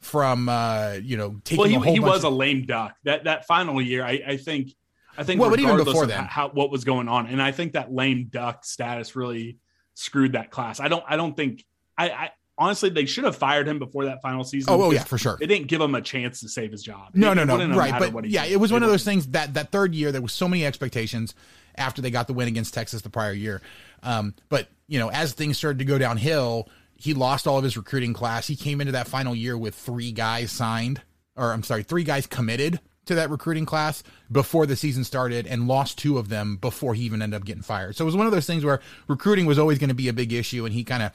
from 0.00 0.48
uh, 0.48 0.98
you 1.02 1.16
know 1.16 1.40
taking 1.44 1.58
well, 1.58 1.82
he, 1.82 1.94
he 1.94 2.00
was 2.00 2.22
of, 2.22 2.32
a 2.32 2.36
lame 2.36 2.64
duck 2.66 2.94
that 3.02 3.24
that 3.24 3.46
final 3.46 3.82
year. 3.82 4.04
I, 4.04 4.22
I 4.24 4.36
think 4.36 4.72
I 5.18 5.24
think 5.24 5.40
well, 5.40 5.50
but 5.50 5.58
even 5.58 5.76
before 5.76 6.06
then, 6.06 6.24
how, 6.24 6.48
what 6.48 6.70
was 6.70 6.84
going 6.84 7.08
on, 7.08 7.26
and 7.26 7.42
I 7.42 7.50
think 7.50 7.72
that 7.72 7.92
lame 7.92 8.28
duck 8.30 8.64
status 8.64 9.16
really 9.16 9.58
screwed 9.94 10.32
that 10.32 10.52
class. 10.52 10.78
I 10.78 10.86
don't 10.86 11.04
I 11.08 11.16
don't 11.16 11.36
think 11.36 11.64
I, 11.98 12.10
I 12.10 12.30
honestly, 12.58 12.90
they 12.90 13.06
should 13.06 13.24
have 13.24 13.36
fired 13.36 13.68
him 13.68 13.78
before 13.78 14.06
that 14.06 14.22
final 14.22 14.44
season. 14.44 14.72
Oh, 14.72 14.84
oh 14.84 14.90
yeah, 14.90 15.04
for 15.04 15.18
sure. 15.18 15.36
They 15.38 15.46
didn't 15.46 15.68
give 15.68 15.80
him 15.80 15.94
a 15.94 16.00
chance 16.00 16.40
to 16.40 16.48
save 16.48 16.72
his 16.72 16.82
job. 16.82 17.10
No, 17.14 17.34
no, 17.34 17.44
no, 17.44 17.76
right. 17.76 18.12
But 18.12 18.26
yeah, 18.26 18.44
did. 18.44 18.52
it 18.52 18.56
was 18.56 18.72
one 18.72 18.82
of 18.82 18.88
those 18.88 19.04
things 19.04 19.28
that 19.28 19.54
that 19.54 19.72
third 19.72 19.94
year 19.94 20.12
there 20.12 20.22
was 20.22 20.32
so 20.32 20.48
many 20.48 20.64
expectations 20.64 21.34
after 21.76 22.00
they 22.00 22.10
got 22.10 22.26
the 22.26 22.32
win 22.32 22.48
against 22.48 22.74
Texas 22.74 23.02
the 23.02 23.10
prior 23.10 23.32
year. 23.32 23.60
Um, 24.02 24.34
but 24.48 24.68
you 24.88 24.98
know, 24.98 25.10
as 25.10 25.32
things 25.32 25.58
started 25.58 25.78
to 25.80 25.84
go 25.84 25.98
downhill, 25.98 26.68
he 26.94 27.14
lost 27.14 27.46
all 27.46 27.58
of 27.58 27.64
his 27.64 27.76
recruiting 27.76 28.12
class. 28.12 28.46
He 28.46 28.56
came 28.56 28.80
into 28.80 28.92
that 28.92 29.08
final 29.08 29.34
year 29.34 29.56
with 29.56 29.74
three 29.74 30.12
guys 30.12 30.50
signed, 30.50 31.02
or 31.36 31.52
I'm 31.52 31.62
sorry, 31.62 31.82
three 31.82 32.04
guys 32.04 32.26
committed 32.26 32.80
to 33.06 33.14
that 33.16 33.30
recruiting 33.30 33.66
class 33.66 34.02
before 34.32 34.66
the 34.66 34.74
season 34.74 35.04
started 35.04 35.46
and 35.46 35.68
lost 35.68 35.96
two 35.96 36.18
of 36.18 36.28
them 36.28 36.56
before 36.56 36.94
he 36.94 37.04
even 37.04 37.22
ended 37.22 37.40
up 37.40 37.44
getting 37.44 37.62
fired. 37.62 37.94
So 37.94 38.04
it 38.04 38.06
was 38.06 38.16
one 38.16 38.26
of 38.26 38.32
those 38.32 38.46
things 38.46 38.64
where 38.64 38.80
recruiting 39.06 39.46
was 39.46 39.58
always 39.58 39.78
going 39.78 39.88
to 39.88 39.94
be 39.94 40.08
a 40.08 40.12
big 40.12 40.32
issue 40.32 40.64
and 40.64 40.74
he 40.74 40.82
kind 40.82 41.04
of 41.04 41.12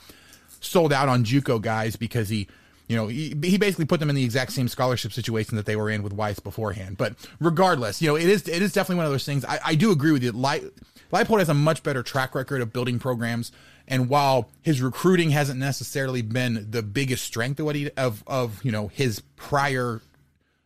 sold 0.61 0.93
out 0.93 1.09
on 1.09 1.25
JUCO 1.25 1.61
guys 1.61 1.95
because 1.95 2.29
he 2.29 2.47
you 2.91 2.97
know, 2.97 3.07
he, 3.07 3.33
he 3.41 3.57
basically 3.57 3.85
put 3.85 4.01
them 4.01 4.09
in 4.09 4.17
the 4.17 4.23
exact 4.25 4.51
same 4.51 4.67
scholarship 4.67 5.13
situation 5.13 5.55
that 5.55 5.65
they 5.65 5.77
were 5.77 5.89
in 5.89 6.03
with 6.03 6.13
Weis 6.13 6.43
beforehand. 6.43 6.97
But 6.97 7.15
regardless, 7.39 8.01
you 8.01 8.09
know, 8.09 8.17
it 8.17 8.27
is 8.27 8.45
it 8.49 8.61
is 8.61 8.73
definitely 8.73 8.97
one 8.97 9.05
of 9.05 9.13
those 9.13 9.23
things. 9.23 9.45
I, 9.45 9.59
I 9.67 9.75
do 9.75 9.91
agree 9.91 10.11
with 10.11 10.23
you. 10.23 10.33
Leipold 10.33 11.39
has 11.39 11.47
a 11.47 11.53
much 11.53 11.83
better 11.83 12.03
track 12.03 12.35
record 12.35 12.61
of 12.61 12.73
building 12.73 12.99
programs. 12.99 13.53
And 13.87 14.09
while 14.09 14.49
his 14.61 14.81
recruiting 14.81 15.29
hasn't 15.29 15.57
necessarily 15.57 16.21
been 16.21 16.67
the 16.69 16.83
biggest 16.83 17.23
strength 17.23 17.61
of 17.61 17.65
what 17.65 17.77
he 17.77 17.89
of 17.91 18.25
of 18.27 18.61
you 18.61 18.73
know 18.73 18.89
his 18.89 19.21
prior 19.37 20.01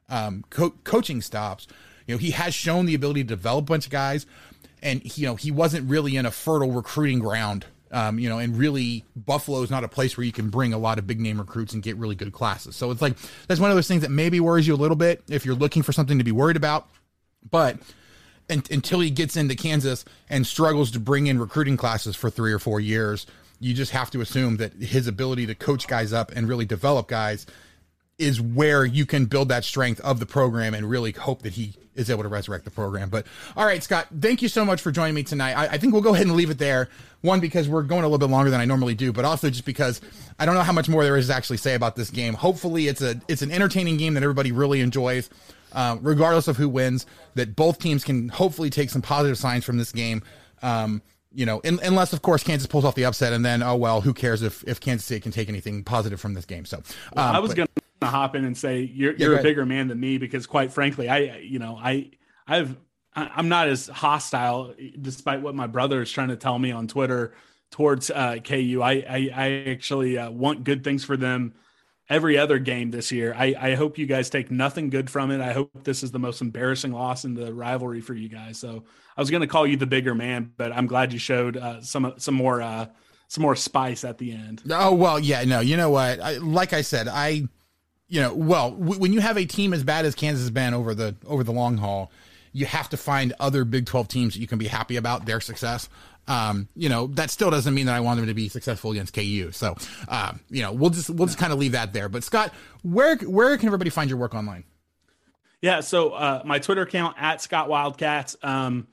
um, 0.10 0.44
co- 0.50 0.74
coaching 0.84 1.22
stops, 1.22 1.68
you 2.08 2.16
know 2.16 2.20
he 2.20 2.32
has 2.32 2.56
shown 2.56 2.88
the 2.88 2.96
ability 2.96 3.22
to 3.24 3.28
develop 3.28 3.66
a 3.66 3.68
bunch 3.68 3.86
of 3.86 3.92
guys, 3.92 4.26
and 4.82 5.16
you 5.16 5.28
know 5.28 5.36
he 5.36 5.52
wasn't 5.52 5.88
really 5.88 6.16
in 6.16 6.26
a 6.26 6.32
fertile 6.32 6.72
recruiting 6.72 7.20
ground 7.20 7.68
um, 7.96 8.20
you 8.20 8.28
know, 8.28 8.40
and 8.40 8.58
really 8.58 9.06
Buffalo 9.16 9.62
is 9.62 9.72
not 9.72 9.86
a 9.86 9.88
place 9.88 10.18
where 10.18 10.26
you 10.26 10.34
can 10.34 10.50
bring 10.50 10.74
a 10.74 10.78
lot 10.78 11.00
of 11.00 11.08
big 11.08 11.22
name 11.22 11.40
recruits 11.40 11.74
and 11.74 11.82
get 11.82 11.96
really 11.96 12.14
good 12.14 12.34
classes. 12.34 12.76
So 12.76 12.92
it's 12.92 13.02
like 13.02 13.16
that's 13.48 13.62
one 13.62 13.72
of 13.72 13.78
those 13.78 13.88
things 13.88 14.02
that 14.02 14.12
maybe 14.12 14.42
worries 14.42 14.68
you 14.68 14.74
a 14.74 14.76
little 14.76 14.98
bit 14.98 15.24
if 15.30 15.46
you're 15.46 15.56
looking 15.56 15.82
for 15.82 15.94
something 15.94 16.18
to 16.18 16.24
be 16.26 16.34
worried 16.34 16.58
about. 16.58 16.90
But 17.50 17.78
and, 18.50 18.70
until 18.70 19.00
he 19.00 19.10
gets 19.10 19.38
into 19.38 19.56
Kansas 19.56 20.04
and 20.30 20.46
struggles 20.46 20.92
to 20.92 21.00
bring 21.00 21.28
in 21.28 21.40
recruiting 21.40 21.78
classes 21.78 22.18
for 22.18 22.30
three 22.30 22.52
or 22.52 22.60
four 22.60 22.82
years, 22.82 23.28
you 23.62 23.74
just 23.74 23.92
have 23.92 24.12
to 24.12 24.20
assume 24.20 24.58
that 24.58 24.74
his 24.74 25.08
ability 25.08 25.46
to 25.46 25.56
coach 25.56 25.88
guys 25.88 26.12
up 26.12 26.34
and 26.36 26.50
really 26.50 26.66
develop 26.66 27.08
guys 27.08 27.46
is 28.18 28.40
where 28.40 28.86
you 28.86 29.06
can 29.06 29.26
build 29.26 29.50
that 29.50 29.66
strength 29.66 30.00
of 30.02 30.20
the 30.20 30.26
program 30.26 30.74
and 30.74 30.90
really 30.90 31.12
hope 31.12 31.42
that 31.42 31.54
he 31.54 31.74
is 31.96 32.10
able 32.10 32.24
to 32.24 32.30
resurrect 32.30 32.66
the 32.66 32.72
program. 32.72 33.10
But 33.10 33.26
all 33.56 33.66
right, 33.66 33.82
Scott, 33.82 34.08
thank 34.20 34.42
you 34.42 34.48
so 34.48 34.64
much 34.64 34.82
for 34.82 34.92
joining 34.92 35.16
me 35.16 35.24
tonight. 35.24 35.54
I, 35.54 35.74
I, 35.74 35.78
think 35.78 35.94
we'll 35.94 36.02
go 36.02 36.14
ahead 36.14 36.28
and 36.28 36.36
leave 36.36 36.50
it 36.50 36.58
there. 36.58 36.90
One, 37.22 37.40
because 37.40 37.68
we're 37.68 37.84
going 37.84 38.04
a 38.04 38.08
little 38.08 38.20
bit 38.20 38.30
longer 38.32 38.52
than 38.52 38.62
I 38.62 38.66
normally 38.66 38.96
do, 38.96 39.12
but 39.12 39.26
also 39.26 39.50
just 39.50 39.66
because 39.66 40.00
I 40.38 40.46
don't 40.46 40.56
know 40.56 40.62
how 40.62 40.74
much 40.74 40.88
more 40.88 41.04
there 41.04 41.18
is 41.18 41.28
to 41.28 41.34
actually 41.34 41.58
say 41.58 41.74
about 41.74 41.96
this 41.96 42.10
game. 42.10 42.34
Hopefully, 42.34 42.88
it's 42.88 43.02
a 43.02 43.20
it's 43.28 43.42
an 43.42 43.52
entertaining 43.52 43.98
game 43.98 44.14
that 44.14 44.24
everybody 44.24 44.52
really 44.52 44.82
enjoys, 44.82 45.30
uh, 45.74 45.98
regardless 46.02 46.48
of 46.48 46.58
who 46.58 46.70
wins. 46.70 47.06
That 47.34 47.56
both 47.56 47.80
teams 47.80 48.04
can 48.04 48.30
hopefully 48.30 48.70
take 48.70 48.92
some 48.92 49.02
positive 49.02 49.38
signs 49.38 49.66
from 49.66 49.78
this 49.78 49.92
game. 49.92 50.22
Um, 50.62 51.02
you 51.34 51.46
know, 51.46 51.60
in, 51.62 51.80
unless 51.84 52.14
of 52.14 52.22
course 52.22 52.44
Kansas 52.44 52.68
pulls 52.68 52.86
off 52.86 52.96
the 52.96 53.06
upset, 53.06 53.34
and 53.34 53.44
then 53.44 53.64
oh 53.64 53.76
well, 53.76 54.02
who 54.02 54.14
cares 54.14 54.44
if 54.44 54.64
if 54.68 54.80
Kansas 54.80 55.06
State 55.06 55.24
can 55.24 55.32
take 55.32 55.50
anything 55.50 55.84
positive 55.84 56.22
from 56.22 56.36
this 56.36 56.46
game? 56.46 56.66
So 56.66 56.78
um, 56.78 56.84
well, 57.16 57.36
I 57.36 57.40
was 57.40 57.56
going 57.56 57.68
to 58.02 58.08
hop 58.08 58.36
in 58.36 58.46
and 58.46 58.58
say 58.58 58.82
you're 58.82 59.14
yeah, 59.14 59.28
you're 59.28 59.40
a 59.40 59.44
bigger 59.44 59.66
man 59.66 59.88
than 59.88 60.00
me 60.00 60.18
because 60.18 60.48
quite 60.48 60.72
frankly, 60.72 61.10
I 61.10 61.38
you 61.38 61.60
know 61.60 61.78
I 61.82 62.12
I've 62.48 62.76
I'm 63.16 63.48
not 63.48 63.70
as 63.70 63.88
hostile, 63.88 64.74
despite 65.02 65.42
what 65.42 65.56
my 65.56 65.68
brother 65.68 66.02
is 66.02 66.12
trying 66.12 66.28
to 66.30 66.36
tell 66.36 66.60
me 66.60 66.72
on 66.72 66.88
Twitter 66.88 67.34
towards 67.72 68.10
uh, 68.12 68.38
KU. 68.44 68.82
I 68.84 68.92
I, 68.92 69.30
I 69.34 69.66
actually 69.70 70.18
uh, 70.18 70.30
want 70.32 70.64
good 70.64 70.84
things 70.84 71.04
for 71.04 71.16
them 71.16 71.54
every 72.10 72.38
other 72.38 72.60
game 72.60 72.92
this 72.92 73.12
year. 73.12 73.34
I, 73.36 73.56
I 73.60 73.76
hope 73.76 73.98
you 73.98 74.06
guys 74.06 74.30
take 74.30 74.52
nothing 74.52 74.90
good 74.90 75.10
from 75.10 75.32
it. 75.32 75.42
I 75.42 75.54
hope 75.54 75.72
this 75.84 76.04
is 76.04 76.12
the 76.12 76.20
most 76.20 76.42
embarrassing 76.42 76.92
loss 76.92 77.26
in 77.26 77.34
the 77.34 77.54
rivalry 77.54 78.02
for 78.02 78.14
you 78.14 78.30
guys. 78.30 78.60
So 78.60 78.84
I 79.18 79.22
was 79.22 79.32
going 79.32 79.42
to 79.42 79.48
call 79.48 79.66
you 79.66 79.78
the 79.78 79.88
bigger 79.88 80.14
man, 80.14 80.52
but 80.58 80.72
I'm 80.72 80.88
glad 80.88 81.14
you 81.14 81.20
showed 81.20 81.58
uh, 81.58 81.82
some 81.82 82.14
some 82.18 82.36
more 82.36 82.62
uh, 82.62 82.88
some 83.28 83.42
more 83.42 83.56
spice 83.56 84.04
at 84.04 84.18
the 84.18 84.32
end. 84.32 84.62
Oh 84.70 84.94
well, 84.94 85.20
yeah, 85.20 85.44
no, 85.46 85.62
you 85.62 85.78
know 85.78 85.90
what? 85.90 86.20
I, 86.20 86.38
like 86.38 86.74
I 86.74 86.82
said, 86.82 87.08
I, 87.08 87.44
you 88.08 88.22
know, 88.22 88.34
well, 88.34 88.72
w- 88.72 89.00
when 89.00 89.14
you 89.14 89.22
have 89.22 89.38
a 89.38 89.46
team 89.46 89.74
as 89.74 89.84
bad 89.84 90.06
as 90.06 90.16
Kansas 90.16 90.44
has 90.44 90.52
been 90.52 90.74
over 90.74 90.94
the 90.94 91.16
over 91.26 91.44
the 91.44 91.52
long 91.52 91.78
haul, 91.78 92.12
you 92.54 92.66
have 92.66 92.90
to 92.90 92.98
find 92.98 93.34
other 93.40 93.66
Big 93.66 93.86
Twelve 93.86 94.08
teams 94.08 94.34
that 94.34 94.40
you 94.40 94.48
can 94.48 94.58
be 94.58 94.68
happy 94.68 94.96
about 94.96 95.26
their 95.26 95.42
success. 95.42 95.90
Um, 96.28 96.70
you 96.76 96.90
know, 96.90 97.08
that 97.08 97.30
still 97.30 97.52
doesn't 97.52 97.74
mean 97.74 97.86
that 97.86 97.96
I 97.96 98.00
want 98.00 98.18
them 98.18 98.28
to 98.28 98.34
be 98.34 98.50
successful 98.50 98.92
against 98.92 99.14
KU. 99.14 99.52
So, 99.52 99.76
uh, 100.08 100.34
you 100.50 100.62
know, 100.62 100.72
we'll 100.72 100.90
just 100.90 101.10
we'll 101.10 101.28
just 101.28 101.38
kind 101.38 101.54
of 101.54 101.60
leave 101.60 101.74
that 101.74 101.94
there. 101.94 102.10
But 102.10 102.24
Scott, 102.24 102.54
where 102.82 103.16
where 103.18 103.58
can 103.58 103.68
everybody 103.68 103.90
find 103.90 104.10
your 104.10 104.18
work 104.18 104.34
online? 104.34 104.64
Yeah, 105.62 105.80
so 105.80 106.12
uh, 106.12 106.44
my 106.46 106.60
Twitter 106.60 106.84
account 106.84 107.16
at 107.20 107.42
Scott 107.42 107.70
Wildcats, 107.70 108.36
um, 108.44 108.88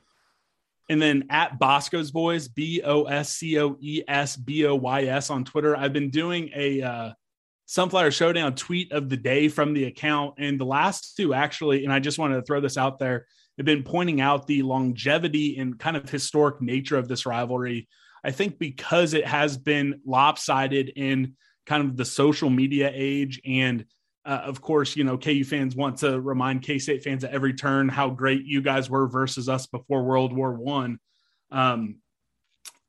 and 0.89 1.01
then 1.01 1.25
at 1.29 1.59
Boscoe's 1.59 2.11
Boys, 2.11 2.47
B 2.47 2.81
O 2.83 3.03
S 3.03 3.33
C 3.33 3.59
O 3.59 3.77
E 3.79 4.03
S 4.07 4.35
B 4.35 4.65
O 4.65 4.75
Y 4.75 5.03
S 5.03 5.29
on 5.29 5.43
Twitter. 5.43 5.75
I've 5.75 5.93
been 5.93 6.09
doing 6.09 6.49
a 6.55 6.81
uh, 6.81 7.13
Sunflower 7.73 8.11
Showdown 8.11 8.53
tweet 8.53 8.91
of 8.91 9.09
the 9.09 9.17
day 9.17 9.47
from 9.47 9.73
the 9.73 9.85
account, 9.85 10.35
and 10.37 10.59
the 10.59 10.63
last 10.65 11.17
two 11.17 11.33
actually, 11.33 11.85
and 11.85 11.91
I 11.91 11.97
just 11.97 12.19
wanted 12.19 12.35
to 12.35 12.43
throw 12.43 12.61
this 12.61 12.77
out 12.77 12.99
there 12.99 13.25
have 13.57 13.65
been 13.65 13.81
pointing 13.81 14.21
out 14.21 14.45
the 14.45 14.61
longevity 14.61 15.57
and 15.57 15.79
kind 15.79 15.97
of 15.97 16.07
historic 16.07 16.61
nature 16.61 16.97
of 16.97 17.07
this 17.07 17.25
rivalry. 17.25 17.87
I 18.23 18.29
think 18.29 18.59
because 18.59 19.15
it 19.15 19.25
has 19.25 19.57
been 19.57 20.01
lopsided 20.05 20.89
in 20.89 21.33
kind 21.65 21.83
of 21.83 21.97
the 21.97 22.05
social 22.05 22.51
media 22.51 22.91
age 22.93 23.41
and 23.43 23.85
uh, 24.23 24.41
of 24.45 24.61
course, 24.61 24.95
you 24.95 25.03
know, 25.03 25.17
KU 25.17 25.43
fans 25.43 25.75
want 25.75 25.97
to 25.97 26.21
remind 26.21 26.61
K 26.61 26.77
State 26.77 27.03
fans 27.03 27.23
at 27.23 27.33
every 27.33 27.55
turn 27.55 27.89
how 27.89 28.11
great 28.11 28.45
you 28.45 28.61
guys 28.61 28.87
were 28.87 29.07
versus 29.07 29.49
us 29.49 29.65
before 29.65 30.03
World 30.03 30.31
War 30.31 30.53
One. 30.53 30.99
Um, 31.49 31.95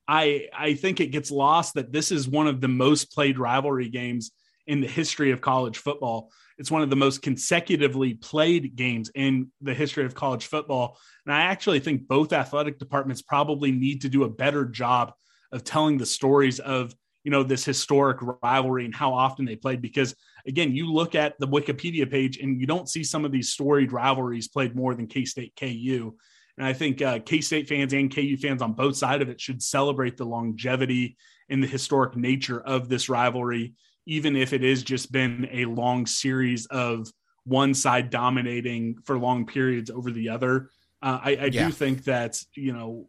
I 0.07 0.49
I 0.55 0.75
think 0.75 1.01
it 1.01 1.07
gets 1.07 1.31
lost 1.31 1.75
that 1.75 1.91
this 1.91 2.13
is 2.13 2.29
one 2.29 2.49
of 2.49 2.61
the 2.61 2.69
most 2.69 3.13
played 3.13 3.39
rivalry 3.39 3.89
games 3.89 4.31
in 4.67 4.81
the 4.81 4.89
history 4.89 5.31
of 5.31 5.41
college 5.41 5.79
football. 5.79 6.31
It's 6.59 6.71
one 6.71 6.83
of 6.83 6.91
the 6.91 6.97
most 6.97 7.23
consecutively 7.23 8.15
played 8.15 8.77
games 8.77 9.11
in 9.15 9.51
the 9.61 9.75
history 9.75 10.05
of 10.05 10.15
college 10.15 10.47
football. 10.47 10.99
And 11.27 11.35
I 11.35 11.43
actually 11.43 11.81
think 11.81 12.07
both 12.07 12.33
athletic 12.33 12.79
departments 12.79 13.23
probably 13.23 13.73
need 13.73 14.03
to 14.03 14.09
do 14.09 14.25
a 14.25 14.29
better 14.29 14.65
job 14.65 15.13
of 15.53 15.65
telling 15.65 15.99
the 15.99 16.07
stories 16.07 16.61
of, 16.61 16.95
you 17.25 17.31
know, 17.31 17.43
this 17.43 17.65
historic 17.65 18.19
rivalry 18.43 18.85
and 18.85 18.95
how 18.95 19.15
often 19.15 19.45
they 19.45 19.57
played. 19.57 19.83
Because 19.83 20.15
again, 20.47 20.75
you 20.75 20.93
look 20.93 21.15
at 21.15 21.39
the 21.39 21.49
Wikipedia 21.49 22.09
page 22.09 22.39
and 22.39 22.61
you 22.61 22.67
don't 22.67 22.89
see 22.89 23.03
some 23.03 23.25
of 23.25 23.33
these 23.33 23.51
storied 23.51 23.93
rivalries 23.93 24.49
played 24.49 24.77
more 24.77 24.95
than 24.95 25.07
K 25.07 25.25
State 25.25 25.55
KU. 25.59 26.15
And 26.57 26.67
I 26.67 26.73
think 26.73 27.03
uh, 27.03 27.19
K 27.19 27.41
State 27.41 27.69
fans 27.69 27.93
and 27.93 28.15
KU 28.15 28.37
fans 28.37 28.63
on 28.63 28.75
both 28.75 28.97
sides 28.97 29.23
of 29.23 29.29
it 29.29 29.41
should 29.41 29.63
celebrate 29.63 30.17
the 30.17 30.27
longevity 30.27 31.17
and 31.49 31.63
the 31.63 31.69
historic 31.69 32.17
nature 32.17 32.61
of 32.61 32.89
this 32.89 33.09
rivalry 33.09 33.75
even 34.07 34.37
if 34.37 34.53
it 34.53 34.63
is 34.63 34.83
just 34.83 35.13
been 35.13 35.49
a 35.51 35.65
long 35.65 36.07
series 36.07 36.67
of 36.67 37.09
one 37.45 37.75
side 37.75 38.11
dominating 38.11 38.97
for 39.05 39.19
long 39.19 39.47
periods 39.47 39.91
over 39.91 40.11
the 40.11 40.29
other. 40.29 40.71
Uh, 41.03 41.21
I, 41.23 41.31
I 41.31 41.45
yeah. 41.47 41.67
do 41.67 41.73
think 41.73 42.05
that, 42.05 42.43
you 42.55 42.73
know, 42.73 43.09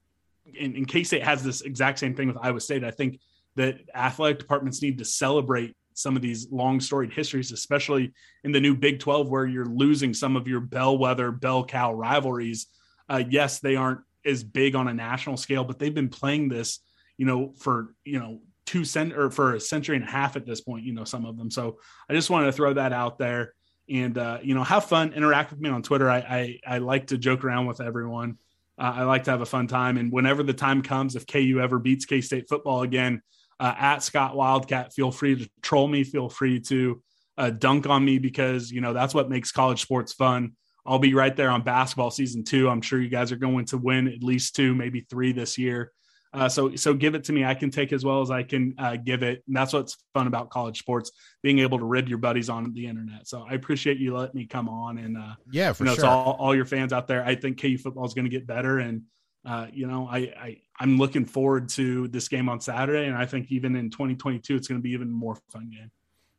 in, 0.53 0.75
in 0.75 0.85
K 0.85 1.03
State 1.03 1.23
has 1.23 1.43
this 1.43 1.61
exact 1.61 1.99
same 1.99 2.15
thing 2.15 2.27
with 2.27 2.37
Iowa 2.41 2.59
State. 2.59 2.83
I 2.83 2.91
think 2.91 3.19
that 3.55 3.79
athletic 3.93 4.39
departments 4.39 4.81
need 4.81 4.97
to 4.97 5.05
celebrate 5.05 5.75
some 5.93 6.15
of 6.17 6.21
these 6.21 6.51
long 6.51 6.81
storied 6.81 7.13
histories, 7.13 7.53
especially 7.53 8.11
in 8.43 8.51
the 8.51 8.59
new 8.59 8.75
Big 8.75 8.99
12, 8.99 9.29
where 9.29 9.45
you're 9.45 9.65
losing 9.65 10.13
some 10.13 10.35
of 10.35 10.47
your 10.47 10.59
bellwether, 10.59 11.31
bell 11.31 11.63
cow 11.63 11.93
rivalries. 11.93 12.67
Uh, 13.07 13.23
yes, 13.29 13.59
they 13.59 13.77
aren't 13.77 14.01
as 14.25 14.43
big 14.43 14.75
on 14.75 14.89
a 14.89 14.93
national 14.93 15.37
scale, 15.37 15.63
but 15.63 15.79
they've 15.79 15.93
been 15.93 16.09
playing 16.09 16.49
this, 16.49 16.79
you 17.17 17.25
know, 17.25 17.53
for, 17.57 17.93
you 18.03 18.19
know, 18.19 18.41
two 18.65 18.83
cent 18.83 19.13
or 19.13 19.29
for 19.29 19.55
a 19.55 19.59
century 19.59 19.95
and 19.95 20.05
a 20.05 20.09
half 20.09 20.35
at 20.35 20.45
this 20.45 20.61
point, 20.61 20.85
you 20.85 20.93
know, 20.93 21.03
some 21.03 21.25
of 21.25 21.37
them. 21.37 21.51
So 21.51 21.79
I 22.09 22.13
just 22.13 22.29
wanted 22.29 22.47
to 22.47 22.51
throw 22.51 22.73
that 22.73 22.93
out 22.93 23.17
there 23.17 23.53
and, 23.89 24.17
uh, 24.17 24.39
you 24.41 24.55
know, 24.55 24.63
have 24.63 24.85
fun, 24.85 25.13
interact 25.13 25.51
with 25.51 25.59
me 25.59 25.69
on 25.69 25.83
Twitter. 25.83 26.09
I, 26.09 26.17
I, 26.17 26.59
I 26.75 26.77
like 26.79 27.07
to 27.07 27.17
joke 27.17 27.43
around 27.43 27.67
with 27.67 27.81
everyone. 27.81 28.37
Uh, 28.77 28.93
I 28.95 29.03
like 29.03 29.25
to 29.25 29.31
have 29.31 29.41
a 29.41 29.45
fun 29.45 29.67
time. 29.67 29.97
And 29.97 30.11
whenever 30.11 30.43
the 30.43 30.53
time 30.53 30.81
comes, 30.81 31.15
if 31.15 31.27
KU 31.27 31.59
ever 31.61 31.79
beats 31.79 32.05
K 32.05 32.21
State 32.21 32.49
football 32.49 32.81
again, 32.81 33.21
uh, 33.59 33.73
at 33.77 34.03
Scott 34.03 34.35
Wildcat, 34.35 34.93
feel 34.93 35.11
free 35.11 35.35
to 35.35 35.49
troll 35.61 35.87
me. 35.87 36.03
Feel 36.03 36.29
free 36.29 36.59
to 36.61 37.01
uh, 37.37 37.49
dunk 37.51 37.87
on 37.87 38.03
me 38.03 38.17
because, 38.17 38.71
you 38.71 38.81
know, 38.81 38.93
that's 38.93 39.13
what 39.13 39.29
makes 39.29 39.51
college 39.51 39.81
sports 39.81 40.13
fun. 40.13 40.53
I'll 40.85 40.99
be 40.99 41.13
right 41.13 41.35
there 41.35 41.49
on 41.49 41.63
basketball 41.63 42.11
season 42.11 42.43
two. 42.43 42.69
I'm 42.69 42.81
sure 42.81 43.01
you 43.01 43.09
guys 43.09 43.31
are 43.31 43.37
going 43.37 43.65
to 43.65 43.77
win 43.77 44.07
at 44.07 44.23
least 44.23 44.55
two, 44.55 44.75
maybe 44.75 45.05
three 45.09 45.31
this 45.31 45.57
year. 45.57 45.91
Uh, 46.35 46.49
so 46.49 46.75
so 46.75 46.93
give 46.93 47.15
it 47.15 47.23
to 47.23 47.33
me. 47.33 47.45
I 47.45 47.53
can 47.53 47.71
take 47.71 47.93
as 47.93 48.03
well 48.03 48.21
as 48.21 48.29
I 48.29 48.43
can 48.43 48.75
uh, 48.77 48.97
give 48.97 49.23
it. 49.23 49.43
And 49.47 49.55
that's 49.55 49.71
what's 49.71 49.97
fun 50.13 50.27
about 50.27 50.49
college 50.49 50.79
sports, 50.79 51.11
being 51.41 51.59
able 51.59 51.79
to 51.79 51.85
rib 51.85 52.09
your 52.09 52.17
buddies 52.17 52.49
on 52.49 52.73
the 52.73 52.87
internet. 52.87 53.27
So 53.27 53.45
I 53.49 53.53
appreciate 53.53 53.97
you 53.97 54.15
letting 54.15 54.35
me 54.35 54.45
come 54.45 54.67
on 54.67 54.97
and 54.97 55.17
uh, 55.17 55.35
yeah, 55.49 55.71
for 55.71 55.85
you 55.85 55.91
know, 55.91 55.95
sure. 55.95 56.05
all, 56.07 56.33
all 56.33 56.55
your 56.55 56.65
fans 56.65 56.91
out 56.91 57.07
there. 57.07 57.23
I 57.25 57.35
think 57.35 57.61
KU 57.61 57.77
football 57.77 58.05
is 58.05 58.13
going 58.13 58.25
to 58.25 58.29
get 58.29 58.45
better, 58.45 58.79
and 58.79 59.03
uh, 59.45 59.67
you 59.71 59.87
know 59.87 60.07
I, 60.11 60.17
I 60.17 60.57
I'm 60.77 60.97
looking 60.97 61.23
forward 61.23 61.69
to 61.69 62.09
this 62.09 62.27
game 62.27 62.49
on 62.49 62.59
Saturday, 62.59 63.07
and 63.07 63.15
I 63.15 63.25
think 63.25 63.51
even 63.51 63.75
in 63.77 63.89
2022 63.89 64.57
it's 64.57 64.67
going 64.67 64.79
to 64.79 64.83
be 64.83 64.91
even 64.91 65.09
more 65.09 65.37
fun 65.49 65.69
game. 65.69 65.89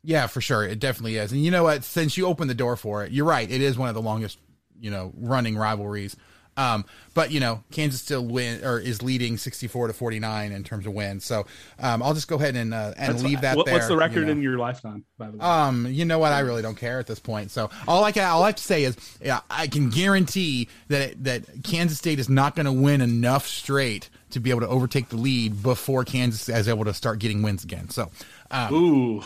Yeah, 0.04 0.26
for 0.26 0.40
sure, 0.40 0.62
it 0.62 0.78
definitely 0.78 1.16
is. 1.16 1.32
And 1.32 1.42
you 1.42 1.50
know 1.50 1.64
what? 1.64 1.82
Since 1.84 2.16
you 2.16 2.26
opened 2.26 2.50
the 2.50 2.54
door 2.54 2.76
for 2.76 3.04
it, 3.04 3.12
you're 3.12 3.24
right. 3.24 3.50
It 3.50 3.60
is 3.62 3.78
one 3.78 3.88
of 3.88 3.94
the 3.94 4.02
longest 4.02 4.38
you 4.78 4.90
know 4.90 5.12
running 5.16 5.56
rivalries 5.56 6.16
Um, 6.56 6.84
but 7.14 7.30
you 7.30 7.40
know, 7.40 7.62
Kansas 7.70 8.00
still 8.00 8.24
win 8.24 8.64
or 8.64 8.78
is 8.78 9.02
leading 9.02 9.36
64 9.36 9.88
to 9.88 9.92
49 9.92 10.52
in 10.52 10.64
terms 10.64 10.86
of 10.86 10.92
wins. 10.92 11.24
So 11.24 11.46
um, 11.78 12.02
I'll 12.02 12.14
just 12.14 12.28
go 12.28 12.36
ahead 12.36 12.56
and 12.56 12.72
uh, 12.72 12.94
and 12.96 13.14
That's 13.14 13.22
leave 13.22 13.40
that 13.42 13.56
What- 13.56 13.66
there. 13.66 13.74
What's 13.74 13.88
the 13.88 13.96
record 13.96 14.20
you 14.20 14.24
know. 14.26 14.32
in 14.32 14.42
your 14.42 14.58
lifetime, 14.58 15.04
by 15.18 15.30
the 15.30 15.36
way? 15.38 15.44
Um, 15.44 15.86
you 15.86 16.04
know 16.04 16.18
what? 16.18 16.32
I 16.32 16.40
really 16.40 16.62
don't 16.62 16.76
care 16.76 16.98
at 16.98 17.06
this 17.06 17.18
point. 17.20 17.50
So 17.50 17.70
all 17.86 18.04
I 18.04 18.12
can, 18.12 18.24
all 18.24 18.42
I 18.42 18.46
have 18.46 18.56
to 18.56 18.62
say 18.62 18.84
is, 18.84 18.96
yeah, 19.22 19.40
I 19.50 19.66
can 19.66 19.90
guarantee 19.90 20.68
that 20.88 21.10
it, 21.10 21.24
that 21.24 21.42
Kansas 21.64 21.98
State 21.98 22.18
is 22.18 22.28
not 22.28 22.54
going 22.56 22.66
to 22.66 22.72
win 22.72 23.00
enough 23.00 23.46
straight 23.46 24.08
to 24.30 24.40
be 24.40 24.50
able 24.50 24.60
to 24.60 24.68
overtake 24.68 25.08
the 25.08 25.16
lead 25.16 25.62
before 25.62 26.04
Kansas 26.04 26.48
is 26.48 26.68
able 26.68 26.84
to 26.84 26.92
start 26.92 27.18
getting 27.20 27.42
wins 27.42 27.64
again. 27.64 27.88
So, 27.90 28.10
um, 28.50 28.74
Ooh. 28.74 29.22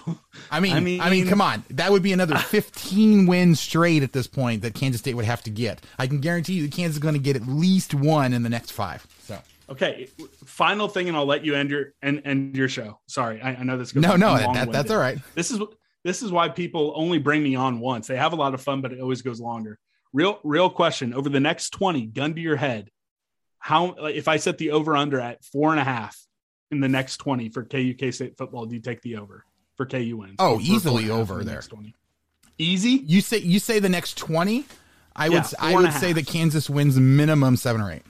I 0.51 0.61
mean, 0.61 0.73
I 0.73 0.77
I 0.77 0.81
mean, 0.81 1.01
mean- 1.11 1.29
come 1.29 1.41
on, 1.41 1.64
that 1.71 1.91
would 1.91 2.03
be 2.03 2.12
another 2.12 2.37
15 2.37 3.27
wins 3.27 3.61
straight 3.61 4.03
at 4.03 4.12
this 4.12 4.27
point 4.27 4.62
that 4.62 4.75
Kansas 4.75 5.01
State 5.01 5.14
would 5.14 5.25
have 5.25 5.43
to 5.45 5.51
get. 5.51 5.81
I 5.99 6.07
can 6.07 6.21
guarantee 6.21 6.55
you 6.55 6.62
that 6.62 6.73
Kansas 6.73 6.97
is 6.97 7.03
going 7.03 7.14
to 7.14 7.21
get 7.21 7.37
at 7.37 7.47
least 7.47 7.95
one 7.95 8.33
in 8.33 8.43
the 8.43 8.49
next 8.49 8.71
five. 8.73 9.07
So. 9.25 9.39
Okay. 9.68 10.09
Final 10.45 10.89
thing, 10.89 11.09
and 11.09 11.16
I'll 11.16 11.27
let 11.27 11.45
you 11.45 11.55
end 11.55 11.71
your 11.71 11.95
end, 12.03 12.23
end 12.25 12.57
your 12.57 12.68
show. 12.68 12.99
Sorry, 13.07 13.41
I, 13.41 13.51
I 13.55 13.62
know 13.62 13.79
this 13.79 13.93
goes 13.93 14.03
No, 14.03 14.16
no, 14.16 14.37
that, 14.37 14.73
that's 14.73 14.91
all 14.91 14.99
right. 14.99 15.18
This 15.35 15.51
is 15.51 15.61
this 16.03 16.23
is 16.23 16.33
why 16.33 16.49
people 16.49 16.93
only 16.97 17.18
bring 17.18 17.43
me 17.43 17.55
on 17.55 17.79
once. 17.79 18.07
They 18.07 18.16
have 18.16 18.33
a 18.33 18.37
lot 18.37 18.55
of 18.55 18.61
fun, 18.61 18.81
but 18.81 18.93
it 18.93 19.01
always 19.01 19.23
goes 19.23 19.41
longer. 19.41 19.79
Real 20.12 20.41
real 20.43 20.71
question. 20.71 21.14
Over 21.14 21.29
the 21.29 21.41
next 21.41 21.71
twenty, 21.71 22.07
gun 22.07 22.35
to 22.35 22.41
your 22.41 22.57
head, 22.57 22.91
how 23.59 23.95
like, 24.01 24.16
if 24.16 24.27
I 24.27 24.39
set 24.39 24.59
the 24.59 24.73
over 24.73 24.97
under 24.97 25.21
at 25.21 25.45
four 25.45 25.71
and 25.71 25.79
a 25.79 25.85
half 25.85 26.18
in 26.71 26.81
the 26.81 26.89
next 26.89 27.18
twenty 27.18 27.49
for 27.49 27.64
KU 27.64 27.95
K 27.95 28.11
State 28.11 28.37
football, 28.37 28.66
do 28.66 28.75
you 28.75 28.81
take 28.81 29.03
the 29.03 29.16
over 29.16 29.45
for 29.77 29.87
KU 29.87 30.16
wins? 30.18 30.37
Oh, 30.39 30.59
easily 30.61 30.81
four 30.81 31.01
and 31.01 31.11
a 31.11 31.14
half 31.14 31.21
over 31.31 31.39
the 31.45 31.51
there. 31.51 31.62
20? 31.62 31.95
Easy. 32.59 32.91
You 32.91 33.21
say 33.21 33.39
you 33.39 33.59
say 33.59 33.79
the 33.79 33.89
next 33.89 34.18
20. 34.18 34.64
I 35.16 35.27
Yeah, 35.27 35.33
would 35.43 35.45
I 35.59 35.75
would 35.75 35.93
say 35.95 36.12
that 36.12 36.27
Kansas 36.27 36.68
wins 36.71 36.99
minimum 36.99 37.57
seven 37.57 37.81
or 37.81 37.91
eight. 37.93 38.03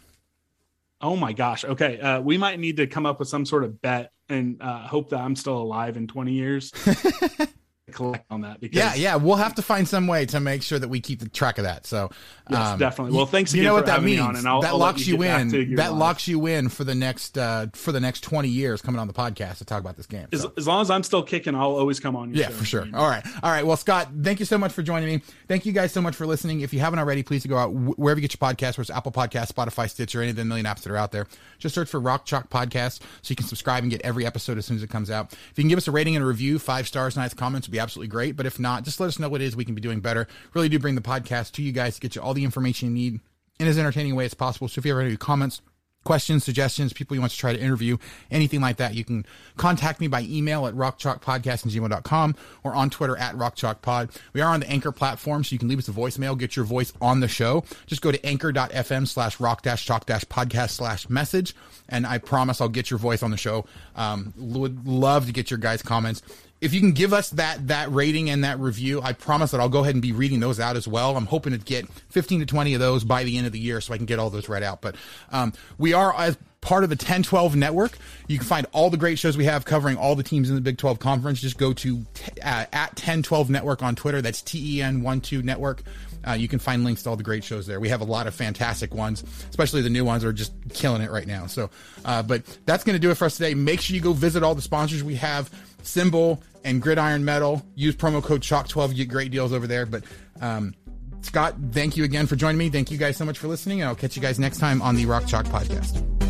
Oh 1.01 1.17
my 1.17 1.33
gosh. 1.33 1.65
Okay. 1.65 1.99
Uh, 2.01 2.21
we 2.21 2.37
might 2.37 2.59
need 2.61 2.77
to 2.77 2.87
come 2.87 3.07
up 3.07 3.19
with 3.21 3.29
some 3.29 3.47
sort 3.47 3.65
of 3.65 3.81
bet 3.81 4.13
and 4.29 4.61
uh, 4.61 4.87
hope 4.87 5.11
that 5.11 5.21
I'm 5.21 5.35
still 5.35 5.57
alive 5.57 5.97
in 5.97 6.07
20 6.07 6.33
years. 6.33 6.73
collect 7.91 8.24
on 8.30 8.41
that 8.43 8.61
because 8.61 8.76
Yeah, 8.76 8.95
yeah, 8.95 9.16
we'll 9.16 9.36
have 9.36 9.55
to 9.57 9.62
find 9.62 9.86
some 9.86 10.07
way 10.07 10.26
to 10.26 10.41
make 10.41 10.62
sure 10.62 10.78
that 10.78 10.88
we 10.88 11.01
keep 11.01 11.20
the 11.20 11.28
track 11.28 11.59
of 11.59 11.64
that. 11.64 11.86
So, 11.86 12.11
Yes, 12.49 12.59
um, 12.68 12.78
definitely. 12.78 13.16
Well, 13.16 13.26
thanks 13.26 13.55
You 13.55 13.62
know 13.62 13.74
what 13.74 13.86
that 13.86 14.03
me 14.03 14.16
means? 14.16 14.38
and 14.38 14.49
I'll- 14.49 14.61
that 14.62 14.70
I'll 14.70 14.78
locks 14.78 15.07
you 15.07 15.22
in. 15.22 15.74
That 15.76 15.93
life. 15.93 15.99
locks 16.01 16.26
you 16.28 16.47
in 16.47 16.68
for 16.68 16.84
the 16.84 16.95
next 16.95 17.38
uh, 17.38 17.66
for 17.74 17.93
the 17.93 18.01
next 18.01 18.22
twenty 18.22 18.49
years 18.49 18.80
coming 18.82 18.99
on 19.01 19.07
the 19.07 19.12
podcast 19.12 19.59
to 19.59 19.64
talk 19.64 19.80
about 19.80 19.97
this 19.97 20.07
game. 20.07 20.26
as, 20.32 20.43
So. 20.43 20.53
as 20.57 20.66
long 20.66 20.82
as 20.82 20.91
I'm 20.91 21.03
still 21.03 21.22
kicking, 21.22 21.55
I'll 21.55 21.76
always 21.76 22.01
come 22.01 22.16
on 22.16 22.30
your 22.30 22.38
Yeah, 22.38 22.49
show. 22.49 22.55
for 22.55 22.64
sure. 22.64 22.88
All 22.95 23.09
right. 23.09 23.24
All 23.43 23.51
right. 23.51 23.64
Well, 23.66 23.76
Scott, 23.76 24.09
thank 24.22 24.41
you 24.41 24.47
so 24.47 24.59
much 24.59 24.72
for 24.72 24.82
joining 24.82 25.09
me. 25.09 25.22
Thank 25.49 25.64
you 25.66 25.72
guys 25.72 25.93
so 25.93 26.01
much 26.03 26.16
for 26.16 26.26
listening. 26.26 26.61
If 26.61 26.72
you 26.72 26.80
haven't 26.80 26.99
already, 26.99 27.22
please 27.22 27.47
go 27.47 27.57
out 27.57 27.72
wherever 27.72 28.18
you 28.20 28.26
get 28.28 28.38
your 28.41 28.49
podcasts, 28.51 28.78
whether 28.78 28.82
it's 28.82 28.91
Apple 28.91 29.12
Podcast, 29.12 29.53
Spotify, 29.53 29.88
Stitcher, 29.91 30.20
any 30.20 30.30
of 30.30 30.36
the 30.36 30.45
million 30.45 30.66
apps 30.66 30.82
that 30.82 30.91
are 30.93 30.97
out 30.97 31.12
there. 31.12 31.26
Just 31.59 31.74
search 31.74 31.88
for 31.88 32.01
Rock 32.01 32.24
Chalk 32.24 32.49
Podcast 32.51 33.01
so 33.22 33.30
you 33.30 33.36
can 33.36 33.47
subscribe 33.47 33.82
and 33.82 33.91
get 33.91 34.01
every 34.03 34.26
episode 34.26 34.59
as 34.59 34.66
soon 34.66 34.76
as 34.76 34.82
it 34.82 34.91
comes 34.91 35.11
out. 35.11 35.32
If 35.32 35.53
you 35.57 35.62
can 35.62 35.68
give 35.68 35.78
us 35.78 35.88
a 35.88 35.93
rating 35.93 36.16
and 36.16 36.24
a 36.24 36.28
review, 36.28 36.59
five 36.59 36.86
stars, 36.88 37.16
nice 37.16 37.34
comments 37.34 37.68
would 37.68 37.72
be 37.72 37.80
absolutely 37.81 38.09
great. 38.09 38.37
But 38.37 38.47
if 38.47 38.61
not, 38.61 38.85
just 38.85 39.01
let 39.01 39.09
us 39.09 39.18
know 39.18 39.28
what 39.28 39.41
it 39.41 39.45
is 39.45 39.57
we 39.57 39.64
can 39.64 39.74
be 39.74 39.81
doing 39.81 40.01
better. 40.01 40.28
Really 40.55 40.68
do 40.68 40.78
bring 40.78 40.95
the 40.95 41.01
podcast 41.01 41.53
to 41.53 41.62
you 41.62 41.72
guys 41.72 41.97
to 41.97 42.01
get 42.01 42.14
you 42.14 42.22
all 42.22 42.35
the 42.35 42.45
information 42.45 42.89
you 42.89 42.95
need 42.95 43.20
in 43.59 43.66
as 43.66 43.78
entertaining 43.78 44.12
a 44.12 44.14
way 44.14 44.24
as 44.24 44.35
possible. 44.35 44.68
So 44.68 44.78
if 44.78 44.87
you 44.87 44.97
have 44.97 45.05
any 45.05 45.16
comments, 45.16 45.61
questions, 46.05 46.45
suggestions, 46.45 46.93
people 46.93 47.14
you 47.14 47.20
want 47.20 47.31
to 47.33 47.39
try 47.39 47.53
to 47.53 47.61
interview, 47.61 47.99
anything 48.31 48.61
like 48.61 48.78
that, 48.78 48.95
you 48.95 49.05
can 49.05 49.26
contact 49.57 50.01
me 50.01 50.09
by 50.09 50.22
email 50.22 50.66
at 50.66 50.74
rockchalkpodcast@gmail.com 50.74 52.37
or 52.64 52.74
on 52.74 52.89
Twitter 52.89 53.18
at 53.18 53.35
rockchalkpod. 53.37 54.16
We 54.33 54.41
are 54.41 54.53
on 54.53 54.61
the 54.61 54.70
Anchor 54.70 54.93
platform, 54.93 55.45
so 55.45 55.53
you 55.53 55.59
can 55.59 55.68
leave 55.68 55.78
us 55.78 55.89
a 55.89 55.93
voicemail, 55.93 56.39
get 56.39 56.57
your 56.57 56.64
voice 56.64 56.93
on 57.03 57.20
the 57.20 57.28
show. 57.28 57.64
Just 57.87 58.01
go 58.01 58.11
to 58.11 58.26
anchor.fm 58.26 59.07
slash 59.07 59.39
rock 59.41 59.62
dash 59.62 59.85
chalk 59.85 60.07
dash 60.07 60.24
podcast 60.24 60.70
slash 60.70 61.09
message, 61.11 61.55
and 61.89 62.07
I 62.07 62.18
promise 62.18 62.61
I'll 62.61 62.68
get 62.68 62.91
your 62.91 62.99
voice 62.99 63.22
on 63.22 63.31
the 63.31 63.37
show. 63.37 63.66
Um, 63.95 64.33
would 64.39 64.87
love 64.87 65.26
to 65.26 65.33
get 65.33 65.51
your 65.51 65.59
guys' 65.59 65.83
comments 65.83 66.22
if 66.61 66.75
you 66.75 66.81
can 66.81 66.93
give 66.93 67.13
us 67.13 67.31
that 67.31 67.69
that 67.69 67.93
rating 67.93 68.31
and 68.31 68.45
that 68.45 68.59
review, 68.59 69.01
I 69.03 69.13
promise 69.13 69.51
that 69.53 69.61
I'll 69.61 69.69
go 69.69 69.81
ahead 69.81 69.95
and 69.95 70.03
be 70.03 70.13
reading 70.13 70.41
those 70.41 70.61
out 70.61 70.77
as 70.77 70.87
well. 70.87 71.17
I'm 71.17 71.27
hoping 71.27 71.53
to 71.53 71.59
get 71.59 71.89
15 72.11 72.41
to 72.41 72.47
20 72.47 72.75
of 72.75 72.81
those 72.81 73.05
by 73.05 73.25
the 73.25 73.37
end 73.39 73.47
of 73.47 73.53
the 73.53 73.59
year 73.59 73.81
so 73.81 73.95
I 73.95 73.97
can 73.97 74.07
get 74.07 74.19
all 74.19 74.31
those 74.31 74.49
read 74.49 74.63
out. 74.63 74.81
But 74.81 74.97
um, 75.31 75.53
we 75.79 75.93
are 75.93 76.15
as 76.15 76.37
part 76.61 76.85
of 76.85 76.91
the 76.91 76.95
1012 76.95 77.57
network. 77.57 77.97
You 78.29 78.39
can 78.39 78.47
find 78.47 78.67
all 78.73 78.91
the 78.91 78.97
great 78.97 79.19
shows 79.19 79.37
we 79.37 79.47
have 79.47 79.65
covering 79.65 79.97
all 79.97 80.15
the 80.15 80.23
teams 80.23 80.51
in 80.51 80.55
the 80.55 80.61
Big 80.61 80.77
12 80.77 80.99
conference. 80.99 81.41
Just 81.41 81.57
go 81.57 81.73
to 81.73 82.05
t- 82.15 82.41
uh, 82.43 82.67
at 82.73 82.91
1012 82.91 83.51
network 83.51 83.83
on 83.83 83.95
Twitter. 83.95 84.21
That's 84.21 84.43
T 84.43 84.77
E 84.77 84.83
N 84.83 85.01
12 85.03 85.45
network. 85.45 85.83
Uh, 86.27 86.33
you 86.33 86.49
can 86.49 86.59
find 86.59 86.85
links 86.85 87.03
to 87.03 87.11
all 87.11 87.17
the 87.17 87.23
great 87.23 87.43
shows 87.43 87.67
there. 87.67 87.81
We 87.81 87.89
have 87.89 88.03
a 88.03 88.05
lot 88.05 88.27
of 88.27 88.35
fantastic 88.35 88.95
ones, 88.95 89.25
especially 89.49 89.81
the 89.81 89.91
new 89.91 90.05
ones 90.05 90.23
are 90.23 90.33
just 90.33 90.53
killing 90.75 91.01
it 91.01 91.11
right 91.11 91.27
now. 91.27 91.47
So, 91.47 91.71
uh, 92.05 92.23
but 92.23 92.45
that's 92.67 92.85
going 92.85 92.95
to 92.95 93.01
do 93.01 93.11
it 93.11 93.15
for 93.15 93.25
us 93.25 93.37
today. 93.39 93.55
Make 93.55 93.81
sure 93.81 93.97
you 93.97 94.03
go 94.03 94.13
visit 94.13 94.43
all 94.43 94.55
the 94.55 94.61
sponsors 94.61 95.03
we 95.03 95.15
have, 95.15 95.51
SimBull 95.85 96.41
and 96.64 96.81
Gridiron 96.81 97.24
Metal. 97.24 97.64
Use 97.74 97.97
promo 97.97 98.22
code 98.22 98.43
Chalk12. 98.43 98.91
You 98.91 98.95
get 98.95 99.09
great 99.09 99.31
deals 99.31 99.53
over 99.53 99.66
there. 99.66 99.87
But, 99.87 100.05
um, 100.41 100.74
Scott, 101.22 101.55
thank 101.72 101.97
you 101.97 102.05
again 102.05 102.26
for 102.26 102.37
joining 102.37 102.59
me. 102.59 102.70
Thank 102.70 102.91
you 102.91 102.99
guys 102.99 103.16
so 103.16 103.24
much 103.24 103.39
for 103.39 103.49
listening. 103.49 103.81
And 103.81 103.89
I'll 103.89 103.97
catch 103.97 104.16
you 104.16 104.22
guys 104.22 104.39
next 104.39 104.59
time 104.59 104.81
on 104.83 104.97
the 104.97 105.07
Rock 105.07 105.26
Chalk 105.26 105.47
podcast. 105.47 106.30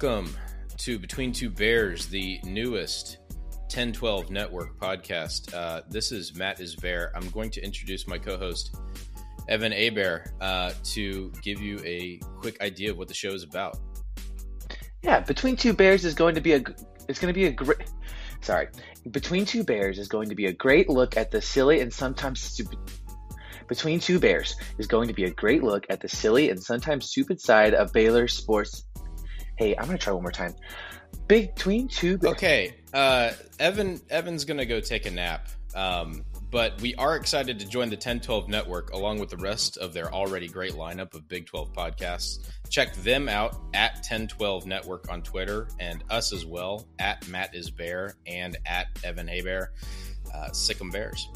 Welcome 0.00 0.32
to 0.76 0.96
Between 0.96 1.32
Two 1.32 1.50
Bears, 1.50 2.06
the 2.06 2.38
newest 2.44 3.18
1012 3.62 4.30
Network 4.30 4.78
podcast. 4.78 5.52
Uh, 5.52 5.82
this 5.90 6.12
is 6.12 6.36
Matt 6.36 6.60
Isver. 6.60 7.10
I'm 7.16 7.28
going 7.30 7.50
to 7.50 7.60
introduce 7.60 8.06
my 8.06 8.16
co 8.16 8.38
host, 8.38 8.76
Evan 9.48 9.72
Aber, 9.72 10.22
uh, 10.40 10.70
to 10.84 11.32
give 11.42 11.60
you 11.60 11.80
a 11.84 12.20
quick 12.38 12.60
idea 12.60 12.92
of 12.92 12.96
what 12.96 13.08
the 13.08 13.14
show 13.14 13.30
is 13.30 13.42
about. 13.42 13.76
Yeah, 15.02 15.18
Between 15.18 15.56
Two 15.56 15.72
Bears 15.72 16.04
is 16.04 16.14
going 16.14 16.36
to 16.36 16.40
be 16.40 16.52
a 16.52 16.62
it's 17.08 17.18
going 17.18 17.34
to 17.34 17.36
be 17.36 17.46
a 17.46 17.50
great 17.50 17.90
sorry. 18.40 18.68
Between 19.10 19.46
Two 19.46 19.64
Bears 19.64 19.98
is 19.98 20.06
going 20.06 20.28
to 20.28 20.36
be 20.36 20.46
a 20.46 20.52
great 20.52 20.88
look 20.88 21.16
at 21.16 21.32
the 21.32 21.42
silly 21.42 21.80
and 21.80 21.92
sometimes 21.92 22.38
stupid 22.38 22.78
Between 23.68 24.00
Two 24.00 24.18
Bears 24.18 24.56
is 24.78 24.86
going 24.86 25.08
to 25.08 25.14
be 25.14 25.24
a 25.24 25.30
great 25.30 25.62
look 25.62 25.86
at 25.90 26.00
the 26.00 26.08
silly 26.08 26.50
and 26.50 26.62
sometimes 26.62 27.10
stupid 27.10 27.40
side 27.40 27.74
of 27.74 27.92
Baylor 27.92 28.28
sports. 28.28 28.84
Hey, 29.58 29.74
I'm 29.76 29.88
to 29.88 29.98
try 29.98 30.12
one 30.12 30.22
more 30.22 30.30
time. 30.30 30.54
Between 31.26 31.88
Two 31.88 32.16
Okay, 32.22 32.76
uh, 32.94 33.32
Evan. 33.58 34.00
Evan's 34.08 34.44
gonna 34.44 34.64
go 34.64 34.78
take 34.78 35.04
a 35.04 35.10
nap, 35.10 35.48
um, 35.74 36.24
but 36.48 36.80
we 36.80 36.94
are 36.94 37.16
excited 37.16 37.58
to 37.58 37.66
join 37.66 37.88
the 37.88 37.96
1012 37.96 38.48
Network 38.48 38.92
along 38.92 39.18
with 39.18 39.30
the 39.30 39.36
rest 39.36 39.76
of 39.76 39.92
their 39.92 40.14
already 40.14 40.46
great 40.46 40.74
lineup 40.74 41.12
of 41.14 41.26
Big 41.26 41.46
12 41.46 41.72
podcasts. 41.72 42.38
Check 42.70 42.94
them 42.96 43.28
out 43.28 43.60
at 43.74 43.94
1012 43.96 44.66
Network 44.66 45.10
on 45.10 45.22
Twitter 45.22 45.66
and 45.80 46.04
us 46.08 46.32
as 46.32 46.46
well 46.46 46.86
at 47.00 47.26
Matt 47.26 47.52
is 47.52 47.68
Bear 47.68 48.14
and 48.28 48.56
at 48.64 48.86
Evan 49.02 49.28
Abear. 49.28 49.72
Uh, 50.32 50.52
Sick 50.52 50.80
'em 50.80 50.90
Bears. 50.90 51.28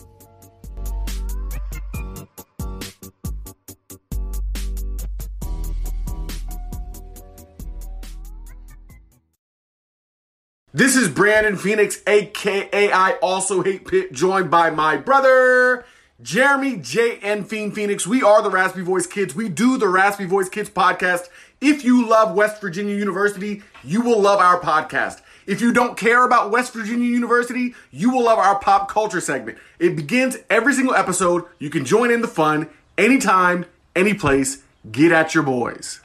This 10.74 10.96
is 10.96 11.10
Brandon 11.10 11.58
Phoenix, 11.58 12.00
aka 12.06 12.90
I 12.90 13.18
also 13.20 13.62
hate 13.62 13.86
Pitt, 13.86 14.10
joined 14.10 14.50
by 14.50 14.70
my 14.70 14.96
brother 14.96 15.84
Jeremy 16.22 16.78
J 16.78 17.18
and 17.22 17.46
Fiend 17.46 17.74
Phoenix. 17.74 18.06
We 18.06 18.22
are 18.22 18.40
the 18.40 18.48
Raspy 18.48 18.80
Voice 18.80 19.06
Kids. 19.06 19.34
We 19.34 19.50
do 19.50 19.76
the 19.76 19.90
Raspy 19.90 20.24
Voice 20.24 20.48
Kids 20.48 20.70
podcast. 20.70 21.28
If 21.60 21.84
you 21.84 22.08
love 22.08 22.34
West 22.34 22.58
Virginia 22.62 22.96
University, 22.96 23.62
you 23.84 24.00
will 24.00 24.18
love 24.18 24.40
our 24.40 24.58
podcast. 24.60 25.20
If 25.46 25.60
you 25.60 25.74
don't 25.74 25.98
care 25.98 26.24
about 26.24 26.50
West 26.50 26.72
Virginia 26.72 27.06
University, 27.06 27.74
you 27.90 28.08
will 28.10 28.24
love 28.24 28.38
our 28.38 28.58
pop 28.58 28.88
culture 28.88 29.20
segment. 29.20 29.58
It 29.78 29.94
begins 29.94 30.38
every 30.48 30.72
single 30.72 30.94
episode. 30.94 31.44
You 31.58 31.68
can 31.68 31.84
join 31.84 32.10
in 32.10 32.22
the 32.22 32.28
fun 32.28 32.70
anytime, 32.96 33.66
any 33.94 34.14
place. 34.14 34.62
Get 34.90 35.12
at 35.12 35.34
your 35.34 35.44
boys. 35.44 36.00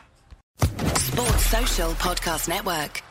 Sports 0.60 1.46
Social 1.46 1.92
Podcast 1.92 2.50
Network. 2.50 3.02